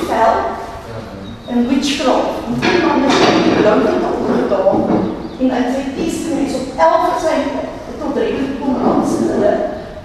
vel 0.09 0.35
en 1.49 1.67
witchcraft. 1.67 2.35
En 2.45 2.53
die 2.59 2.81
man 2.85 3.01
het 3.03 3.13
geloof 3.57 3.83
het 3.89 4.03
opgedaag 4.11 4.75
en 5.39 5.49
hy 5.55 5.63
sê 5.73 5.81
testament 5.97 6.55
op 6.59 6.67
11 6.77 7.19
sy 7.25 7.37
tot 7.99 8.17
redelik 8.17 8.59
kom 8.59 8.75
aan 8.87 9.07
sin 9.07 9.27
hulle 9.31 9.53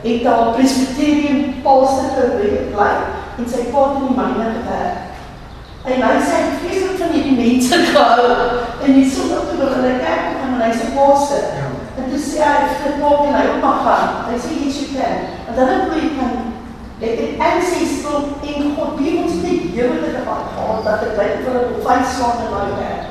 het 0.02 0.22
daar 0.24 0.52
presbyterium 0.54 1.54
pastor 1.62 2.10
gebly 2.14 2.92
en 3.38 3.48
sy 3.48 3.62
pa 3.72 3.80
het 3.88 3.96
in 4.00 4.06
die 4.08 4.16
myne 4.20 4.48
gewerk. 4.56 4.98
En 5.84 6.02
hy 6.02 6.16
sê 6.28 6.34
hy 6.44 6.50
vreeslik 6.62 6.98
van 7.02 7.12
hierdie 7.12 7.40
mense 7.44 7.76
gehou 7.92 8.30
en 8.84 8.92
die 8.92 9.10
sondag 9.10 9.48
toe 9.48 9.58
hulle 9.60 9.74
hulle 9.74 9.98
kerk 10.04 10.24
toe 10.28 10.38
gaan 10.40 10.54
en 10.54 10.64
hy 10.66 10.72
sê 10.78 10.94
pastor. 10.96 11.59
En 12.10 12.16
toe 12.16 12.26
sê 12.26 12.42
hy 12.42 12.70
vir 12.82 12.94
Paul 12.98 13.28
en 13.28 13.36
hy 13.38 13.42
ook 13.46 13.60
mag 13.62 13.84
gaan. 13.86 14.14
Hy 14.26 14.38
sê 14.42 14.56
yes 14.58 14.78
you 14.82 14.88
can. 14.96 15.28
En 15.46 15.54
dan 15.54 15.68
het 15.70 15.92
hy 15.94 16.08
kan 16.16 16.32
Dit 17.00 17.20
het 17.20 17.38
ancestral 17.40 18.24
in 18.44 18.74
God 18.76 18.98
wie 18.98 19.12
ons 19.22 19.36
net 19.40 19.70
huwelike 19.72 20.24
wat 20.26 20.50
gehad 20.52 20.80
dat 20.84 21.04
dit 21.04 21.14
baie 21.16 21.36
vir 21.44 21.54
hulle 21.56 21.78
vyf 21.86 22.10
slaan 22.12 22.42
in 22.44 22.50
my 22.52 22.64
werk. 22.80 23.06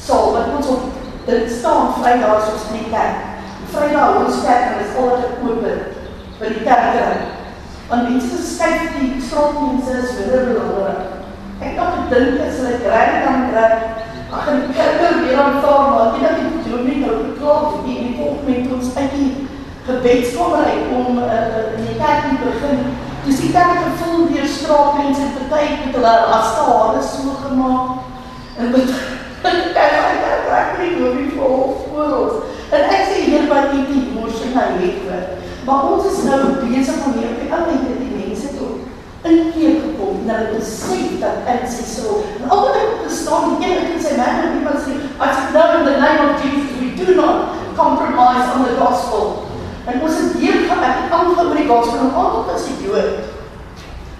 So, 0.00 0.30
wat 0.36 0.54
ons 0.56 0.70
op 0.72 0.86
dit 1.26 1.50
staan 1.52 1.90
Vrydag 1.98 2.46
soos 2.46 2.70
in 2.70 2.78
die 2.78 2.92
kerk. 2.94 3.26
Vrydag 3.74 4.16
ons 4.22 4.38
kerk 4.46 4.70
en 4.70 4.80
is 4.86 4.96
altyd 5.02 5.42
oop 5.44 5.66
vir 6.38 6.54
die 6.54 6.64
kerk. 6.70 7.26
Want 7.90 8.08
mense 8.08 8.40
skryf 8.54 8.96
die 8.96 9.10
straatmense 9.26 9.98
is 10.06 10.16
weer 10.22 10.48
belangrik. 10.54 11.04
Ek 11.58 11.76
dink 11.82 12.08
dit 12.14 12.46
as 12.46 12.62
hulle 12.62 12.80
kry 12.86 13.04
dan 13.26 13.50
kry 13.50 13.68
ag 14.38 14.48
en 14.54 14.64
kerk 14.78 15.04
weer 15.26 15.42
aanvaar 15.42 15.90
maar 15.90 16.16
dit 16.16 16.24
dat 16.24 16.40
die 16.40 16.57
dominee 16.70 17.02
nou 17.04 17.18
geklaar 17.26 17.68
het 17.72 17.84
die 17.88 18.14
volk 18.18 18.46
met 18.46 18.72
ons 18.76 18.94
uit 18.96 19.12
die 19.18 19.30
gebedskamer 19.88 20.72
om 20.98 21.18
uh, 21.18 21.76
in 21.76 21.84
die 21.88 22.00
kerk 22.00 22.26
te 22.28 22.40
begin 22.44 22.80
Dus 23.28 23.40
die 23.40 23.52
kerk 23.52 23.78
gevul 23.84 24.26
deur 24.32 24.46
straatmense 24.46 25.20
en 25.20 25.48
party 25.48 25.64
met 25.84 25.94
hulle 25.96 26.12
raste 26.30 26.62
hare 26.70 27.02
so 27.02 27.34
gemaak. 27.42 27.90
En 28.58 28.70
met 28.70 28.92
kyk 29.76 29.96
hy 29.96 30.14
kyk 30.22 30.46
reg 30.52 30.70
nie 30.78 30.94
hoe 30.94 31.10
wie 31.16 31.26
vir 31.34 31.42
voor 31.90 32.14
ons. 32.20 32.38
En 32.72 32.86
ek 32.96 33.04
sê 33.10 33.26
hier 33.26 33.44
by 33.50 33.66
die 33.74 33.84
die 33.90 34.04
mosie 34.14 34.54
na 34.54 34.70
het. 34.78 35.34
Maar 35.68 35.90
ons 35.92 36.08
is 36.08 36.22
nou 36.24 36.40
besig 36.62 37.04
om 37.04 37.18
hier 37.18 37.34
op 37.34 37.68
die 37.68 37.80
die 37.82 37.82
mense 37.82 37.98
toe 37.98 38.07
inkeer 39.28 39.80
gekom 39.84 40.24
na 40.26 40.38
die 40.44 40.56
besef 40.56 41.14
dat 41.22 41.44
dit 41.46 41.68
is 41.68 41.94
so. 41.96 42.22
En 42.38 42.50
al 42.50 42.64
wat 42.66 42.78
ek 42.80 42.94
verstaan, 43.04 43.56
die 43.60 43.68
een 43.68 43.92
wat 43.92 44.04
sê 44.04 44.16
man 44.16 44.42
en 44.44 44.58
iemand 44.58 44.84
sê, 44.84 44.96
as 45.18 45.40
you 45.42 45.50
know 45.54 45.68
in 45.78 45.84
the 45.88 45.96
name 46.00 46.20
of 46.26 46.42
Jesus 46.42 46.76
we 46.80 46.92
do 47.00 47.14
not 47.20 47.56
compromise 47.76 48.46
on 48.54 48.64
the 48.66 48.74
gospel. 48.80 49.44
En 49.88 50.02
ons 50.04 50.16
het 50.20 50.38
hier 50.40 50.64
gaan 50.68 50.84
ek 50.84 51.02
het 51.02 51.12
aangehou 51.18 51.48
met 51.48 51.60
die 51.62 51.68
gospel 51.68 52.00
en 52.06 52.14
almal 52.14 52.50
as 52.54 52.66
die 52.68 52.78
Jood. 52.84 53.36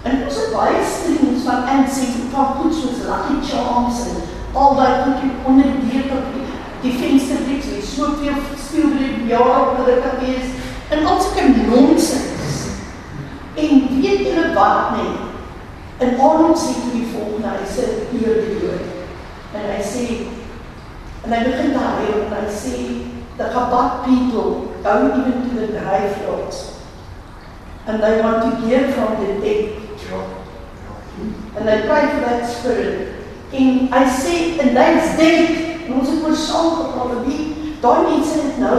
En 0.07 0.23
ons 0.25 0.39
het 0.41 0.53
baie 0.55 0.81
streams 0.93 1.43
van 1.45 1.67
ancient 1.75 2.31
van 2.33 2.55
goed 2.57 2.73
soos 2.73 3.03
Lucky 3.09 3.37
Charms 3.49 4.05
en 4.07 4.23
al 4.53 4.75
daai 4.79 5.03
goed 5.03 5.45
onder 5.51 5.67
die 5.75 5.89
deur 5.91 6.07
tot 6.13 6.31
die, 6.33 6.45
die 6.85 6.95
venstertjies 7.01 7.69
en 7.75 7.85
soveel 7.85 8.41
speelbreek 8.65 9.27
jare 9.29 9.59
op 9.65 9.77
hulle 9.81 9.99
kan 10.05 10.17
wees 10.23 10.49
en 10.89 11.05
al 11.05 11.21
sulke 11.21 11.47
nonsens. 11.67 12.28
En 13.59 14.01
weet 14.01 14.23
julle 14.27 14.53
wat 14.53 14.95
net? 14.95 15.27
En 15.99 16.19
Arnold 16.19 16.59
sê 16.59 16.73
toe 16.79 16.93
die 16.95 17.09
volgende, 17.11 17.57
hy 17.59 17.65
sê 17.67 17.87
hier 18.11 18.39
die 18.45 18.59
Jood. 18.61 18.85
En 19.51 19.65
hy 19.67 19.81
sê 19.83 20.05
en 21.25 21.33
hy 21.35 21.39
begin 21.43 21.73
daar 21.75 21.99
en 22.07 22.31
hy 22.37 22.45
sê 22.55 22.75
the 23.37 23.49
Chabad 23.51 24.05
people 24.05 24.71
go 24.83 24.93
even 25.11 25.41
to 25.49 25.59
the 25.59 25.67
graveyards 25.75 26.79
and 27.87 28.01
they 28.01 28.21
want 28.21 28.43
to 28.43 28.65
hear 28.65 28.91
from 28.93 29.19
the 29.25 29.41
dead. 29.41 29.75
And 31.57 31.67
they 31.67 31.81
pray 31.87 32.07
for 32.07 32.21
that 32.21 32.47
spirit. 32.47 33.15
En 33.51 33.89
hy 33.91 34.03
sê, 34.13 34.35
and 34.61 34.77
that's 34.77 35.17
dead. 35.17 35.49
En 35.87 35.99
ons 35.99 36.09
het 36.09 36.23
oor 36.23 36.35
saam 36.37 36.69
gepraat, 36.77 37.25
wie, 37.25 37.73
daai 37.81 38.05
mense 38.11 38.37
het 38.39 38.59
nou 38.61 38.77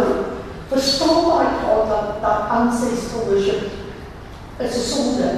verstaan 0.70 1.24
waar 1.26 1.49
ek 1.49 1.57
gehad 1.64 1.91
dat, 1.91 2.11
dat 2.22 2.53
ancestral 2.55 3.26
worship 3.28 3.80
is 4.61 4.75
een 4.77 4.89
sonde. 4.93 5.31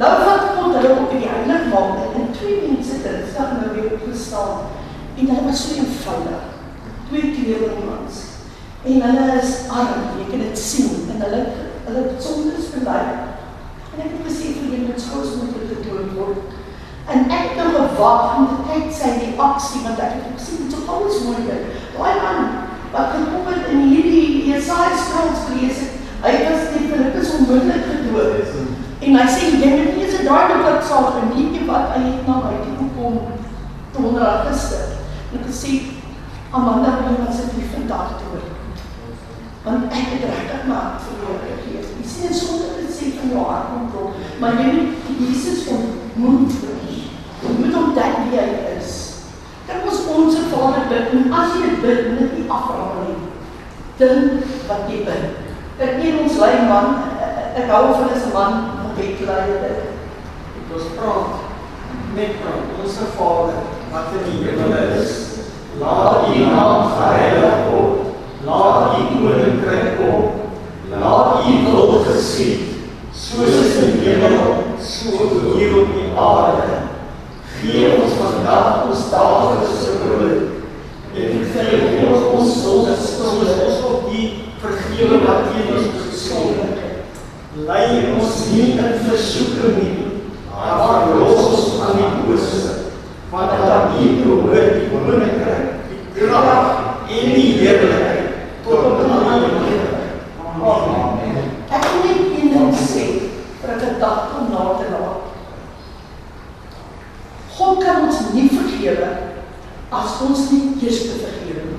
Nou 0.00 0.12
wat 0.24 0.48
God 0.56 0.74
hulle 0.74 0.96
op 1.00 1.10
die 1.14 1.28
heilig 1.28 1.68
maak, 1.72 2.14
en 2.18 2.32
twee 2.38 2.56
mense 2.66 3.02
dinsdag 3.04 3.54
nou 3.60 3.70
weer 3.76 3.94
opgestaan, 3.98 4.66
en 5.18 5.30
hulle 5.30 5.46
was 5.46 5.62
so 5.62 5.78
eenvoudig 5.78 6.50
twee 7.08 7.34
kleerlingens. 7.34 8.16
En 8.84 9.02
hulle 9.02 9.40
is 9.42 9.52
arm, 9.68 10.02
jy 10.18 10.26
kan 10.30 10.42
dit 10.44 10.58
sien 10.58 11.06
en 11.14 11.22
hulle 11.24 11.40
hulle 11.84 12.02
sonde 12.18 12.56
is 12.58 12.72
verlei. 12.72 13.04
En 13.94 14.02
ek 14.02 14.12
het 14.16 14.26
gesê 14.26 14.52
vir 14.56 14.66
julle 14.66 14.88
met 14.88 15.00
skous 15.00 15.36
moet 15.38 15.54
dit 15.56 15.72
gedoen 15.72 16.12
word. 16.18 16.54
En 17.12 17.26
ek 17.28 17.52
het 17.52 17.58
nou 17.60 17.70
gewag 17.76 18.36
om 18.38 18.46
te 18.50 18.60
kyk 18.68 18.92
sy 18.98 19.10
die 19.20 19.34
aksie 19.46 19.82
want 19.84 20.00
ek 20.00 20.16
het 20.18 20.30
gesien 20.38 20.64
dit 20.64 20.78
is 20.78 20.88
alles 20.96 21.20
moeilik. 21.26 21.66
Daai 21.96 22.14
man 22.24 22.40
wat 22.94 23.14
gekom 23.14 23.48
het 23.50 23.70
in 23.74 23.88
hierdie 23.90 24.44
Jesaja 24.48 24.96
skryf 24.96 25.46
gelees 25.48 25.80
het, 25.82 25.93
hy 26.24 26.34
was 26.44 26.68
die 26.72 26.86
Filippus 26.88 27.32
onmiddellik 27.38 27.84
gedood. 27.90 28.52
En 29.04 29.16
hy 29.18 29.26
sê 29.28 29.50
jy 29.60 29.70
moet 29.76 29.96
nie 29.96 30.04
eens 30.04 30.20
'n 30.20 30.28
dadelik 30.28 30.82
saak 30.88 31.20
en 31.20 31.28
nie 31.34 31.60
wat 31.68 31.92
hy 31.92 32.00
het 32.08 32.26
na 32.26 32.36
my 32.44 32.56
toe 32.64 32.88
kom 32.96 33.18
donderdag 33.92 34.48
gister. 34.48 34.86
En 35.32 35.44
gesê 35.48 35.72
Amanda 36.50 36.90
wil 37.02 37.18
nie 37.56 37.68
vandag 37.74 38.08
toe. 38.20 38.40
Want 39.64 39.92
ek 39.92 40.08
het 40.12 40.24
regtig 40.30 40.66
maar 40.68 41.00
verloor 41.04 41.38
gegees. 41.44 41.86
Jy 41.98 42.06
sien 42.08 42.34
sonder 42.34 42.72
dit 42.80 42.90
sê 42.96 43.12
van 43.18 43.30
jou 43.30 43.44
hart 43.48 43.68
kontrol, 43.74 44.12
maar 44.40 44.52
jy 44.60 44.72
moet 44.72 44.92
Jesus 45.18 45.68
ontmoet. 45.68 46.52
Jy 47.42 47.52
moet 47.58 47.76
ontdek 47.76 48.16
wie 48.24 48.40
hy 48.40 48.50
is. 48.78 48.92
Kyk 49.66 49.88
ons 49.88 50.04
ons 50.16 50.36
Vader 50.52 50.88
bid 50.88 51.16
en 51.16 51.32
as 51.32 51.56
jy 51.60 51.70
bid, 51.80 52.12
moet 52.18 52.48
afraal 52.48 53.02
nie. 53.06 53.18
Dink 53.98 54.44
wat 54.68 54.88
jy 54.88 55.04
bid. 55.08 55.43
Ek 55.74 55.96
ken 55.98 56.20
ons 56.22 56.36
lei 56.38 56.52
man, 56.68 57.00
ek 57.58 57.66
hou 57.66 57.86
van 57.98 58.12
'n 58.14 58.32
man 58.32 58.52
wat 58.78 58.94
dit 58.96 59.18
lei 59.26 59.46
dit. 59.62 59.80
Ons 60.70 60.86
praat 60.94 61.34
met 62.14 62.38
praat. 62.40 62.68
Ons 62.82 62.98
Vader 63.16 63.58
wat 63.90 64.14
in 64.14 64.24
die 64.30 64.44
hemel 64.46 64.72
is. 64.94 65.10
Laat 65.80 66.28
U 66.30 66.38
naam 66.46 66.92
geheilig 66.94 67.66
word. 67.70 68.06
Laat 68.46 68.98
U 68.98 69.02
koninkryk 69.10 69.98
kom. 69.98 70.30
Laat 70.90 71.42
U 71.42 71.54
wil 71.66 72.04
geskied, 72.06 72.86
soos 73.10 73.76
in 73.82 73.98
die 73.98 74.14
hemel, 74.14 74.78
so 74.78 75.10
hier 75.56 75.74
op 75.80 75.90
die 75.90 76.10
aarde. 76.14 76.86
Gee 77.58 77.98
ons 77.98 78.14
vandag 78.20 78.86
ons 78.86 79.10
daaglikse 79.10 79.98
brood. 80.02 80.40
En 81.14 81.46
vergeef 81.50 82.10
ons 82.10 82.30
ons 82.30 82.62
sondes, 82.62 83.10
soos 83.18 83.42
ons 83.42 83.54
vergewe 84.64 85.20
wat 85.26 85.50
teen 85.52 85.76
ons 85.76 85.88
gesonde. 86.08 86.68
Lei 87.66 88.14
ons 88.16 88.38
nie 88.50 88.70
in 88.74 88.94
versoeking 89.04 89.76
nie, 89.78 90.06
maar 90.50 91.04
verlos 91.06 91.42
ons 91.50 91.66
van 91.78 91.98
die 91.98 92.08
bose, 92.24 92.72
want 93.30 93.52
aan 93.60 93.98
U 94.00 94.08
behoort 94.22 94.78
die 94.78 94.88
koninkryk, 94.90 95.68
die 95.90 96.00
krag 96.16 97.06
en 97.08 97.34
die 97.36 97.52
heerlikheid 97.60 98.64
tot 98.64 98.88
op 98.90 99.04
alle 99.04 99.36
ewigheid. 99.36 99.84
Amen. 100.64 101.52
Ek 101.68 101.86
wil 101.90 102.02
net 102.08 102.34
een 102.38 102.50
ding 102.54 102.74
sê 102.78 103.04
vir 103.60 103.74
'n 103.76 103.84
gedagte 103.84 104.40
om 104.40 104.50
na 104.50 104.64
te 104.80 104.86
laat. 104.94 105.20
God 107.56 107.84
kan 107.84 108.02
ons 108.08 108.18
nie 108.32 108.48
vergewe 108.48 109.08
as 109.90 110.20
ons 110.26 110.50
nie 110.50 110.64
eers 110.82 110.98
vergewe 110.98 111.62
nie. 111.68 111.73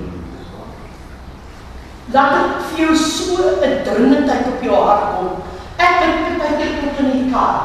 Laat 2.14 2.34
dit 2.38 2.66
vir 2.70 2.80
jou 2.84 2.96
so 2.96 3.34
'n 3.66 3.82
dringendheid 3.84 4.46
op 4.46 4.62
jou 4.62 4.76
hart 4.86 5.06
kom. 5.16 5.30
Ek 5.76 5.96
het 6.02 6.38
baie 6.38 6.56
keer 6.58 6.74
tot 6.80 6.98
in 7.02 7.10
die 7.10 7.32
kar. 7.32 7.56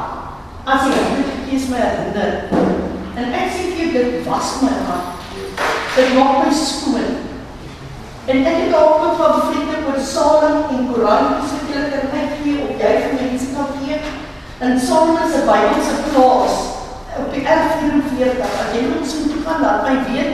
As 0.65 0.87
ek 0.87 0.93
dit 1.15 1.49
kies 1.49 1.67
my 1.69 1.77
herinner. 1.77 2.49
En 3.15 3.33
ek 3.33 3.51
sê 3.53 3.61
vir 3.69 3.77
jou 3.77 3.91
dit 3.93 4.25
was 4.25 4.61
my 4.61 4.73
hart. 4.87 5.21
Dit 5.95 6.13
maak 6.17 6.45
my 6.45 6.53
skoon. 6.53 7.11
En 8.25 8.45
ek 8.45 8.57
het 8.63 8.73
al 8.73 8.99
met 9.03 9.17
van 9.17 9.41
vriende 9.47 9.77
oor 9.87 9.99
Salem 9.99 10.57
en 10.73 10.89
Koran 10.93 11.35
gesit 11.41 11.93
en 11.99 12.07
ek 12.21 12.29
gee 12.41 12.63
op 12.65 12.81
jy 12.81 12.93
vir 13.03 13.13
mense 13.21 13.47
kan 13.55 13.69
gee. 13.77 14.01
En 14.59 14.79
Salem 14.79 15.17
is 15.25 15.35
'n 15.35 15.45
Bybelse 15.49 15.95
plaas 16.09 16.55
op 17.19 17.33
die 17.33 17.45
R44. 17.45 18.49
As 18.61 18.73
jy 18.73 18.81
moet 18.89 19.07
so 19.09 19.17
toe 19.29 19.41
gaan, 19.45 19.61
laat 19.61 19.83
my 19.83 19.95
weet. 20.09 20.33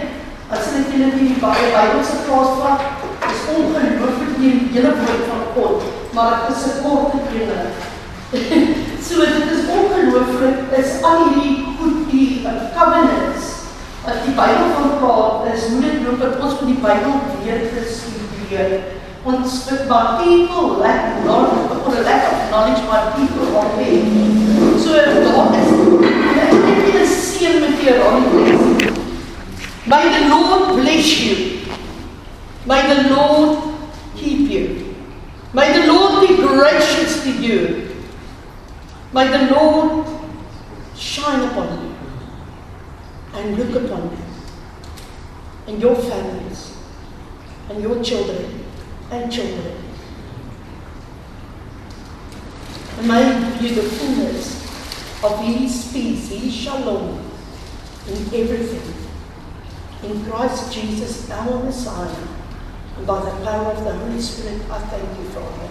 As 0.51 0.71
jy 0.71 0.97
net 0.97 1.13
in 1.19 1.27
die 1.27 1.39
Bybelse 1.43 2.15
plaas 2.27 2.55
vat, 2.61 3.06
ongelooflik 3.55 4.33
die 4.39 4.53
hele 4.73 4.91
woord 4.99 5.23
van 5.31 5.43
God, 5.55 5.83
maar 6.13 6.33
dit 6.47 6.57
is 6.57 6.65
'n 6.65 6.81
kort 6.83 7.13
kringe. 7.29 7.59
so 9.07 9.15
dit 9.19 9.47
is 9.55 9.63
ongelooflik 9.77 10.57
is 10.81 11.01
al 11.01 11.23
hierdie 11.23 11.65
goed 11.79 12.11
die 12.11 12.43
uh, 12.43 12.51
covenants 12.75 13.45
wat 14.03 14.19
die 14.25 14.35
Bybel 14.35 14.67
van 14.75 14.89
praat 14.99 15.53
is 15.53 15.69
hoe 15.71 15.81
dit 15.81 16.03
loop 16.03 16.19
dat 16.19 16.43
ons 16.43 16.59
met 16.59 16.69
die 16.73 16.81
Bybel 16.83 17.13
weer 17.43 17.59
gestudeer. 17.75 18.79
Ons 19.23 19.63
but 19.67 19.87
my 19.89 20.01
people 20.23 20.79
lack 20.79 21.23
knowledge, 21.23 21.83
or 21.85 21.95
a 21.95 22.03
lack 22.07 22.31
of 22.31 22.49
knowledge 22.49 22.83
my 22.87 23.01
people 23.15 23.57
are 23.59 23.71
weak. 23.75 24.07
So 24.79 24.91
daar 24.95 25.51
is 25.59 25.71
ek 26.43 26.51
het 26.51 26.79
nie 26.85 27.01
'n 27.01 27.07
seën 27.07 27.59
met 27.59 27.75
jou 27.83 27.97
Ronnie. 27.99 28.91
May 29.83 30.03
the 30.15 30.27
Lord 30.27 30.75
bless 30.75 31.23
you. 31.23 31.56
May 32.67 32.93
the 32.93 33.15
Lord 33.15 33.79
keep 34.17 34.51
you. 34.51 34.95
May 35.53 35.79
the 35.79 35.87
Lord 35.87 36.27
be 36.27 36.35
gracious 36.35 37.23
to 37.23 37.31
you. 37.31 37.95
May 39.13 39.29
the 39.29 39.55
Lord 39.55 40.05
shine 40.97 41.47
upon 41.49 41.81
you 41.81 41.95
and 43.35 43.57
look 43.57 43.85
upon 43.85 44.11
you 44.11 44.17
and 45.67 45.81
your 45.81 45.95
families 45.95 46.75
and 47.69 47.81
your 47.81 48.03
children 48.03 48.65
and 49.11 49.31
children. 49.31 49.77
And 52.97 53.07
may 53.07 53.59
you 53.61 53.75
the 53.75 53.83
fullness 53.83 55.23
of 55.23 55.39
His 55.39 55.89
peace, 55.93 56.29
His 56.29 56.53
shalom 56.53 57.19
in 58.07 58.17
everything. 58.33 58.93
In 60.03 60.25
Christ 60.25 60.73
Jesus, 60.73 61.29
our 61.31 61.63
Messiah, 61.63 62.36
and 62.97 63.05
by 63.05 63.19
the 63.23 63.45
power 63.45 63.71
of 63.71 63.83
the 63.83 63.93
Holy 63.93 64.19
Spirit, 64.19 64.61
I 64.71 64.79
thank 64.79 65.19
you, 65.19 65.25
Father. 65.29 65.69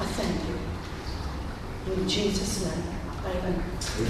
I 0.00 0.06
thank 0.06 0.36
you. 0.48 1.94
In 1.94 2.08
Jesus' 2.08 2.64
name, 2.66 2.84
amen. 3.24 3.64